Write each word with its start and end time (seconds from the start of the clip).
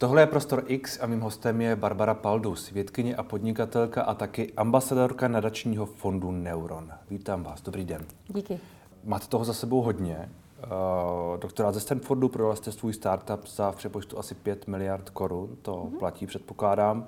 Tohle 0.00 0.22
je 0.22 0.26
Prostor 0.26 0.64
X 0.66 0.98
a 1.00 1.06
mým 1.06 1.20
hostem 1.20 1.60
je 1.60 1.76
Barbara 1.76 2.14
Paldus, 2.14 2.70
vědkyně 2.70 3.16
a 3.16 3.22
podnikatelka 3.22 4.02
a 4.02 4.14
taky 4.14 4.52
ambasadorka 4.56 5.28
nadačního 5.28 5.86
fondu 5.86 6.30
Neuron. 6.30 6.90
Vítám 7.10 7.42
vás, 7.42 7.62
dobrý 7.62 7.84
den. 7.84 8.06
Díky. 8.28 8.60
Máte 9.04 9.26
toho 9.26 9.44
za 9.44 9.54
sebou 9.54 9.82
hodně. 9.82 10.28
Uh, 10.64 11.40
doktorát 11.40 11.74
ze 11.74 11.80
Stanfordu, 11.80 12.28
prodal 12.28 12.56
jste 12.56 12.72
svůj 12.72 12.92
startup 12.92 13.46
za 13.46 13.70
v 13.70 13.76
přepočtu 13.76 14.18
asi 14.18 14.34
5 14.34 14.66
miliard 14.66 15.10
korun, 15.10 15.56
to 15.62 15.74
mm-hmm. 15.74 15.98
platí, 15.98 16.26
předpokládám. 16.26 17.06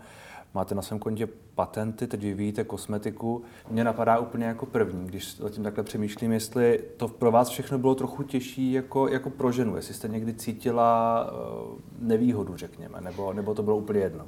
Máte 0.55 0.75
na 0.75 0.83
svém 0.83 0.99
kontě 0.99 1.29
patenty, 1.55 2.07
teď 2.07 2.21
vyvíjíte 2.21 2.65
kosmetiku. 2.65 3.43
Mně 3.71 3.85
napadá 3.85 4.19
úplně 4.19 4.47
jako 4.47 4.67
první, 4.67 5.07
když 5.07 5.41
o 5.41 5.49
tím 5.49 5.65
takhle 5.65 5.85
přemýšlím, 5.85 6.33
jestli 6.33 6.85
to 6.97 7.09
pro 7.09 7.33
vás 7.33 7.49
všechno 7.49 7.79
bylo 7.79 7.95
trochu 7.95 8.23
těžší 8.23 8.73
jako, 8.73 9.09
jako 9.09 9.31
pro 9.31 9.53
ženu, 9.53 9.77
jestli 9.77 9.95
jste 9.95 10.09
někdy 10.09 10.35
cítila 10.35 11.25
uh, 11.33 11.79
nevýhodu, 11.99 12.57
řekněme, 12.57 13.01
nebo, 13.01 13.33
nebo 13.33 13.55
to 13.55 13.63
bylo 13.63 13.77
úplně 13.77 14.01
jedno. 14.01 14.25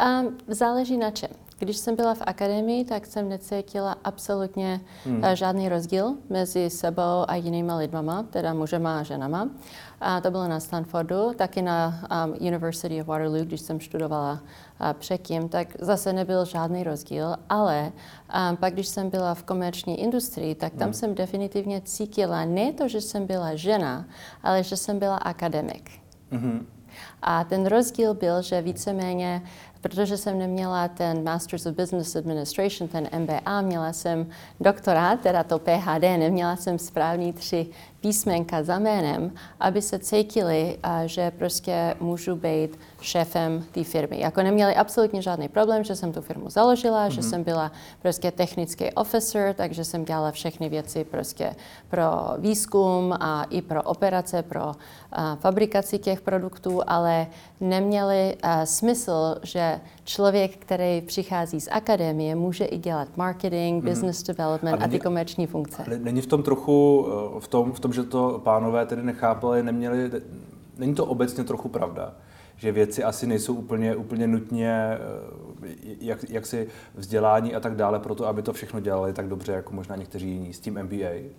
Um, 0.00 0.38
záleží 0.48 0.96
na 0.96 1.10
čem. 1.10 1.30
Když 1.60 1.76
jsem 1.76 1.96
byla 1.96 2.14
v 2.14 2.22
akademii, 2.26 2.84
tak 2.84 3.06
jsem 3.06 3.28
necítila 3.28 3.96
absolutně 4.04 4.80
hmm. 5.04 5.24
Eh, 5.24 5.36
žádný 5.36 5.68
rozdíl 5.68 6.14
mezi 6.30 6.70
sebou 6.70 7.24
a 7.28 7.34
jinými 7.34 7.72
lidmama, 7.72 8.22
teda 8.22 8.54
mužema 8.54 8.98
a 8.98 9.02
ženama. 9.02 9.48
A 10.00 10.20
to 10.20 10.30
bylo 10.30 10.48
na 10.48 10.60
Stanfordu, 10.60 11.32
taky 11.36 11.62
na 11.62 12.00
um, 12.26 12.46
University 12.46 13.00
of 13.00 13.06
Waterloo, 13.06 13.44
když 13.44 13.60
jsem 13.60 13.80
studovala 13.80 14.32
uh, 14.32 14.92
předtím, 14.92 15.48
tak 15.48 15.68
zase 15.80 16.12
nebyl 16.12 16.44
žádný 16.44 16.84
rozdíl, 16.84 17.36
ale 17.48 17.92
um, 18.50 18.56
pak, 18.56 18.72
když 18.72 18.88
jsem 18.88 19.10
byla 19.10 19.34
v 19.34 19.42
komerční 19.42 20.00
industrii, 20.00 20.54
tak 20.54 20.72
tam 20.72 20.86
hmm. 20.86 20.94
jsem 20.94 21.14
definitivně 21.14 21.80
cítila 21.80 22.44
ne 22.44 22.72
to, 22.72 22.88
že 22.88 23.00
jsem 23.00 23.26
byla 23.26 23.54
žena, 23.54 24.04
ale 24.42 24.62
že 24.62 24.76
jsem 24.76 24.98
byla 24.98 25.16
akademik. 25.16 25.90
Hmm. 26.30 26.66
A 27.22 27.44
ten 27.44 27.66
rozdíl 27.66 28.14
byl, 28.14 28.42
že 28.42 28.62
víceméně 28.62 29.42
protože 29.80 30.16
jsem 30.16 30.38
neměla 30.38 30.88
ten 30.88 31.24
Masters 31.24 31.66
of 31.66 31.74
Business 31.74 32.16
Administration, 32.16 32.88
ten 32.88 33.08
MBA, 33.18 33.60
měla 33.60 33.92
jsem 33.92 34.26
doktorát, 34.60 35.20
teda 35.20 35.44
to 35.44 35.58
PhD, 35.58 36.02
neměla 36.02 36.56
jsem 36.56 36.78
správný 36.78 37.32
tři 37.32 37.66
písmenka 38.00 38.62
za 38.62 38.78
jménem, 38.78 39.32
aby 39.60 39.82
se 39.82 39.98
cítili, 39.98 40.78
že 41.06 41.30
prostě 41.30 41.94
můžu 42.00 42.36
být 42.36 42.78
šéfem 43.02 43.64
té 43.72 43.84
firmy. 43.84 44.20
Jako 44.20 44.42
neměli 44.42 44.74
absolutně 44.74 45.22
žádný 45.22 45.48
problém, 45.48 45.84
že 45.84 45.96
jsem 45.96 46.12
tu 46.12 46.20
firmu 46.20 46.50
založila, 46.50 47.08
mm-hmm. 47.08 47.10
že 47.12 47.20
mhm. 47.20 47.30
jsem 47.30 47.44
byla 47.44 47.72
prostě 48.02 48.30
technický 48.30 48.92
officer, 48.92 49.54
takže 49.54 49.84
jsem 49.84 50.04
dělala 50.04 50.30
všechny 50.30 50.68
věci 50.68 51.04
prostě 51.04 51.54
pro 51.88 52.04
výzkum 52.38 53.12
a 53.20 53.44
i 53.50 53.62
pro 53.62 53.82
operace, 53.82 54.42
pro 54.42 54.72
a, 55.12 55.36
fabrikaci 55.36 55.98
těch 55.98 56.20
produktů, 56.20 56.80
ale 56.86 57.26
neměli 57.60 58.36
a, 58.42 58.66
smysl, 58.66 59.36
že 59.42 59.80
člověk, 60.04 60.56
který 60.56 61.00
přichází 61.00 61.60
z 61.60 61.68
akademie, 61.70 62.34
může 62.34 62.64
i 62.64 62.78
dělat 62.78 63.08
marketing, 63.16 63.82
mm-hmm. 63.82 63.88
business 63.88 64.22
development 64.22 64.74
a, 64.74 64.86
není, 64.86 64.94
a 64.94 64.98
ty 64.98 65.00
komerční 65.00 65.46
funkce. 65.46 65.84
Není 65.98 66.20
v 66.20 66.26
tom 66.26 66.42
trochu, 66.42 67.06
v 67.38 67.48
tom, 67.48 67.72
v 67.72 67.80
tom, 67.80 67.92
že 67.92 68.02
to 68.02 68.40
pánové 68.44 68.86
tedy 68.86 69.02
nechápali, 69.02 69.62
neměli, 69.62 70.10
není 70.78 70.94
to 70.94 71.06
obecně 71.06 71.44
trochu 71.44 71.68
pravda? 71.68 72.14
Že 72.60 72.72
věci 72.72 73.04
asi 73.04 73.26
nejsou 73.26 73.54
úplně, 73.54 73.96
úplně 73.96 74.26
nutně 74.26 74.72
eh, 74.72 74.98
jak, 76.00 76.30
jak 76.30 76.46
si 76.46 76.68
vzdělání 76.94 77.54
a 77.54 77.60
tak 77.60 77.76
dále 77.76 78.00
pro 78.00 78.14
to, 78.14 78.26
aby 78.26 78.42
to 78.42 78.52
všechno 78.52 78.80
dělali 78.80 79.12
tak 79.12 79.28
dobře, 79.28 79.52
jako 79.52 79.74
možná 79.74 79.96
někteří 79.96 80.28
jiní 80.28 80.52
s 80.52 80.60
tím 80.60 80.82
MBA? 80.82 81.30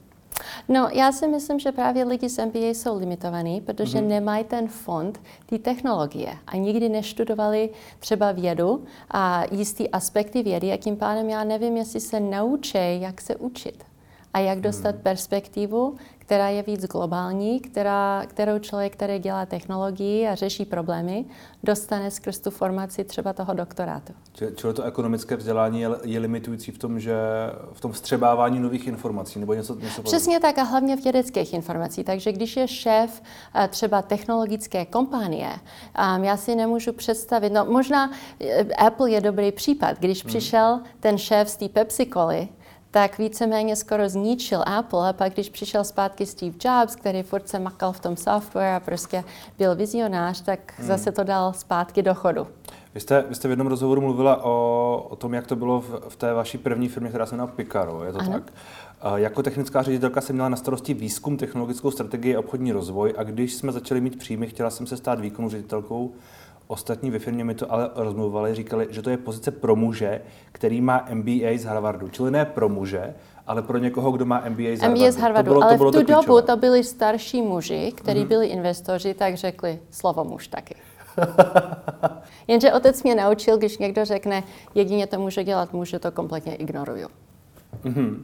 No, 0.69 0.89
já 0.93 1.11
si 1.11 1.27
myslím, 1.27 1.59
že 1.59 1.71
právě 1.71 2.03
lidi 2.03 2.29
z 2.29 2.45
MBA 2.45 2.59
jsou 2.59 2.99
limitovaní, 2.99 3.61
protože 3.61 3.97
mm-hmm. 3.97 4.07
nemají 4.07 4.43
ten 4.43 4.67
fond 4.67 5.21
té 5.45 5.57
technologie 5.57 6.33
a 6.47 6.57
nikdy 6.57 6.89
neštudovali 6.89 7.69
třeba 7.99 8.31
vědu 8.31 8.83
a 9.11 9.43
jistý 9.51 9.89
aspekty 9.89 10.43
vědy 10.43 10.71
a 10.71 10.77
tím 10.77 10.97
pádem 10.97 11.29
já 11.29 11.43
nevím, 11.43 11.77
jestli 11.77 11.99
se 11.99 12.19
naučí, 12.19 13.01
jak 13.01 13.21
se 13.21 13.35
učit 13.35 13.83
a 14.33 14.39
jak 14.39 14.61
dostat 14.61 14.95
hmm. 14.95 15.03
perspektivu, 15.03 15.95
která 16.31 16.49
je 16.49 16.63
víc 16.63 16.85
globální, 16.85 17.59
která, 17.59 18.23
kterou 18.27 18.59
člověk, 18.59 18.93
který 18.93 19.19
dělá 19.19 19.45
technologii 19.45 20.27
a 20.27 20.35
řeší 20.35 20.65
problémy, 20.65 21.25
dostane 21.63 22.11
skrz 22.11 22.39
tu 22.39 22.51
formaci 22.51 23.03
třeba 23.03 23.33
toho 23.33 23.53
doktorátu. 23.53 24.13
Čili 24.55 24.73
to 24.73 24.83
ekonomické 24.83 25.35
vzdělání 25.35 25.81
je, 25.81 25.89
je 26.03 26.19
limitující 26.19 26.71
v 26.71 26.77
tom, 26.77 26.99
že 26.99 27.15
v 27.73 27.81
tom 27.81 27.91
vstřebávání 27.91 28.59
nových 28.59 28.87
informací 28.87 29.39
nebo 29.39 29.53
něco, 29.53 29.75
něco 29.75 30.03
Přesně 30.03 30.39
tak 30.39 30.57
a 30.57 30.63
hlavně 30.63 30.97
v 30.97 31.03
vědeckých 31.03 31.53
informací. 31.53 32.03
Takže 32.03 32.31
když 32.31 32.57
je 32.57 32.67
šéf 32.67 33.21
eh, 33.55 33.67
třeba 33.67 34.01
technologické 34.01 34.85
kompanie, 34.85 35.49
um, 36.15 36.23
já 36.23 36.37
si 36.37 36.55
nemůžu 36.55 36.93
představit, 36.93 37.53
no 37.53 37.65
možná 37.65 38.11
eh, 38.39 38.63
Apple 38.63 39.11
je 39.11 39.21
dobrý 39.21 39.51
případ, 39.51 39.97
když 39.99 40.23
hmm. 40.23 40.29
přišel 40.29 40.79
ten 40.99 41.17
šéf 41.17 41.49
z 41.49 41.57
té 41.57 41.69
Pepsi 41.69 42.05
Coly, 42.05 42.47
tak 42.91 43.17
víceméně 43.17 43.75
skoro 43.75 44.09
zničil 44.09 44.63
Apple 44.65 45.09
a 45.09 45.13
pak, 45.13 45.33
když 45.33 45.49
přišel 45.49 45.83
zpátky 45.83 46.25
Steve 46.25 46.55
Jobs, 46.65 46.95
který 46.95 47.23
furt 47.23 47.49
se 47.49 47.59
makal 47.59 47.93
v 47.93 47.99
tom 47.99 48.17
software 48.17 48.75
a 48.75 48.79
prostě 48.79 49.23
byl 49.57 49.75
vizionář, 49.75 50.41
tak 50.41 50.73
hmm. 50.77 50.87
zase 50.87 51.11
to 51.11 51.23
dal 51.23 51.53
zpátky 51.53 52.01
do 52.01 52.13
chodu. 52.13 52.47
Vy 52.95 52.99
jste, 52.99 53.25
vy 53.29 53.35
jste 53.35 53.47
v 53.47 53.51
jednom 53.51 53.67
rozhovoru 53.67 54.01
mluvila 54.01 54.43
o, 54.43 55.07
o 55.09 55.15
tom, 55.15 55.33
jak 55.33 55.47
to 55.47 55.55
bylo 55.55 55.81
v, 55.81 56.01
v 56.09 56.15
té 56.15 56.33
vaší 56.33 56.57
první 56.57 56.89
firmě, 56.89 57.09
která 57.09 57.25
se 57.25 57.35
jmenuje 57.35 57.53
Picaro, 57.55 58.03
je 58.03 58.13
to 58.13 58.19
ano. 58.19 58.31
tak? 58.31 58.53
Jako 59.15 59.43
technická 59.43 59.81
ředitelka 59.81 60.21
jsem 60.21 60.35
měla 60.35 60.49
na 60.49 60.57
starosti 60.57 60.93
výzkum, 60.93 61.37
technologickou 61.37 61.91
strategii 61.91 62.35
a 62.35 62.39
obchodní 62.39 62.71
rozvoj 62.71 63.13
a 63.17 63.23
když 63.23 63.53
jsme 63.53 63.71
začali 63.71 64.01
mít 64.01 64.17
příjmy, 64.17 64.47
chtěla 64.47 64.69
jsem 64.69 64.87
se 64.87 64.97
stát 64.97 65.19
výkonu 65.19 65.49
ředitelkou 65.49 66.11
Ostatní 66.71 67.11
ve 67.11 67.19
firmě 67.19 67.43
mi 67.43 67.55
to 67.55 67.73
ale 67.73 67.89
rozmluvali, 67.95 68.55
říkali, 68.55 68.87
že 68.89 69.01
to 69.01 69.09
je 69.09 69.17
pozice 69.17 69.51
pro 69.51 69.75
muže, 69.75 70.21
který 70.51 70.81
má 70.81 71.07
MBA 71.13 71.57
z 71.57 71.63
Harvardu. 71.63 72.09
Čili 72.09 72.31
ne 72.31 72.45
pro 72.45 72.69
muže, 72.69 73.13
ale 73.47 73.61
pro 73.61 73.77
někoho, 73.77 74.11
kdo 74.11 74.25
má 74.25 74.43
MBA 74.49 74.75
z 74.75 74.79
Harvardu. 74.79 75.01
MBA 75.01 75.11
z 75.11 75.17
Harvardu, 75.17 75.49
to 75.49 75.53
bylo, 75.53 75.63
ale 75.63 75.73
to 75.73 75.77
bylo 75.77 75.91
v 75.91 75.93
tu 75.95 76.03
to 76.03 76.13
dobu 76.13 76.41
to 76.41 76.57
byli 76.57 76.83
starší 76.83 77.41
muži, 77.41 77.91
kteří 77.95 78.19
mm-hmm. 78.19 78.27
byli 78.27 78.47
investoři, 78.47 79.13
tak 79.13 79.35
řekli 79.35 79.79
slovo 79.89 80.23
muž 80.23 80.47
taky. 80.47 80.75
Jenže 82.47 82.73
otec 82.73 83.03
mě 83.03 83.15
naučil, 83.15 83.57
když 83.57 83.77
někdo 83.77 84.05
řekne, 84.05 84.43
jedině 84.75 85.07
to 85.07 85.19
může 85.19 85.43
dělat 85.43 85.73
muž, 85.73 85.89
že 85.89 85.99
to 85.99 86.11
kompletně 86.11 86.55
ignoruju. 86.55 87.07
Mm-hmm. 87.83 88.17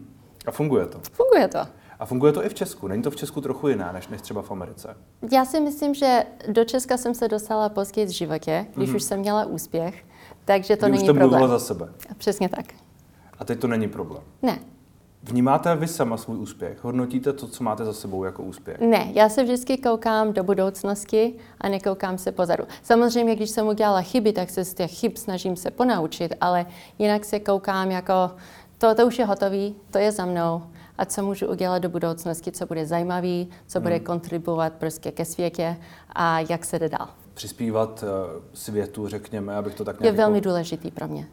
A 0.45 0.51
funguje 0.51 0.85
to? 0.85 0.99
Funguje 1.11 1.47
to. 1.47 1.59
A 1.99 2.05
funguje 2.05 2.33
to 2.33 2.45
i 2.45 2.49
v 2.49 2.53
Česku? 2.53 2.87
Není 2.87 3.03
to 3.03 3.11
v 3.11 3.15
Česku 3.15 3.41
trochu 3.41 3.67
jiné, 3.67 3.89
než, 3.93 4.07
než 4.07 4.21
třeba 4.21 4.41
v 4.41 4.51
Americe? 4.51 4.97
Já 5.31 5.45
si 5.45 5.59
myslím, 5.59 5.93
že 5.93 6.23
do 6.51 6.65
Česka 6.65 6.97
jsem 6.97 7.13
se 7.13 7.27
dostala 7.27 7.69
později 7.69 8.07
v 8.07 8.09
životě, 8.09 8.65
když 8.75 8.89
mm-hmm. 8.89 8.95
už 8.95 9.03
jsem 9.03 9.19
měla 9.19 9.45
úspěch, 9.45 10.05
takže 10.45 10.75
to 10.77 10.85
Kdy 10.85 10.97
není 10.97 11.09
už 11.09 11.17
problém. 11.17 11.47
za 11.47 11.59
sebe. 11.59 11.89
Přesně 12.17 12.49
tak. 12.49 12.65
A 13.39 13.45
teď 13.45 13.59
to 13.59 13.67
není 13.67 13.87
problém? 13.87 14.23
Ne. 14.41 14.59
Vnímáte 15.23 15.75
vy 15.75 15.87
sama 15.87 16.17
svůj 16.17 16.37
úspěch? 16.37 16.83
Hodnotíte 16.83 17.33
to, 17.33 17.47
co 17.47 17.63
máte 17.63 17.85
za 17.85 17.93
sebou 17.93 18.23
jako 18.23 18.43
úspěch? 18.43 18.79
Ne, 18.79 19.11
já 19.13 19.29
se 19.29 19.43
vždycky 19.43 19.77
koukám 19.77 20.33
do 20.33 20.43
budoucnosti 20.43 21.33
a 21.61 21.69
nekoukám 21.69 22.17
se 22.17 22.31
pozadu. 22.31 22.63
Samozřejmě, 22.83 23.35
když 23.35 23.49
jsem 23.49 23.67
udělala 23.67 24.01
chyby, 24.01 24.33
tak 24.33 24.49
se 24.49 24.65
z 24.65 24.73
těch 24.73 24.91
chyb 24.91 25.11
snažím 25.15 25.55
se 25.55 25.71
ponaučit, 25.71 26.33
ale 26.41 26.65
jinak 26.99 27.25
se 27.25 27.39
koukám 27.39 27.91
jako, 27.91 28.31
to, 28.77 28.95
to 28.95 29.07
už 29.07 29.19
je 29.19 29.25
hotový, 29.25 29.75
to 29.91 29.97
je 29.97 30.11
za 30.11 30.25
mnou 30.25 30.63
a 30.97 31.05
co 31.05 31.23
můžu 31.23 31.47
udělat 31.47 31.79
do 31.79 31.89
budoucnosti, 31.89 32.51
co 32.51 32.65
bude 32.65 32.85
zajímavý, 32.85 33.49
co 33.67 33.79
bude 33.79 33.95
hmm. 33.95 34.05
kontribuovat 34.05 34.73
prostě 34.73 35.11
ke 35.11 35.25
světě 35.25 35.77
a 36.09 36.39
jak 36.39 36.65
se 36.65 36.79
jde 36.79 36.89
dál. 36.89 37.07
Přispívat 37.33 38.03
uh, 38.03 38.41
světu, 38.53 39.07
řekněme, 39.07 39.55
abych 39.55 39.75
to 39.75 39.85
tak 39.85 39.99
nějak... 39.99 40.13
Je 40.13 40.17
velmi 40.17 40.37
jako... 40.37 40.49
důležitý 40.49 40.91
pro 40.91 41.07
mě. 41.07 41.27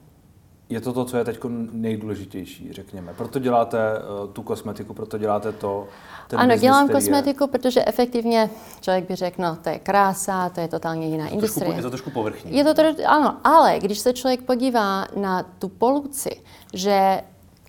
Je 0.69 0.81
to 0.81 0.93
to, 0.93 1.05
co 1.05 1.17
je 1.17 1.25
teď 1.25 1.39
nejdůležitější, 1.73 2.73
řekněme. 2.73 3.15
Proto 3.15 3.39
děláte 3.39 3.79
uh, 3.99 4.33
tu 4.33 4.43
kosmetiku, 4.43 4.95
proto 4.95 5.19
děláte 5.19 5.53
to. 5.53 5.89
Ten 6.29 6.39
ano, 6.39 6.49
business, 6.49 6.63
dělám 6.63 6.89
kosmetiku, 6.89 7.45
je... 7.45 7.49
protože 7.49 7.85
efektivně 7.87 8.51
člověk 8.81 9.09
by 9.09 9.15
řekl, 9.15 9.43
no 9.43 9.57
to 9.57 9.69
je 9.69 9.79
krása, 9.79 10.49
to 10.49 10.61
je 10.61 10.69
totálně 10.69 11.09
jiná 11.09 11.25
je 11.25 11.31
industrie. 11.31 11.65
Trošku, 11.65 11.79
je 11.79 11.83
to 11.83 11.91
trošku 11.91 12.11
povrchní. 12.11 12.57
Je 12.57 12.65
to 12.65 12.83
ano, 13.07 13.37
ale 13.45 13.79
když 13.79 13.99
se 13.99 14.13
člověk 14.13 14.43
podívá 14.43 15.07
na 15.17 15.43
tu 15.43 15.69
poluci, 15.69 16.43
že 16.73 17.21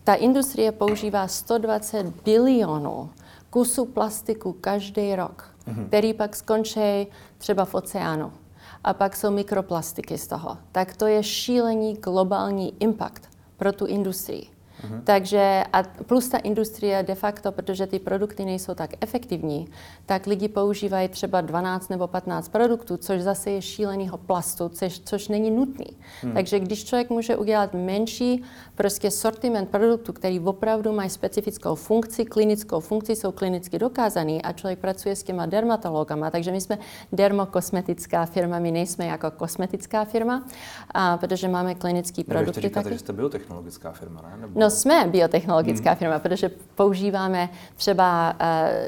ta 0.06 0.14
industrie 0.14 0.72
používá 0.72 1.28
120 1.28 2.08
bilionů 2.24 3.10
kusů 3.50 3.86
plastiku 3.86 4.54
každý 4.62 5.16
rok, 5.16 5.50
mm-hmm. 5.68 5.88
který 5.88 6.14
pak 6.14 6.36
skončí 6.36 7.08
třeba 7.38 7.66
v 7.66 7.76
oceánu. 7.76 8.32
A 8.84 8.94
pak 8.94 9.16
jsou 9.16 9.32
mikroplastiky 9.32 10.18
z 10.18 10.28
toho. 10.28 10.58
Tak 10.72 10.96
to 10.96 11.08
je 11.08 11.24
šílený 11.24 11.94
globální 11.94 12.74
impact 12.80 13.22
pro 13.58 13.72
tu 13.72 13.86
industrii. 13.86 14.55
Mm-hmm. 14.86 15.02
Takže 15.04 15.64
a 15.74 15.84
plus 15.84 16.30
ta 16.30 16.38
industrie 16.38 17.04
de 17.04 17.16
facto, 17.16 17.52
protože 17.52 17.88
ty 17.88 18.00
produkty 18.00 18.46
nejsou 18.46 18.74
tak 18.74 18.90
efektivní, 19.02 19.68
tak 20.06 20.28
lidi 20.28 20.48
používají 20.48 21.10
třeba 21.10 21.42
12 21.42 21.90
nebo 21.90 22.08
15 22.08 22.50
produktů, 22.50 22.98
což 22.98 23.22
zase 23.22 23.52
je 23.52 23.62
šílenýho 23.62 24.18
plastu, 24.18 24.70
což, 24.70 25.00
což 25.00 25.28
není 25.28 25.52
nutný. 25.52 25.88
Mm. 26.24 26.34
Takže 26.34 26.60
když 26.60 26.86
člověk 26.86 27.10
může 27.10 27.36
udělat 27.36 27.74
menší 27.74 28.44
prostě 28.76 29.12
sortiment 29.12 29.70
produktů, 29.70 30.14
který 30.14 30.40
opravdu 30.40 30.94
mají 30.94 31.10
specifickou 31.10 31.76
funkci, 31.76 32.26
klinickou 32.26 32.80
funkci, 32.80 33.16
jsou 33.16 33.32
klinicky 33.32 33.80
dokázaný 33.80 34.42
a 34.42 34.52
člověk 34.52 34.80
pracuje 34.80 35.16
s 35.16 35.24
těma 35.24 35.46
dermatologama, 35.46 36.32
takže 36.32 36.52
my 36.52 36.62
jsme 36.62 36.78
dermokosmetická 37.12 38.26
firma, 38.26 38.60
my 38.60 38.72
nejsme 38.72 39.06
jako 39.06 39.32
kosmetická 39.32 40.06
firma, 40.06 40.46
a, 40.94 41.18
protože 41.18 41.48
máme 41.48 41.76
klinické 41.76 42.24
produkty. 42.24 42.62
Říkáte, 42.62 42.84
taky. 42.84 42.96
že 42.96 43.00
jste 43.00 43.14
biotechnologická 43.14 43.92
firma, 43.92 44.22
ne? 44.22 44.38
Nebo... 44.42 44.60
No 44.60 44.70
jsme 44.76 45.08
biotechnologická 45.08 45.90
hmm. 45.90 45.98
firma, 46.00 46.20
protože 46.20 46.52
používáme 46.76 47.50
třeba 47.76 48.34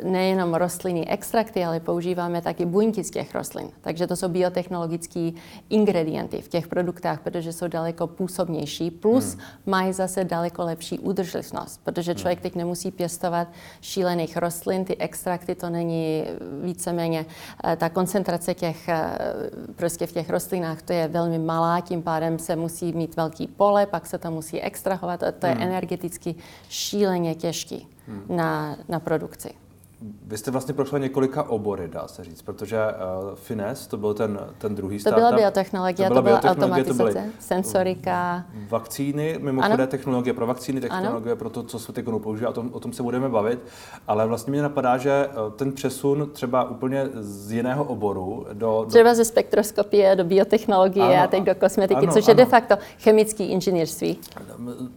uh, 0.03 0.11
nejenom 0.11 0.53
rostlinný 0.53 1.09
extrakty, 1.09 1.65
ale 1.65 1.79
používáme 1.79 2.41
taky 2.41 2.65
buňky 2.65 3.03
z 3.03 3.11
těch 3.11 3.35
rostlin. 3.35 3.69
Takže 3.81 4.07
to 4.07 4.15
jsou 4.15 4.29
biotechnologické 4.29 5.31
ingredienty 5.69 6.41
v 6.41 6.47
těch 6.47 6.67
produktech, 6.67 7.19
protože 7.19 7.53
jsou 7.53 7.67
daleko 7.67 8.07
působnější, 8.07 8.91
plus 8.91 9.33
hmm. 9.33 9.43
mají 9.65 9.93
zase 9.93 10.23
daleko 10.23 10.63
lepší 10.63 10.99
udržitelnost, 10.99 11.81
protože 11.83 12.11
hmm. 12.11 12.19
člověk 12.19 12.41
teď 12.41 12.55
nemusí 12.55 12.91
pěstovat 12.91 13.47
šílených 13.81 14.37
rostlin, 14.37 14.85
ty 14.85 14.97
extrakty, 14.97 15.55
to 15.55 15.69
není 15.69 16.23
víceméně, 16.63 17.25
uh, 17.63 17.71
ta 17.75 17.89
koncentrace 17.89 18.53
těch, 18.53 18.87
uh, 18.87 19.73
prostě 19.75 20.07
v 20.07 20.11
těch 20.11 20.29
rostlinách, 20.29 20.81
to 20.81 20.93
je 20.93 21.07
velmi 21.07 21.39
malá, 21.39 21.81
tím 21.81 22.01
pádem 22.01 22.39
se 22.39 22.55
musí 22.55 22.93
mít 22.93 23.15
velký 23.15 23.47
pole, 23.47 23.85
pak 23.85 24.05
se 24.05 24.17
to 24.17 24.31
musí 24.31 24.61
extrahovat, 24.61 25.23
to 25.39 25.45
je 25.45 25.53
hmm. 25.53 25.66
Energeticky 25.67 26.35
šíleně 26.69 27.35
těžký 27.35 27.87
hmm. 28.07 28.25
na, 28.29 28.77
na 28.89 28.99
produkci. 28.99 29.66
Vy 30.01 30.37
jste 30.37 30.51
vlastně 30.51 30.73
prošla 30.73 30.97
několika 30.97 31.43
obory, 31.43 31.87
dá 31.87 32.07
se 32.07 32.23
říct, 32.23 32.41
protože 32.41 32.77
uh, 32.77 33.35
Fines, 33.35 33.87
to 33.87 33.97
byl 33.97 34.13
ten, 34.13 34.39
ten 34.57 34.75
druhý 34.75 34.99
startup. 34.99 35.15
To 35.15 35.19
byla 35.19 35.37
biotechnologie, 35.37 36.07
to 36.09 36.21
byla, 36.21 36.37
to 36.37 36.41
byla 36.41 36.53
automatizace, 36.53 36.97
to 36.97 37.03
byly 37.03 37.31
sensorika. 37.39 38.45
Vakcíny, 38.69 39.39
mimochodem 39.41 39.79
ano. 39.79 39.87
technologie 39.87 40.33
pro 40.33 40.47
vakcíny, 40.47 40.81
technologie 40.81 41.31
ano. 41.31 41.35
pro 41.35 41.49
to, 41.49 41.63
co 41.63 41.79
se 41.79 41.93
teď 41.93 42.05
používá, 42.23 42.49
o 42.49 42.53
tom, 42.53 42.69
o 42.73 42.79
tom 42.79 42.93
se 42.93 43.03
budeme 43.03 43.29
bavit. 43.29 43.59
Ale 44.07 44.27
vlastně 44.27 44.51
mě 44.51 44.61
napadá, 44.61 44.97
že 44.97 45.11
eh, 45.11 45.51
ten 45.55 45.71
přesun 45.71 46.29
třeba 46.33 46.69
úplně 46.69 47.09
z 47.13 47.51
jiného 47.51 47.83
oboru 47.83 48.45
do... 48.53 48.53
do... 48.53 48.85
Třeba 48.89 49.13
ze 49.13 49.25
spektroskopie 49.25 50.15
do 50.15 50.23
biotechnologie 50.23 51.05
ano, 51.05 51.23
a 51.23 51.27
teď 51.27 51.43
do 51.43 51.55
kosmetiky, 51.55 52.01
ano, 52.01 52.13
což 52.13 52.27
ano. 52.27 52.31
je 52.31 52.35
de 52.35 52.45
facto 52.45 52.75
chemický 52.99 53.43
inženýrství. 53.43 54.19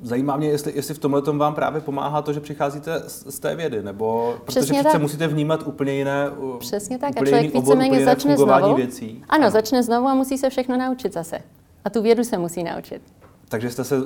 Zajímá 0.02 0.36
mě, 0.36 0.48
jestli, 0.48 0.72
jestli 0.74 0.94
v 0.94 0.98
tomhle 0.98 1.22
vám 1.22 1.54
právě 1.54 1.80
pomáhá 1.80 2.22
to, 2.22 2.32
že 2.32 2.40
přicházíte 2.40 3.02
z, 3.06 3.34
z 3.34 3.38
té 3.38 3.54
vědy, 3.56 3.82
nebo... 3.82 4.34
Přesně 4.44 4.89
přece 4.90 5.02
musíte 5.02 5.28
vnímat 5.28 5.66
úplně 5.66 5.92
jiné 5.92 6.30
Přesně 6.58 6.98
tak. 6.98 7.10
A 7.16 7.24
člověk 7.24 7.54
víceméně 7.54 8.04
začne 8.04 8.36
znovu. 8.36 8.74
Věcí. 8.74 9.24
Ano, 9.28 9.44
ano, 9.44 9.50
začne 9.50 9.82
znovu 9.82 10.08
a 10.08 10.14
musí 10.14 10.38
se 10.38 10.50
všechno 10.50 10.76
naučit 10.76 11.12
zase. 11.12 11.38
A 11.84 11.90
tu 11.90 12.02
vědu 12.02 12.24
se 12.24 12.38
musí 12.38 12.62
naučit. 12.62 13.02
Takže 13.48 13.70
jste 13.70 13.84
se 13.84 13.96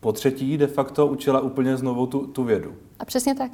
po 0.00 0.12
třetí 0.12 0.58
de 0.58 0.66
facto 0.66 1.06
učila 1.06 1.40
úplně 1.40 1.76
znovu 1.76 2.06
tu, 2.06 2.26
tu 2.26 2.44
vědu. 2.44 2.74
A 2.98 3.04
přesně 3.04 3.34
tak. 3.34 3.50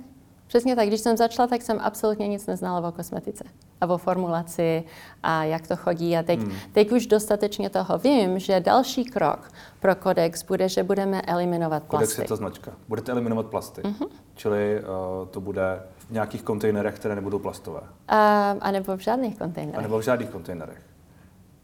Přesně 0.47 0.77
tak. 0.77 0.87
Když 0.87 1.01
jsem 1.01 1.17
začala, 1.17 1.47
tak 1.47 1.63
jsem 1.63 1.79
absolutně 1.81 2.29
nic 2.29 2.47
neznala 2.47 2.89
o 2.89 2.93
kosmetice 2.93 3.45
a 3.81 3.87
o 3.87 3.99
formulaci 3.99 4.85
a 5.23 5.45
jak 5.45 5.69
to 5.69 5.77
chodí. 5.77 6.17
A 6.17 6.23
teď, 6.23 6.41
hmm. 6.41 6.53
teď 6.73 6.93
už 6.93 7.07
dostatečně 7.07 7.71
toho 7.71 7.99
vím, 7.99 8.39
že 8.39 8.61
další 8.61 9.05
krok 9.05 9.51
pro 9.81 9.95
kodex 9.95 10.43
bude, 10.43 10.69
že 10.69 10.83
budeme 10.83 11.23
eliminovat 11.23 11.83
plasty. 11.83 12.07
Kodex 12.07 12.19
je 12.19 12.25
ta 12.25 12.37
značka. 12.37 12.73
Budete 12.89 13.13
eliminovat 13.13 13.47
plasty. 13.47 13.83
Mm-hmm. 13.83 14.09
Čili 14.35 14.81
uh, 14.81 15.29
to 15.29 15.41
bude 15.41 15.83
v 16.09 16.11
nějakých 16.11 16.43
kontejnerech, 16.43 16.95
které 16.95 17.15
nebudou 17.15 17.39
plastové. 17.39 17.81
A, 18.09 18.51
a 18.51 18.71
nebo 18.71 18.97
v 18.97 19.01
žádných 19.01 19.39
kontejnerech. 19.39 19.79
A 19.79 19.83
nebo 19.83 19.99
v 19.99 20.03
žádných 20.03 20.31
kontejnerech. 20.31 20.83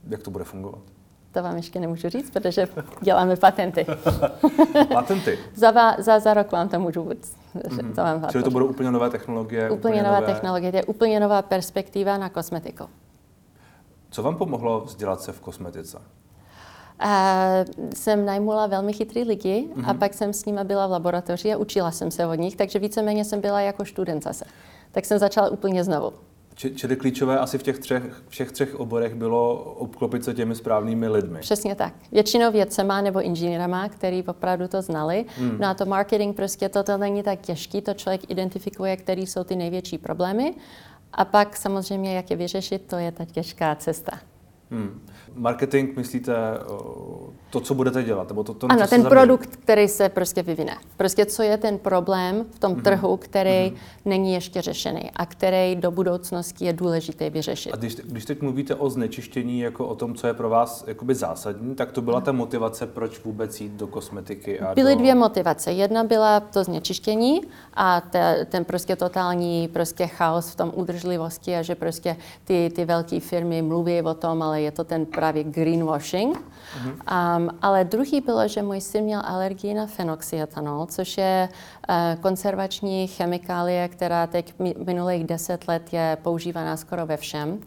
Jak 0.08 0.22
to 0.22 0.30
bude 0.30 0.44
fungovat? 0.44 0.80
To 1.32 1.42
vám 1.42 1.56
ještě 1.56 1.80
nemůžu 1.80 2.08
říct, 2.08 2.30
protože 2.30 2.68
děláme 3.00 3.36
patenty. 3.36 3.86
patenty? 4.92 5.38
za, 5.54 5.72
za, 5.98 6.20
za 6.20 6.34
rok 6.34 6.52
vám 6.52 6.68
to 6.68 6.80
můžu 6.80 7.02
mm-hmm. 7.04 7.94
to 7.94 8.02
vám 8.02 8.26
Čili 8.30 8.44
to 8.44 8.50
budou 8.50 8.66
úplně 8.66 8.90
nové 8.90 9.10
technologie? 9.10 9.70
Úplně, 9.70 9.78
úplně 9.78 10.02
nové, 10.02 10.20
nové 10.20 10.32
technologie, 10.32 10.70
to 10.72 10.76
je 10.76 10.84
úplně 10.84 11.20
nová 11.20 11.42
perspektiva 11.42 12.18
na 12.18 12.28
kosmetiku. 12.28 12.84
Co 14.10 14.22
vám 14.22 14.36
pomohlo 14.36 14.80
vzdělat 14.80 15.20
se 15.20 15.32
v 15.32 15.40
kosmetice? 15.40 15.98
A 17.00 17.46
jsem 17.94 18.24
najmula 18.24 18.66
velmi 18.66 18.92
chytrý 18.92 19.22
lidi 19.22 19.68
mm-hmm. 19.68 19.84
a 19.84 19.92
mhm. 19.92 19.98
pak 19.98 20.14
jsem 20.14 20.32
s 20.32 20.44
nimi 20.44 20.60
byla 20.64 20.86
v 20.86 20.90
laboratoři 20.90 21.52
a 21.52 21.56
učila 21.56 21.90
jsem 21.90 22.10
se 22.10 22.26
od 22.26 22.34
nich, 22.34 22.56
takže 22.56 22.78
víceméně 22.78 23.24
jsem 23.24 23.40
byla 23.40 23.60
jako 23.60 23.84
student 23.84 24.22
zase. 24.22 24.44
Tak 24.92 25.04
jsem 25.04 25.18
začala 25.18 25.48
úplně 25.48 25.84
znovu. 25.84 26.12
Čili 26.54 26.96
klíčové 26.96 27.38
asi 27.38 27.58
v 27.58 27.62
těch 27.62 27.78
třech, 27.78 28.22
všech 28.28 28.52
třech 28.52 28.80
oborech 28.80 29.14
bylo 29.14 29.54
obklopit 29.62 30.24
se 30.24 30.34
těmi 30.34 30.54
správnými 30.54 31.08
lidmi. 31.08 31.38
Přesně 31.38 31.74
tak. 31.74 31.94
Většinou 32.12 32.52
vědcema 32.52 33.00
nebo 33.00 33.22
inženýrama, 33.22 33.88
který 33.88 34.22
opravdu 34.22 34.68
to 34.68 34.82
znali. 34.82 35.24
Hmm. 35.36 35.56
No 35.60 35.68
a 35.68 35.74
to 35.74 35.86
marketing 35.86 36.36
prostě 36.36 36.68
to, 36.68 36.82
to 36.82 36.98
není 36.98 37.22
tak 37.22 37.40
těžký, 37.40 37.82
to 37.82 37.94
člověk 37.94 38.30
identifikuje, 38.30 38.96
které 38.96 39.22
jsou 39.22 39.44
ty 39.44 39.56
největší 39.56 39.98
problémy. 39.98 40.54
A 41.12 41.24
pak 41.24 41.56
samozřejmě, 41.56 42.16
jak 42.16 42.30
je 42.30 42.36
vyřešit, 42.36 42.82
to 42.86 42.96
je 42.96 43.12
ta 43.12 43.24
těžká 43.24 43.74
cesta. 43.74 44.12
Hmm. 44.70 45.00
Marketing, 45.34 45.96
myslíte 45.96 46.32
to, 47.50 47.60
co 47.60 47.74
budete 47.74 48.02
dělat? 48.02 48.28
Nebo 48.28 48.44
to, 48.44 48.54
to, 48.54 48.66
ano, 48.70 48.86
ten 48.86 49.04
produkt, 49.04 49.56
který 49.56 49.88
se 49.88 50.08
prostě 50.08 50.42
vyvine. 50.42 50.76
Prostě 50.96 51.26
co 51.26 51.42
je 51.42 51.56
ten 51.56 51.78
problém 51.78 52.44
v 52.50 52.58
tom 52.58 52.74
mm-hmm. 52.74 52.82
trhu, 52.82 53.16
který 53.16 53.50
mm-hmm. 53.50 53.76
není 54.04 54.32
ještě 54.32 54.62
řešený 54.62 55.10
a 55.16 55.26
který 55.26 55.76
do 55.76 55.90
budoucnosti 55.90 56.64
je 56.64 56.72
důležité 56.72 57.30
vyřešit. 57.30 57.72
A 57.72 57.76
když, 57.76 57.94
když 57.94 58.24
teď 58.24 58.42
mluvíte 58.42 58.74
o 58.74 58.90
znečištění 58.90 59.60
jako 59.60 59.86
o 59.86 59.94
tom, 59.94 60.14
co 60.14 60.26
je 60.26 60.34
pro 60.34 60.48
vás 60.48 60.84
jakoby 60.86 61.14
zásadní, 61.14 61.74
tak 61.74 61.92
to 61.92 62.02
byla 62.02 62.20
ta 62.20 62.32
motivace, 62.32 62.86
proč 62.86 63.24
vůbec 63.24 63.60
jít 63.60 63.72
do 63.72 63.86
kosmetiky? 63.86 64.60
A 64.60 64.74
Byly 64.74 64.94
do... 64.94 64.98
dvě 64.98 65.14
motivace. 65.14 65.72
Jedna 65.72 66.04
byla 66.04 66.40
to 66.40 66.64
znečištění 66.64 67.40
a 67.74 68.00
te, 68.00 68.46
ten 68.50 68.64
prostě 68.64 68.96
totální 68.96 69.68
prostě 69.68 70.06
chaos 70.06 70.50
v 70.50 70.56
tom 70.56 70.72
udržlivosti 70.74 71.56
a 71.56 71.62
že 71.62 71.74
prostě 71.74 72.16
ty, 72.44 72.72
ty 72.76 72.84
velké 72.84 73.20
firmy 73.20 73.62
mluví 73.62 74.02
o 74.02 74.14
tom, 74.14 74.42
ale 74.42 74.59
je 74.60 74.70
to 74.70 74.84
ten 74.84 75.06
právě 75.06 75.44
greenwashing. 75.44 76.38
Mm-hmm. 76.38 77.36
Um, 77.36 77.50
ale 77.62 77.84
druhý 77.84 78.20
bylo, 78.20 78.48
že 78.48 78.62
můj 78.62 78.80
syn 78.80 79.04
měl 79.04 79.22
alergii 79.24 79.74
na 79.74 79.86
fenoxietanol, 79.86 80.86
což 80.86 81.18
je 81.18 81.48
uh, 81.48 82.22
konzervační 82.22 83.06
chemikálie, 83.06 83.88
která 83.88 84.26
teď 84.26 84.54
minulých 84.84 85.24
deset 85.24 85.68
let 85.68 85.92
je 85.92 86.18
používaná 86.22 86.76
skoro 86.76 87.06
ve 87.06 87.16
všem. 87.16 87.60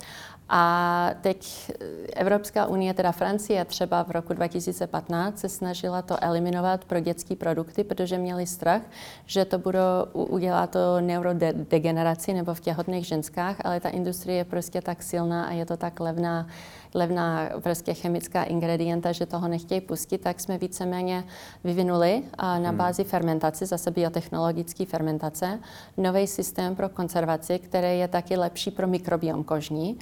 A 0.50 1.10
teď 1.22 1.72
Evropská 2.16 2.66
unie, 2.66 2.94
teda 2.94 3.12
Francie 3.12 3.66
třeba 3.66 4.04
v 4.04 4.12
roku 4.12 4.34
2015 4.34 5.40
se 5.40 5.50
snažila 5.50 6.01
to 6.01 6.24
eliminovat 6.24 6.86
pro 6.86 7.00
dětské 7.00 7.36
produkty, 7.36 7.84
protože 7.84 8.18
měli 8.18 8.48
strach, 8.48 8.81
že 9.25 9.45
to 9.45 9.60
budou 9.60 9.80
udělat 10.13 10.69
to 10.69 11.01
neurodegeneraci 11.01 12.34
nebo 12.34 12.54
v 12.54 12.60
těhotných 12.60 13.06
ženskách, 13.06 13.56
ale 13.63 13.80
ta 13.80 13.90
industrie 13.90 14.38
je 14.38 14.45
prostě 14.45 14.81
tak 14.81 15.04
silná 15.04 15.45
a 15.45 15.51
je 15.51 15.66
to 15.66 15.78
tak 15.78 16.00
levná 16.00 16.48
levná 16.95 17.50
prostě 17.63 17.94
chemická 17.94 18.44
ingredienta, 18.44 19.12
že 19.12 19.25
toho 19.25 19.48
nechtějí 19.48 19.81
pustit, 19.81 20.18
tak 20.18 20.40
jsme 20.40 20.57
víceméně 20.57 21.23
vyvinuli 21.64 22.23
na 22.38 22.69
hmm. 22.69 22.78
bázi 22.78 23.04
fermentace, 23.04 23.66
zase 23.66 23.92
biotechnologické 23.92 24.85
fermentace, 24.85 25.59
nový 25.97 26.28
systém 26.28 26.76
pro 26.76 26.90
konzervaci, 26.90 27.59
který 27.59 28.00
je 28.00 28.07
taky 28.07 28.38
lepší 28.38 28.71
pro 28.71 28.88
mikrobiom 28.88 29.44
kožní 29.44 29.94
um, 29.94 30.00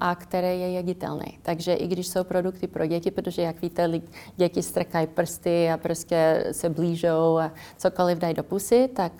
a 0.00 0.14
který 0.14 0.46
je 0.46 0.70
jeditelný. 0.70 1.38
Takže 1.42 1.74
i 1.74 1.86
když 1.86 2.08
jsou 2.08 2.24
produkty 2.24 2.66
pro 2.66 2.86
děti, 2.86 3.10
protože 3.10 3.42
jak 3.42 3.62
víte, 3.62 4.00
děti 4.36 4.62
strkají 4.62 5.06
prsty 5.06 5.70
a 5.70 5.76
prostě 5.76 6.44
se 6.52 6.68
blížou 6.68 7.38
a 7.38 7.52
cokoliv 7.76 8.18
dají 8.18 8.34
do 8.34 8.42
pusy, 8.42 8.88
tak 8.88 9.12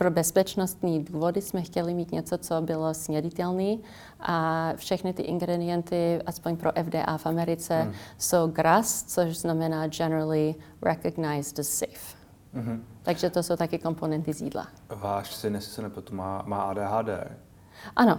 pro 0.00 0.10
bezpečnostní 0.10 1.04
důvody 1.04 1.42
jsme 1.42 1.62
chtěli 1.62 1.94
mít 1.94 2.12
něco, 2.12 2.38
co 2.38 2.60
bylo 2.60 2.94
sněditelné 2.94 3.76
a 4.20 4.68
všechny 4.76 5.12
ty 5.12 5.22
ingredienty, 5.22 6.22
aspoň 6.26 6.56
pro 6.56 6.70
FDA 6.84 7.18
v 7.18 7.26
Americe, 7.26 7.82
hmm. 7.82 7.92
jsou 8.18 8.46
GRAS, 8.46 9.02
což 9.02 9.38
znamená 9.38 9.86
Generally 9.86 10.54
Recognized 10.82 11.58
as 11.58 11.68
Safe. 11.68 12.16
Mm-hmm. 12.54 12.80
Takže 13.02 13.30
to 13.30 13.42
jsou 13.42 13.56
taky 13.56 13.78
komponenty 13.78 14.32
z 14.32 14.42
jídla. 14.42 14.66
Váš 14.88 15.34
syn, 15.34 15.54
jestli 15.54 15.72
se 15.72 15.82
nepletu, 15.82 16.14
má, 16.14 16.42
má 16.46 16.62
ADHD. 16.62 17.08
Ano. 17.96 18.16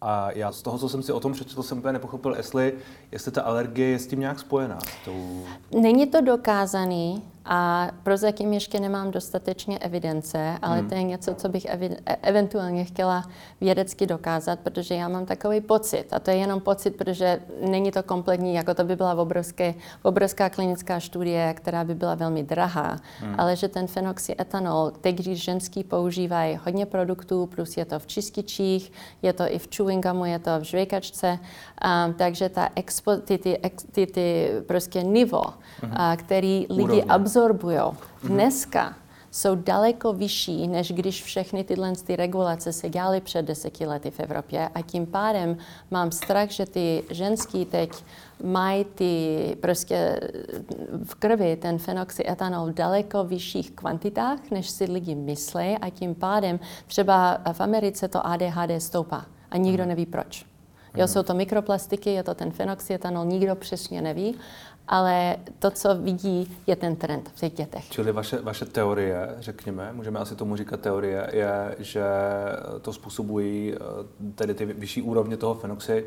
A 0.00 0.30
já 0.30 0.52
z 0.52 0.62
toho, 0.62 0.78
co 0.78 0.88
jsem 0.88 1.02
si 1.02 1.12
o 1.12 1.20
tom 1.20 1.32
přečetl, 1.32 1.62
jsem 1.62 1.78
úplně 1.78 1.92
nepochopil, 1.92 2.34
jestli, 2.36 2.74
jestli 3.12 3.30
ta 3.30 3.42
alergie 3.42 3.88
je 3.88 3.98
s 3.98 4.06
tím 4.06 4.20
nějak 4.20 4.38
spojená. 4.38 4.78
S 4.78 5.04
tou... 5.04 5.44
Není 5.80 6.06
to 6.06 6.20
dokázaný, 6.20 7.22
A 7.48 7.90
prozatím 8.02 8.52
ještě 8.52 8.80
nemám 8.80 9.10
dostatečně 9.10 9.78
evidence, 9.78 10.58
ale 10.62 10.78
hmm. 10.78 10.88
to 10.88 10.94
je 10.94 11.02
něco, 11.02 11.34
co 11.34 11.48
bych 11.48 11.64
evi- 11.64 11.96
e- 12.06 12.16
eventuálně 12.22 12.84
chtěla 12.84 13.24
vědecky 13.60 14.06
dokázat, 14.06 14.58
protože 14.60 14.94
já 14.94 15.08
mám 15.08 15.26
takový 15.26 15.60
pocit, 15.60 16.04
a 16.12 16.18
to 16.18 16.30
je 16.30 16.36
jenom 16.36 16.60
pocit, 16.60 16.96
protože 16.96 17.40
není 17.68 17.90
to 17.90 18.02
kompletní, 18.02 18.54
jako 18.54 18.74
to 18.74 18.84
by 18.84 18.96
byla 18.96 19.14
obrovské, 19.14 19.74
obrovská 20.02 20.50
klinická 20.50 21.00
studie, 21.00 21.54
která 21.54 21.84
by 21.84 21.94
byla 21.94 22.14
velmi 22.14 22.42
drahá, 22.42 22.96
hmm. 23.20 23.34
ale 23.38 23.56
že 23.56 23.68
ten 23.68 23.86
fenoxyetanol, 23.86 24.90
teď 25.00 25.16
když 25.16 25.42
ženský 25.42 25.84
používají 25.84 26.58
hodně 26.64 26.86
produktů, 26.86 27.46
plus 27.46 27.76
je 27.76 27.84
to 27.84 27.98
v 27.98 28.06
čističích, 28.06 28.92
je 29.22 29.32
to 29.32 29.44
i 29.48 29.58
v 29.58 29.68
chewing 29.76 30.06
gumu, 30.06 30.24
je 30.24 30.38
to 30.38 30.50
v 30.60 30.62
žvejkačce, 30.62 31.38
um, 31.38 32.14
takže 32.14 32.48
ta 32.48 32.68
expo, 32.74 33.16
ty, 33.16 33.38
ty, 33.38 33.60
ty, 33.92 34.06
ty 34.06 34.50
prostě 34.66 35.02
nivo, 35.02 35.42
hmm. 35.82 35.90
uh, 35.90 36.16
který 36.16 36.66
lidi 36.70 37.02
absorbují, 37.02 37.35
absorbují 37.36 37.78
dneska, 38.24 38.94
jsou 39.30 39.54
daleko 39.54 40.12
vyšší, 40.12 40.68
než 40.68 40.92
když 40.92 41.22
všechny 41.22 41.64
tyhle 41.64 41.92
ty 41.92 42.16
regulace 42.16 42.72
se 42.72 42.88
dělaly 42.88 43.20
před 43.20 43.42
deseti 43.42 43.86
lety 43.86 44.10
v 44.10 44.20
Evropě. 44.20 44.68
A 44.74 44.82
tím 44.82 45.06
pádem 45.06 45.56
mám 45.90 46.10
strach, 46.10 46.50
že 46.50 46.66
ty 46.66 47.04
ženský 47.10 47.64
teď 47.64 48.04
mají 48.44 48.84
ty 48.84 49.56
prostě 49.60 50.20
v 51.04 51.14
krvi 51.14 51.56
ten 51.56 51.78
fenoxyetanol 51.78 52.66
v 52.66 52.74
daleko 52.74 53.24
vyšších 53.24 53.70
kvantitách, 53.70 54.50
než 54.50 54.70
si 54.70 54.84
lidi 54.84 55.14
myslí 55.14 55.78
a 55.80 55.90
tím 55.90 56.14
pádem 56.14 56.60
třeba 56.86 57.38
v 57.52 57.60
Americe 57.60 58.08
to 58.08 58.26
ADHD 58.26 58.70
stoupá 58.78 59.26
a 59.50 59.56
nikdo 59.56 59.82
mhm. 59.82 59.88
neví 59.88 60.06
proč. 60.06 60.46
Jo, 60.96 61.08
jsou 61.08 61.22
to 61.22 61.34
mikroplastiky, 61.34 62.10
je 62.10 62.22
to 62.22 62.34
ten 62.34 62.50
fenoxyetanol, 62.50 63.24
nikdo 63.24 63.56
přesně 63.56 64.02
neví 64.02 64.34
ale 64.88 65.36
to, 65.58 65.70
co 65.70 65.94
vidí, 65.94 66.56
je 66.66 66.76
ten 66.76 66.96
trend 66.96 67.30
v 67.34 67.40
těch 67.40 67.52
dětech. 67.52 67.90
Čili 67.90 68.12
vaše, 68.12 68.40
vaše 68.42 68.64
teorie, 68.64 69.34
řekněme, 69.38 69.92
můžeme 69.92 70.18
asi 70.18 70.36
tomu 70.36 70.56
říkat 70.56 70.80
teorie, 70.80 71.30
je, 71.32 71.76
že 71.78 72.04
to 72.82 72.92
způsobují 72.92 73.74
eh, 73.74 73.78
tedy 74.34 74.54
ty 74.54 74.66
vyšší 74.66 75.02
úrovně 75.02 75.36
toho 75.36 75.54
fenoxy 75.54 76.06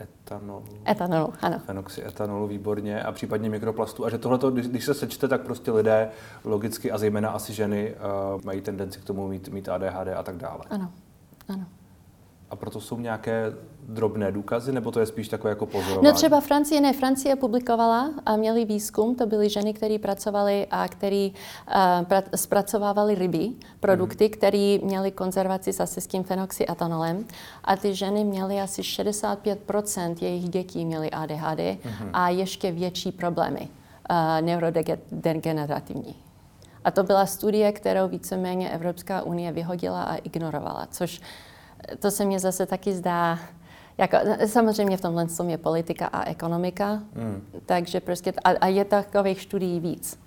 etanolu. 0.00 0.64
Etanolu, 0.88 1.32
ano. 1.40 1.58
Fenoxy 1.58 2.04
etanolu, 2.06 2.46
výborně, 2.46 3.02
a 3.02 3.12
případně 3.12 3.50
mikroplastu. 3.50 4.06
A 4.06 4.10
že 4.10 4.18
tohle, 4.18 4.52
když, 4.52 4.68
když 4.68 4.84
se 4.84 4.94
sečte, 4.94 5.28
tak 5.28 5.40
prostě 5.40 5.72
lidé 5.72 6.10
logicky, 6.44 6.90
a 6.90 6.98
zejména 6.98 7.30
asi 7.30 7.52
ženy, 7.52 7.94
uh, 8.34 8.44
mají 8.44 8.60
tendenci 8.60 9.00
k 9.00 9.04
tomu 9.04 9.28
mít, 9.28 9.48
mít 9.48 9.68
ADHD 9.68 10.08
a 10.16 10.22
tak 10.22 10.36
dále. 10.36 10.60
Ano, 10.70 10.90
ano. 11.48 11.66
A 12.50 12.56
proto 12.56 12.80
jsou 12.80 13.00
nějaké 13.00 13.52
drobné 13.88 14.32
důkazy, 14.32 14.72
nebo 14.72 14.90
to 14.90 15.00
je 15.00 15.06
spíš 15.06 15.28
takové 15.28 15.50
jako 15.50 15.66
pozorování? 15.66 16.04
No 16.04 16.12
třeba 16.12 16.40
Francie, 16.40 16.80
ne, 16.80 16.92
Francie 16.92 17.36
publikovala 17.36 18.10
a 18.26 18.36
měli 18.36 18.64
výzkum, 18.64 19.14
to 19.14 19.26
byly 19.26 19.48
ženy, 19.48 19.74
které 19.74 19.98
pracovaly 19.98 20.66
a 20.70 20.88
které 20.88 21.28
uh, 21.30 22.04
pra, 22.04 22.22
zpracovávaly 22.36 23.14
ryby, 23.14 23.52
produkty, 23.80 24.24
mm. 24.24 24.30
které 24.30 24.78
měly 24.82 25.10
konzervaci 25.10 25.72
s 25.72 25.80
aseským 25.80 26.24
fenoxyetanolem 26.24 27.24
a 27.64 27.76
ty 27.76 27.94
ženy 27.94 28.24
měly 28.24 28.60
asi 28.60 28.82
65% 28.82 30.16
jejich 30.20 30.48
dětí 30.48 30.84
měly 30.84 31.10
ADHD 31.10 31.60
mm. 31.84 32.10
a 32.12 32.28
ještě 32.28 32.72
větší 32.72 33.12
problémy 33.12 33.68
uh, 34.10 34.46
neurodegenerativní. 34.46 36.14
A 36.84 36.90
to 36.90 37.02
byla 37.02 37.26
studie, 37.26 37.72
kterou 37.72 38.08
víceméně 38.08 38.70
Evropská 38.70 39.22
unie 39.22 39.52
vyhodila 39.52 40.02
a 40.02 40.16
ignorovala, 40.16 40.88
což 40.90 41.20
to 41.98 42.10
se 42.10 42.24
mně 42.24 42.38
zase 42.38 42.66
taky 42.66 42.92
zdá, 42.92 43.38
jako, 43.98 44.16
samozřejmě 44.46 44.96
v 44.96 45.00
tomhle 45.00 45.26
tom 45.26 45.50
je 45.50 45.58
politika 45.58 46.06
a 46.06 46.24
ekonomika, 46.24 46.92
mm. 46.94 47.42
takže 47.66 48.00
prostě, 48.00 48.32
a, 48.44 48.50
a 48.50 48.66
je 48.66 48.84
takových 48.84 49.40
studií 49.40 49.80
víc. 49.80 50.18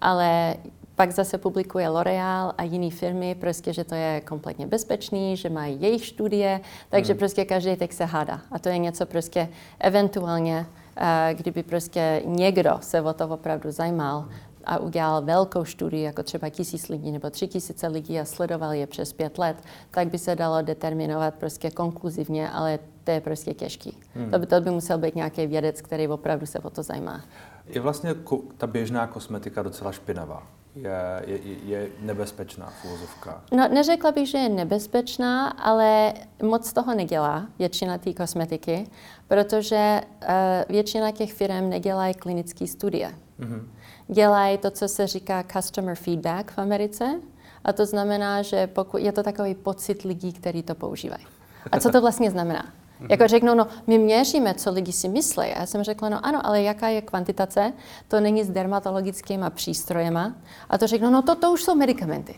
Ale 0.00 0.56
pak 0.94 1.10
zase 1.12 1.38
publikuje 1.38 1.88
L'Oreal 1.88 2.54
a 2.58 2.62
jiné 2.62 2.90
firmy, 2.90 3.34
prostě, 3.34 3.72
že 3.72 3.84
to 3.84 3.94
je 3.94 4.20
kompletně 4.20 4.66
bezpečný, 4.66 5.36
že 5.36 5.50
mají 5.50 5.82
jejich 5.82 6.06
studie, 6.06 6.60
takže 6.88 7.12
mm. 7.12 7.18
prostě 7.18 7.44
každý 7.44 7.76
teď 7.76 7.92
se 7.92 8.04
hádá. 8.04 8.40
A 8.50 8.58
to 8.58 8.68
je 8.68 8.78
něco 8.78 9.06
prostě 9.06 9.48
eventuálně, 9.80 10.66
uh, 11.00 11.38
kdyby 11.38 11.62
prostě 11.62 12.22
někdo 12.24 12.78
se 12.80 13.00
o 13.00 13.12
to 13.12 13.28
opravdu 13.28 13.70
zajímal, 13.70 14.28
a 14.66 14.78
udělal 14.78 15.22
velkou 15.22 15.64
studii, 15.64 16.02
jako 16.02 16.22
třeba 16.22 16.48
tisíc 16.48 16.88
lidí 16.88 17.12
nebo 17.12 17.30
tři 17.30 17.48
tisíce 17.48 17.88
lidí 17.88 18.20
a 18.20 18.24
sledoval 18.24 18.72
je 18.72 18.86
přes 18.86 19.12
pět 19.12 19.38
let, 19.38 19.56
tak 19.90 20.08
by 20.08 20.18
se 20.18 20.36
dalo 20.36 20.62
determinovat 20.62 21.34
prostě 21.34 21.70
konkluzivně, 21.70 22.50
ale 22.50 22.78
to 23.04 23.10
je 23.10 23.20
prostě 23.20 23.54
těžký. 23.54 23.98
Hmm. 24.14 24.30
To, 24.30 24.38
by, 24.38 24.46
to 24.46 24.60
by 24.60 24.70
musel 24.70 24.98
být 24.98 25.14
nějaký 25.14 25.46
vědec, 25.46 25.80
který 25.80 26.08
opravdu 26.08 26.46
se 26.46 26.58
o 26.58 26.70
to 26.70 26.82
zajímá. 26.82 27.24
Je 27.66 27.80
vlastně 27.80 28.14
ta 28.56 28.66
běžná 28.66 29.06
kosmetika 29.06 29.62
docela 29.62 29.92
špinavá? 29.92 30.42
Je, 30.76 31.22
je, 31.26 31.56
je 31.64 31.88
nebezpečná 32.00 32.72
úvozovkách? 32.84 33.42
No, 33.52 33.68
neřekla 33.68 34.12
bych, 34.12 34.28
že 34.28 34.38
je 34.38 34.48
nebezpečná, 34.48 35.48
ale 35.48 36.14
moc 36.42 36.72
toho 36.72 36.94
nedělá 36.94 37.46
většina 37.58 37.98
té 37.98 38.14
kosmetiky, 38.14 38.86
protože 39.28 40.00
uh, 40.22 40.28
většina 40.68 41.10
těch 41.10 41.32
firm 41.32 41.70
nedělají 41.70 42.14
klinické 42.14 42.66
studie. 42.66 43.14
Mm-hmm 43.40 43.62
dělají 44.08 44.58
to, 44.58 44.70
co 44.70 44.88
se 44.88 45.06
říká 45.06 45.44
customer 45.52 45.96
feedback 45.96 46.50
v 46.50 46.58
Americe. 46.58 47.20
A 47.64 47.72
to 47.72 47.86
znamená, 47.86 48.42
že 48.42 48.66
pokud 48.66 48.98
je 48.98 49.12
to 49.12 49.22
takový 49.22 49.54
pocit 49.54 50.02
lidí, 50.02 50.32
kteří 50.32 50.62
to 50.62 50.74
používají. 50.74 51.26
A 51.72 51.80
co 51.80 51.90
to 51.90 52.00
vlastně 52.00 52.30
znamená? 52.30 52.72
Jako 53.08 53.28
řeknou, 53.28 53.54
no, 53.54 53.66
my 53.86 53.98
měříme, 53.98 54.54
co 54.54 54.70
lidi 54.70 54.92
si 54.92 55.08
myslí. 55.08 55.44
A 55.44 55.60
já 55.60 55.66
jsem 55.66 55.82
řekla, 55.82 56.08
no 56.08 56.26
ano, 56.26 56.46
ale 56.46 56.62
jaká 56.62 56.88
je 56.88 57.02
kvantitace? 57.02 57.72
To 58.08 58.20
není 58.20 58.44
s 58.44 58.50
dermatologickými 58.50 59.44
přístrojema. 59.50 60.34
A 60.70 60.78
to 60.78 60.86
řeknou, 60.86 61.10
no 61.10 61.22
to, 61.22 61.34
to 61.34 61.52
už 61.52 61.62
jsou 61.62 61.74
medicamenty. 61.74 62.34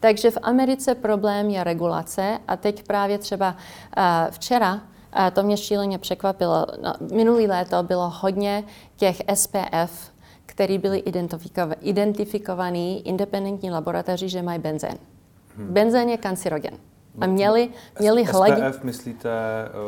Takže 0.00 0.30
v 0.30 0.38
Americe 0.42 0.94
problém 0.94 1.50
je 1.50 1.64
regulace 1.64 2.38
a 2.48 2.56
teď 2.56 2.82
právě 2.82 3.18
třeba 3.18 3.56
uh, 3.96 4.04
včera 4.30 4.74
uh, 4.74 4.80
to 5.32 5.42
mě 5.42 5.56
šíleně 5.56 5.98
překvapilo. 5.98 6.66
No, 6.82 6.94
minulý 7.12 7.46
léto 7.46 7.82
bylo 7.82 8.10
hodně 8.10 8.64
těch 8.96 9.16
SPF 9.34 10.11
který 10.52 10.78
byli 10.78 11.02
identifikovaní 11.80 13.08
independentní 13.08 13.70
laboratoři, 13.70 14.28
že 14.28 14.42
mají 14.42 14.58
benzén. 14.58 14.98
Hmm. 15.56 15.72
Benzén 15.72 16.08
je 16.08 16.16
kancerogen. 16.16 16.74
A 17.20 17.26
měli, 17.26 17.68
měli 17.98 18.24
hladit... 18.24 18.74
SPF 18.74 18.84
myslíte... 18.84 19.30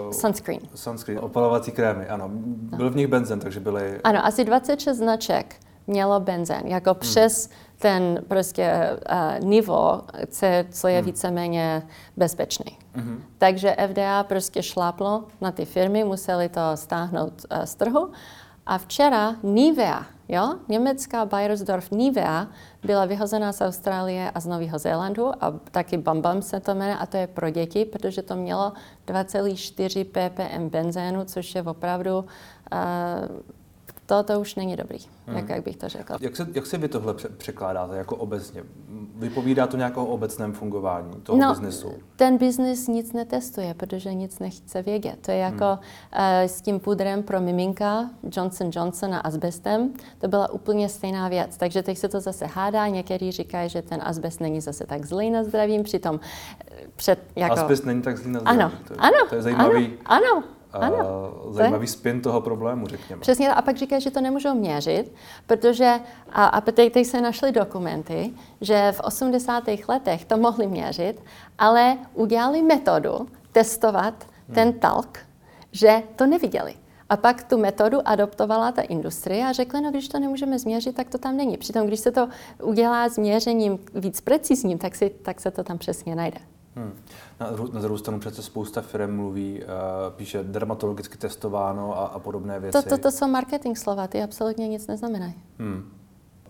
Uh, 0.06 0.12
sunscreen. 0.12 0.60
Sunscreen, 0.74 1.18
opalovací 1.18 1.72
krémy, 1.72 2.08
ano. 2.08 2.28
Byl 2.76 2.90
v 2.90 2.96
nich 2.96 3.06
benzén, 3.06 3.40
takže 3.40 3.60
byly... 3.60 4.00
Ano, 4.04 4.26
asi 4.26 4.44
26 4.44 4.96
značek 4.96 5.56
mělo 5.86 6.20
benzén, 6.20 6.66
jako 6.66 6.90
hmm. 6.90 7.00
přes 7.00 7.50
ten 7.78 8.24
prostě 8.28 8.90
uh, 9.12 9.48
nivo, 9.48 10.02
co 10.70 10.88
je 10.88 10.96
hmm. 10.96 11.06
víceméně 11.06 11.82
bezpečný. 12.16 12.78
Hmm. 12.94 13.24
Takže 13.38 13.76
FDA 13.88 14.22
prostě 14.24 14.62
šláplo 14.62 15.24
na 15.40 15.52
ty 15.52 15.64
firmy, 15.64 16.04
museli 16.04 16.48
to 16.48 16.60
stáhnout 16.74 17.32
uh, 17.52 17.64
z 17.64 17.74
trhu. 17.74 18.10
A 18.66 18.78
včera 18.78 19.36
Nivea, 19.42 20.06
Jo? 20.28 20.54
Německá 20.68 21.24
Bayersdorf 21.24 21.90
Nivea 21.90 22.48
byla 22.84 23.04
vyhozená 23.04 23.52
z 23.52 23.60
Austrálie 23.60 24.30
a 24.30 24.40
z 24.40 24.46
Nového 24.46 24.78
Zélandu 24.78 25.44
a 25.44 25.50
taky 25.70 25.98
Bambam 25.98 26.42
se 26.42 26.60
to 26.60 26.74
jmenuje 26.74 26.96
a 26.96 27.06
to 27.06 27.16
je 27.16 27.26
pro 27.26 27.50
děti, 27.50 27.84
protože 27.84 28.22
to 28.22 28.36
mělo 28.36 28.72
2,4 29.06 30.04
ppm 30.04 30.68
benzénu, 30.68 31.24
což 31.24 31.54
je 31.54 31.62
opravdu 31.62 32.18
uh, 32.18 32.26
to, 34.06 34.22
to 34.22 34.40
už 34.40 34.54
není 34.54 34.76
dobrý, 34.76 34.98
hmm. 35.26 35.36
jak, 35.36 35.48
jak 35.48 35.64
bych 35.64 35.76
to 35.76 35.88
řekla. 35.88 36.18
Jak 36.20 36.36
se, 36.36 36.46
jak 36.54 36.66
se 36.66 36.78
vy 36.78 36.88
tohle 36.88 37.14
překládáte 37.36 37.96
jako 37.96 38.16
obecně? 38.16 38.62
Vypovídá 39.16 39.66
to 39.66 39.76
nějakou 39.76 40.04
obecném 40.04 40.52
fungování 40.52 41.20
toho 41.22 41.38
no, 41.38 41.48
biznesu? 41.48 41.92
Ten 42.16 42.38
biznis 42.38 42.88
nic 42.88 43.12
netestuje, 43.12 43.74
protože 43.74 44.14
nic 44.14 44.38
nechce 44.38 44.82
vědět. 44.82 45.18
To 45.20 45.30
je 45.30 45.38
jako 45.38 45.64
hmm. 45.64 46.42
uh, 46.42 46.48
s 46.50 46.60
tím 46.60 46.80
pudrem 46.80 47.22
pro 47.22 47.40
miminka 47.40 48.10
Johnson 48.36 48.70
Johnson 48.74 49.14
a 49.14 49.18
asbestem. 49.18 49.92
To 50.18 50.28
byla 50.28 50.50
úplně 50.50 50.88
stejná 50.88 51.28
věc. 51.28 51.56
Takže 51.56 51.82
teď 51.82 51.98
se 51.98 52.08
to 52.08 52.20
zase 52.20 52.46
hádá. 52.46 52.88
Někteří 52.88 53.32
říkají, 53.32 53.68
že 53.70 53.82
ten 53.82 54.00
asbest 54.04 54.40
není 54.40 54.60
zase 54.60 54.86
tak 54.86 55.04
zlý 55.04 55.30
na 55.30 55.44
zdravím, 55.44 55.82
přitom 55.82 56.20
eh, 56.70 56.74
před, 56.96 57.18
jako... 57.36 57.54
Asbest 57.54 57.84
není 57.84 58.02
tak 58.02 58.18
zlý 58.18 58.30
na 58.30 58.40
zdraví. 58.40 58.58
Ano, 58.60 58.72
to, 58.88 58.94
ano, 58.98 59.18
to 59.28 59.34
je 59.34 59.42
zajímavý. 59.42 59.92
Ano, 60.04 60.26
ano 60.26 60.53
ano, 60.74 61.32
zajímavý 61.50 61.86
spin 61.86 62.20
toho 62.20 62.40
problému, 62.40 62.86
řekněme. 62.86 63.20
Přesně, 63.20 63.54
a 63.54 63.62
pak 63.62 63.76
říkají, 63.76 64.02
že 64.02 64.10
to 64.10 64.20
nemůžou 64.20 64.54
měřit, 64.54 65.12
protože, 65.46 66.00
a, 66.32 66.44
a 66.44 66.60
teď, 66.60 67.06
se 67.06 67.20
našly 67.20 67.52
dokumenty, 67.52 68.32
že 68.60 68.92
v 68.92 69.00
80. 69.00 69.64
letech 69.88 70.24
to 70.24 70.36
mohli 70.36 70.66
měřit, 70.66 71.22
ale 71.58 71.96
udělali 72.14 72.62
metodu 72.62 73.28
testovat 73.52 74.14
hmm. 74.46 74.54
ten 74.54 74.72
talk, 74.72 75.18
že 75.72 76.02
to 76.16 76.26
neviděli. 76.26 76.74
A 77.08 77.16
pak 77.16 77.44
tu 77.44 77.58
metodu 77.58 78.08
adoptovala 78.08 78.72
ta 78.72 78.82
industrie 78.82 79.46
a 79.46 79.52
řekla, 79.52 79.80
no 79.80 79.90
když 79.90 80.08
to 80.08 80.18
nemůžeme 80.18 80.58
změřit, 80.58 80.96
tak 80.96 81.08
to 81.08 81.18
tam 81.18 81.36
není. 81.36 81.56
Přitom, 81.56 81.86
když 81.86 82.00
se 82.00 82.12
to 82.12 82.28
udělá 82.62 83.08
s 83.08 83.18
měřením 83.18 83.78
víc 83.94 84.20
precizním, 84.20 84.78
tak, 84.78 84.94
si, 84.94 85.10
tak 85.10 85.40
se 85.40 85.50
to 85.50 85.64
tam 85.64 85.78
přesně 85.78 86.16
najde. 86.16 86.38
Hmm. 86.76 86.92
Na, 87.40 87.50
na 87.72 87.80
druhou 87.80 87.98
stranu 87.98 88.20
přece 88.20 88.42
spousta 88.42 88.80
firm 88.80 89.16
mluví, 89.16 89.60
uh, 89.62 89.68
píše 90.16 90.42
dermatologicky 90.42 91.18
testováno 91.18 91.98
a, 91.98 92.06
a 92.06 92.18
podobné 92.18 92.60
věci. 92.60 92.82
To, 92.82 92.88
to, 92.88 92.98
to 92.98 93.10
jsou 93.10 93.28
marketing 93.28 93.76
slova, 93.78 94.06
ty 94.06 94.22
absolutně 94.22 94.68
nic 94.68 94.86
neznamenají. 94.86 95.34
Hmm. 95.58 95.92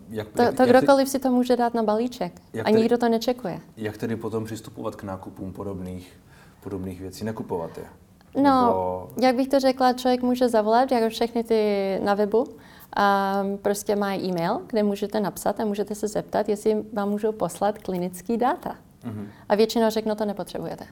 jak, 0.09 0.27
To, 0.27 0.41
jak, 0.41 0.55
to 0.55 0.63
jak, 0.63 0.69
kdokoliv 0.77 1.09
si 1.09 1.19
to 1.19 1.29
může 1.31 1.55
dát 1.55 1.73
na 1.73 1.83
balíček 1.83 2.41
Jak 2.53 2.67
a 2.67 2.69
tedy- 2.69 2.81
nikdo 2.81 2.97
to 2.97 3.09
nečekuje. 3.09 3.59
jak 3.77 3.97
tedy 3.97 4.15
potom 4.15 4.45
přistupovat 4.45 4.95
k 4.95 5.03
nákupům 5.03 5.53
podobných, 5.53 6.19
podobných 6.63 7.01
věcí, 7.01 7.25
nekupovat 7.25 7.77
je? 7.77 7.85
No, 8.35 8.65
Nebo, 8.67 9.09
jak 9.21 9.35
bych 9.35 9.47
to 9.47 9.59
řekla, 9.59 9.93
člověk 9.93 10.21
může 10.21 10.49
zavolat, 10.49 10.91
jako 10.91 11.09
všechny 11.09 11.43
ty 11.43 11.99
na 12.03 12.13
webu, 12.13 12.43
um, 12.43 13.57
prostě 13.57 13.95
mají 13.95 14.29
e-mail, 14.29 14.61
kde 14.67 14.83
můžete 14.83 15.19
napsat 15.19 15.59
a 15.59 15.65
můžete 15.65 15.95
se 15.95 16.07
zeptat, 16.07 16.49
jestli 16.49 16.83
vám 16.93 17.09
můžou 17.09 17.31
poslat 17.31 17.77
klinický 17.77 18.37
data. 18.37 18.75
Mhm. 19.05 19.27
A 19.49 19.55
většinou 19.55 19.89
řeknou, 19.89 20.15
to 20.15 20.25
nepotřebujete. 20.25 20.85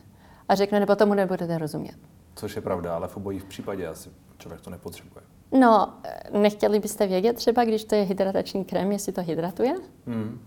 A 0.50 0.56
řekne, 0.56 0.80
nebo 0.80 0.96
tomu 0.96 1.14
nebudete 1.14 1.58
rozumět. 1.58 1.96
což 2.36 2.56
je 2.56 2.62
pravda, 2.62 2.96
ale 2.96 3.08
v 3.08 3.18
obojích 3.18 3.44
případě 3.44 3.88
asi 3.88 4.10
člověk 4.38 4.62
to 4.62 4.70
nepotřebuje. 4.70 5.26
No, 5.60 5.94
eh, 6.04 6.40
nechtěli 6.40 6.80
byste 6.80 7.08
vědět 7.08 7.34
třeba, 7.36 7.64
když 7.66 7.84
to 7.84 7.96
je 7.96 8.02
hydratační 8.04 8.66
krém, 8.66 8.92
jestli 8.92 9.12
to 9.14 9.22
hydratuje? 9.22 9.74
Hmm. 10.08 10.40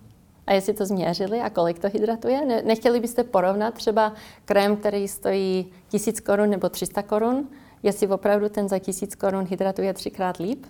A 0.47 0.53
jestli 0.53 0.75
to 0.75 0.87
změřili 0.87 1.41
a 1.41 1.51
kolik 1.51 1.79
to 1.79 1.89
hydratuje? 1.89 2.45
Ne, 2.47 2.63
nechtěli 2.63 3.01
byste 3.01 3.25
porovnat 3.25 3.75
třeba 3.75 4.13
krém, 4.45 4.77
který 4.77 5.09
stojí 5.09 5.73
1000 5.89 6.21
korun 6.21 6.51
nebo 6.51 6.69
300 6.69 7.03
korun, 7.03 7.49
jestli 7.83 8.09
opravdu 8.09 8.49
ten 8.49 8.69
za 8.69 8.79
1000 8.79 9.15
korun 9.15 9.47
hydratuje 9.51 9.95
třikrát 9.95 10.37
líp? 10.37 10.67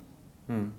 Hmm. 0.48 0.74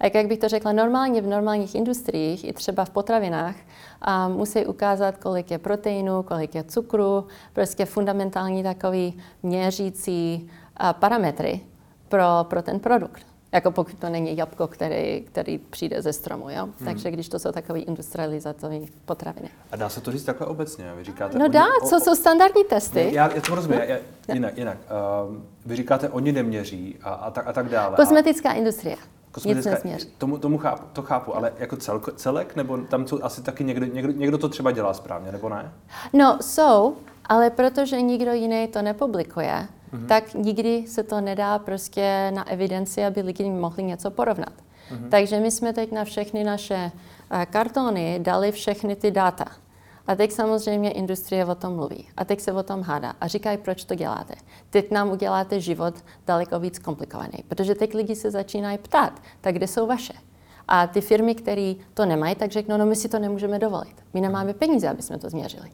A 0.00 0.06
jak, 0.14 0.26
bych 0.26 0.38
to 0.38 0.48
řekla, 0.48 0.72
normálně 0.72 1.22
v 1.22 1.26
normálních 1.26 1.74
industriích, 1.74 2.44
i 2.48 2.52
třeba 2.52 2.84
v 2.84 2.90
potravinách, 2.90 3.56
a 4.02 4.28
musí 4.28 4.66
ukázat, 4.66 5.16
kolik 5.16 5.50
je 5.50 5.58
proteinu, 5.58 6.22
kolik 6.22 6.54
je 6.54 6.64
cukru, 6.64 7.26
prostě 7.52 7.84
fundamentální 7.84 8.62
takový 8.62 9.18
měřící 9.42 10.50
a, 10.76 10.92
parametry 10.92 11.60
pro, 12.08 12.24
pro 12.42 12.62
ten 12.62 12.80
produkt. 12.80 13.26
Jako 13.54 13.70
pokud 13.70 13.94
to 13.98 14.08
není 14.08 14.36
jabko, 14.36 14.66
který, 14.66 15.20
který 15.20 15.58
přijde 15.58 16.02
ze 16.02 16.12
stromu, 16.12 16.50
jo? 16.50 16.62
Hmm. 16.64 16.72
Takže 16.84 17.10
když 17.10 17.28
to 17.28 17.38
jsou 17.38 17.52
takové 17.52 17.78
industrializované 17.78 18.80
potraviny. 19.04 19.48
A 19.72 19.76
dá 19.76 19.88
se 19.88 20.00
to 20.00 20.12
říct 20.12 20.24
takhle 20.24 20.46
obecně? 20.46 20.92
Vy 20.96 21.04
říkáte, 21.04 21.38
No 21.38 21.44
oni- 21.44 21.52
dá, 21.54 21.64
o- 21.82 21.86
co 21.86 21.96
o- 21.96 22.00
jsou 22.00 22.14
standardní 22.14 22.64
testy. 22.64 23.08
Já, 23.12 23.34
já 23.34 23.40
to 23.40 23.54
rozumím, 23.54 23.78
já, 23.78 23.84
já, 23.84 23.98
jinak, 24.34 24.58
jinak. 24.58 24.78
Um, 25.28 25.46
vy 25.66 25.76
říkáte, 25.76 26.08
oni 26.08 26.32
neměří 26.32 26.96
a, 27.02 27.10
a, 27.12 27.30
tak, 27.30 27.46
a 27.46 27.52
tak 27.52 27.68
dále. 27.68 27.96
Kosmetická 27.96 28.52
industrie. 28.52 28.96
Nic 29.94 30.08
tomu, 30.18 30.38
tomu 30.38 30.58
chápu, 30.58 30.82
to 30.92 31.02
chápu, 31.02 31.36
ale 31.36 31.52
jako 31.58 31.76
celko, 31.76 32.12
celek, 32.12 32.56
nebo 32.56 32.78
tam 32.78 33.06
jsou 33.06 33.18
asi 33.22 33.42
taky 33.42 33.64
někdo, 33.64 33.86
někdo, 33.86 34.12
někdo 34.12 34.38
to 34.38 34.48
třeba 34.48 34.70
dělá 34.70 34.94
správně, 34.94 35.32
nebo 35.32 35.48
ne? 35.48 35.72
No, 36.12 36.38
jsou, 36.40 36.96
ale 37.24 37.50
protože 37.50 38.00
nikdo 38.00 38.32
jiný 38.32 38.68
to 38.68 38.82
nepublikuje, 38.82 39.68
mm-hmm. 39.92 40.06
tak 40.06 40.34
nikdy 40.34 40.84
se 40.86 41.02
to 41.02 41.20
nedá 41.20 41.58
prostě 41.58 42.32
na 42.34 42.50
evidenci, 42.50 43.04
aby 43.04 43.20
lidi 43.20 43.50
mohli 43.50 43.82
něco 43.82 44.10
porovnat. 44.10 44.52
Mm-hmm. 44.52 45.08
Takže 45.08 45.40
my 45.40 45.50
jsme 45.50 45.72
teď 45.72 45.92
na 45.92 46.04
všechny 46.04 46.44
naše 46.44 46.92
eh, 47.30 47.46
kartony 47.46 48.18
dali 48.22 48.52
všechny 48.52 48.96
ty 48.96 49.10
data. 49.10 49.44
A 50.06 50.14
teď 50.14 50.32
samozřejmě 50.32 50.90
industrie 50.90 51.44
o 51.44 51.54
tom 51.54 51.76
mluví. 51.76 52.08
A 52.16 52.24
teď 52.24 52.40
se 52.40 52.52
o 52.52 52.62
tom 52.62 52.82
hádá. 52.82 53.14
A 53.20 53.26
říkají, 53.26 53.58
proč 53.58 53.84
to 53.84 53.94
děláte. 53.94 54.34
Teď 54.70 54.90
nám 54.90 55.10
uděláte 55.10 55.60
život 55.60 55.94
daleko 56.26 56.60
víc 56.60 56.78
komplikovaný. 56.78 57.44
Protože 57.48 57.74
teď 57.74 57.94
lidi 57.94 58.16
se 58.16 58.30
začínají 58.30 58.78
ptát, 58.78 59.22
tak 59.40 59.54
kde 59.54 59.66
jsou 59.66 59.86
vaše? 59.86 60.12
A 60.68 60.86
ty 60.86 61.00
firmy, 61.00 61.34
které 61.34 61.74
to 61.94 62.06
nemají, 62.06 62.34
tak 62.34 62.50
řeknou, 62.50 62.76
no 62.76 62.86
my 62.86 62.96
si 62.96 63.08
to 63.08 63.18
nemůžeme 63.18 63.58
dovolit. 63.58 63.94
My 64.14 64.20
nemáme 64.20 64.54
peníze, 64.54 64.88
aby 64.88 65.02
jsme 65.02 65.18
to 65.18 65.30
změřili. 65.30 65.70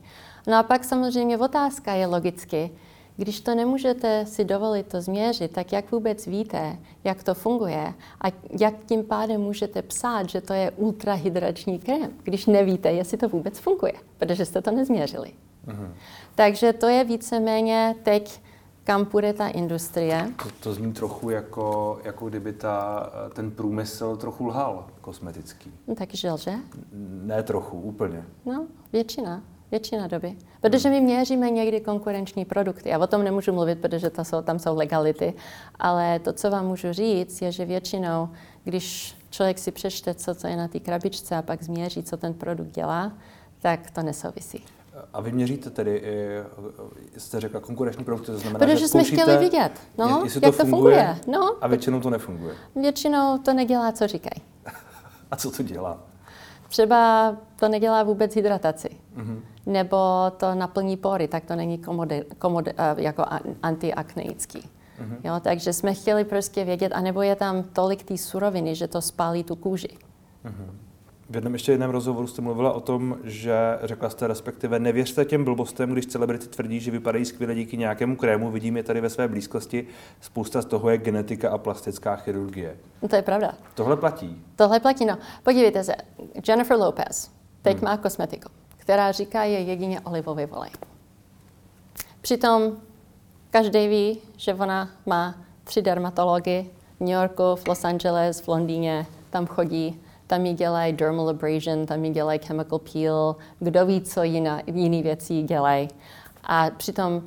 No 0.46 0.56
a 0.56 0.62
pak 0.62 0.84
samozřejmě 0.84 1.38
otázka 1.38 1.92
je 1.92 2.06
logicky, 2.06 2.70
když 3.18 3.40
to 3.40 3.54
nemůžete 3.54 4.26
si 4.26 4.44
dovolit 4.44 4.86
to 4.86 5.00
změřit, 5.00 5.52
tak 5.52 5.72
jak 5.72 5.92
vůbec 5.92 6.26
víte, 6.26 6.78
jak 7.04 7.22
to 7.22 7.34
funguje 7.34 7.94
a 8.20 8.26
jak 8.60 8.74
tím 8.86 9.04
pádem 9.04 9.40
můžete 9.40 9.82
psát, 9.82 10.28
že 10.28 10.40
to 10.40 10.52
je 10.52 10.70
ultrahydrační 10.70 11.78
krém, 11.78 12.10
když 12.22 12.46
nevíte, 12.46 12.92
jestli 12.92 13.18
to 13.18 13.28
vůbec 13.28 13.58
funguje, 13.58 13.92
protože 14.18 14.44
jste 14.44 14.62
to 14.62 14.70
nezměřili. 14.70 15.32
Mhm. 15.66 15.94
Takže 16.34 16.72
to 16.72 16.86
je 16.86 17.04
víceméně 17.04 17.94
teď, 18.02 18.40
kam 18.84 19.06
půjde 19.06 19.32
ta 19.32 19.48
industrie. 19.48 20.30
To, 20.42 20.48
to 20.60 20.74
zní 20.74 20.92
trochu 20.92 21.30
jako, 21.30 21.98
jako 22.04 22.28
kdyby 22.28 22.52
ta, 22.52 23.10
ten 23.34 23.50
průmysl 23.50 24.16
trochu 24.16 24.46
lhal 24.46 24.86
kosmetický. 25.00 25.72
No, 25.86 25.94
takže 25.94 26.32
lže? 26.32 26.54
Ne 27.22 27.42
trochu, 27.42 27.80
úplně. 27.80 28.24
No, 28.46 28.66
většina. 28.92 29.42
Většina 29.70 30.06
doby. 30.06 30.36
Protože 30.60 30.90
my 30.90 31.00
měříme 31.00 31.50
někdy 31.50 31.80
konkurenční 31.80 32.44
produkty. 32.44 32.88
Já 32.88 32.98
o 32.98 33.06
tom 33.06 33.24
nemůžu 33.24 33.52
mluvit, 33.52 33.78
protože 33.78 34.10
to 34.10 34.24
jsou, 34.24 34.42
tam 34.42 34.58
jsou 34.58 34.76
legality. 34.76 35.34
Ale 35.78 36.18
to, 36.18 36.32
co 36.32 36.50
vám 36.50 36.66
můžu 36.66 36.92
říct, 36.92 37.42
je, 37.42 37.52
že 37.52 37.64
většinou, 37.64 38.28
když 38.64 39.16
člověk 39.30 39.58
si 39.58 39.70
přečte, 39.72 40.14
co, 40.14 40.34
co 40.34 40.46
je 40.46 40.56
na 40.56 40.68
té 40.68 40.80
krabičce 40.80 41.36
a 41.36 41.42
pak 41.42 41.62
změří, 41.62 42.02
co 42.02 42.16
ten 42.16 42.34
produkt 42.34 42.70
dělá, 42.70 43.12
tak 43.60 43.90
to 43.90 44.02
nesouvisí. 44.02 44.64
A 45.12 45.20
vy 45.20 45.32
měříte 45.32 45.70
tedy, 45.70 45.96
i, 45.96 47.20
jste 47.20 47.40
řekla, 47.40 47.60
konkurenční 47.60 48.04
produkty, 48.04 48.26
to 48.26 48.38
znamená, 48.38 48.58
Protože 48.58 48.76
že 48.76 48.88
jsme 48.88 49.00
zkoušíte, 49.00 49.22
chtěli 49.22 49.38
vidět, 49.38 49.70
no, 49.98 50.24
jak 50.42 50.56
to 50.56 50.64
funguje. 50.64 51.16
No. 51.26 51.56
A 51.60 51.66
většinou 51.66 52.00
to 52.00 52.10
nefunguje. 52.10 52.54
Většinou 52.76 53.38
to 53.38 53.54
nedělá, 53.54 53.92
co 53.92 54.06
říkají. 54.06 54.42
A 55.30 55.36
co 55.36 55.50
to 55.50 55.62
dělá? 55.62 55.98
Třeba 56.68 57.36
to 57.56 57.68
nedělá 57.68 58.02
vůbec 58.02 58.34
hydrataci. 58.34 58.88
Mm-hmm. 59.16 59.40
Nebo 59.68 59.96
to 60.36 60.54
naplní 60.54 60.96
pory, 60.96 61.28
tak 61.28 61.44
to 61.44 61.56
není 61.56 61.78
komode, 61.78 62.24
komode, 62.38 62.72
uh, 62.72 63.00
jako 63.00 63.24
antiakneický. 63.62 64.58
Mm-hmm. 64.58 65.16
Jo, 65.24 65.40
takže 65.40 65.72
jsme 65.72 65.94
chtěli 65.94 66.24
prostě 66.24 66.64
vědět, 66.64 66.92
anebo 66.92 67.22
je 67.22 67.36
tam 67.36 67.62
tolik 67.62 68.02
té 68.02 68.18
suroviny, 68.18 68.74
že 68.74 68.88
to 68.88 69.02
spálí 69.02 69.44
tu 69.44 69.56
kůži. 69.56 69.88
V 71.30 71.34
jednom 71.34 71.52
ještě 71.52 71.72
jiném 71.72 71.90
rozhovoru 71.90 72.26
jste 72.26 72.42
mluvila 72.42 72.72
o 72.72 72.80
tom, 72.80 73.18
že 73.24 73.56
řekla 73.82 74.10
jste 74.10 74.26
respektive 74.26 74.78
nevěřte 74.78 75.24
těm 75.24 75.44
blbostem, 75.44 75.92
když 75.92 76.06
celebrity 76.06 76.46
tvrdí, 76.46 76.80
že 76.80 76.90
vypadají 76.90 77.24
skvěle 77.24 77.54
díky 77.54 77.76
nějakému 77.76 78.16
krému. 78.16 78.50
Vidím 78.50 78.76
je 78.76 78.82
tady 78.82 79.00
ve 79.00 79.10
své 79.10 79.28
blízkosti. 79.28 79.86
Spousta 80.20 80.62
z 80.62 80.64
toho 80.64 80.90
je 80.90 80.98
genetika 80.98 81.50
a 81.50 81.58
plastická 81.58 82.16
chirurgie. 82.16 82.76
No 83.02 83.08
to 83.08 83.16
je 83.16 83.22
pravda. 83.22 83.54
Tohle 83.74 83.96
platí. 83.96 84.42
Tohle 84.56 84.80
platí, 84.80 85.04
no. 85.06 85.18
Podívejte 85.42 85.84
se, 85.84 85.94
Jennifer 86.48 86.76
Lopez 86.76 87.38
teď 87.62 87.76
hmm. 87.76 87.84
má 87.84 87.96
kosmetiku, 87.96 88.48
která 88.88 89.12
říká, 89.12 89.44
je 89.44 89.60
jedině 89.60 90.00
olivový 90.00 90.46
olej. 90.46 90.70
Přitom 92.20 92.72
každý 93.50 93.88
ví, 93.88 94.18
že 94.36 94.54
ona 94.54 94.90
má 95.06 95.34
tři 95.64 95.82
dermatology 95.82 96.70
v 96.96 97.00
New 97.00 97.08
Yorku, 97.08 97.56
v 97.56 97.68
Los 97.68 97.84
Angeles, 97.84 98.40
v 98.40 98.48
Londýně, 98.48 99.06
tam 99.30 99.46
chodí, 99.46 100.00
tam 100.26 100.46
jí 100.46 100.54
dělají 100.54 100.92
dermal 100.92 101.28
abrasion, 101.28 101.86
tam 101.86 102.04
jí 102.04 102.10
dělají 102.10 102.38
chemical 102.38 102.78
peel, 102.78 103.36
kdo 103.58 103.86
ví, 103.86 104.00
co 104.00 104.22
jiná, 104.22 104.62
jiný 104.66 105.02
věci 105.02 105.34
jí 105.34 105.42
dělají. 105.42 105.88
A 106.44 106.70
přitom 106.70 107.22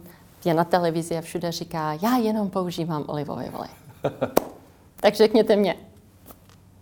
je 0.46 0.54
na 0.54 0.64
televizi 0.64 1.18
a 1.18 1.22
všude 1.22 1.52
říká, 1.52 1.98
já 2.02 2.18
jenom 2.18 2.50
používám 2.50 3.04
olivový 3.08 3.50
olej. 3.50 3.70
tak 4.96 5.16
řekněte 5.16 5.56
mě, 5.56 5.76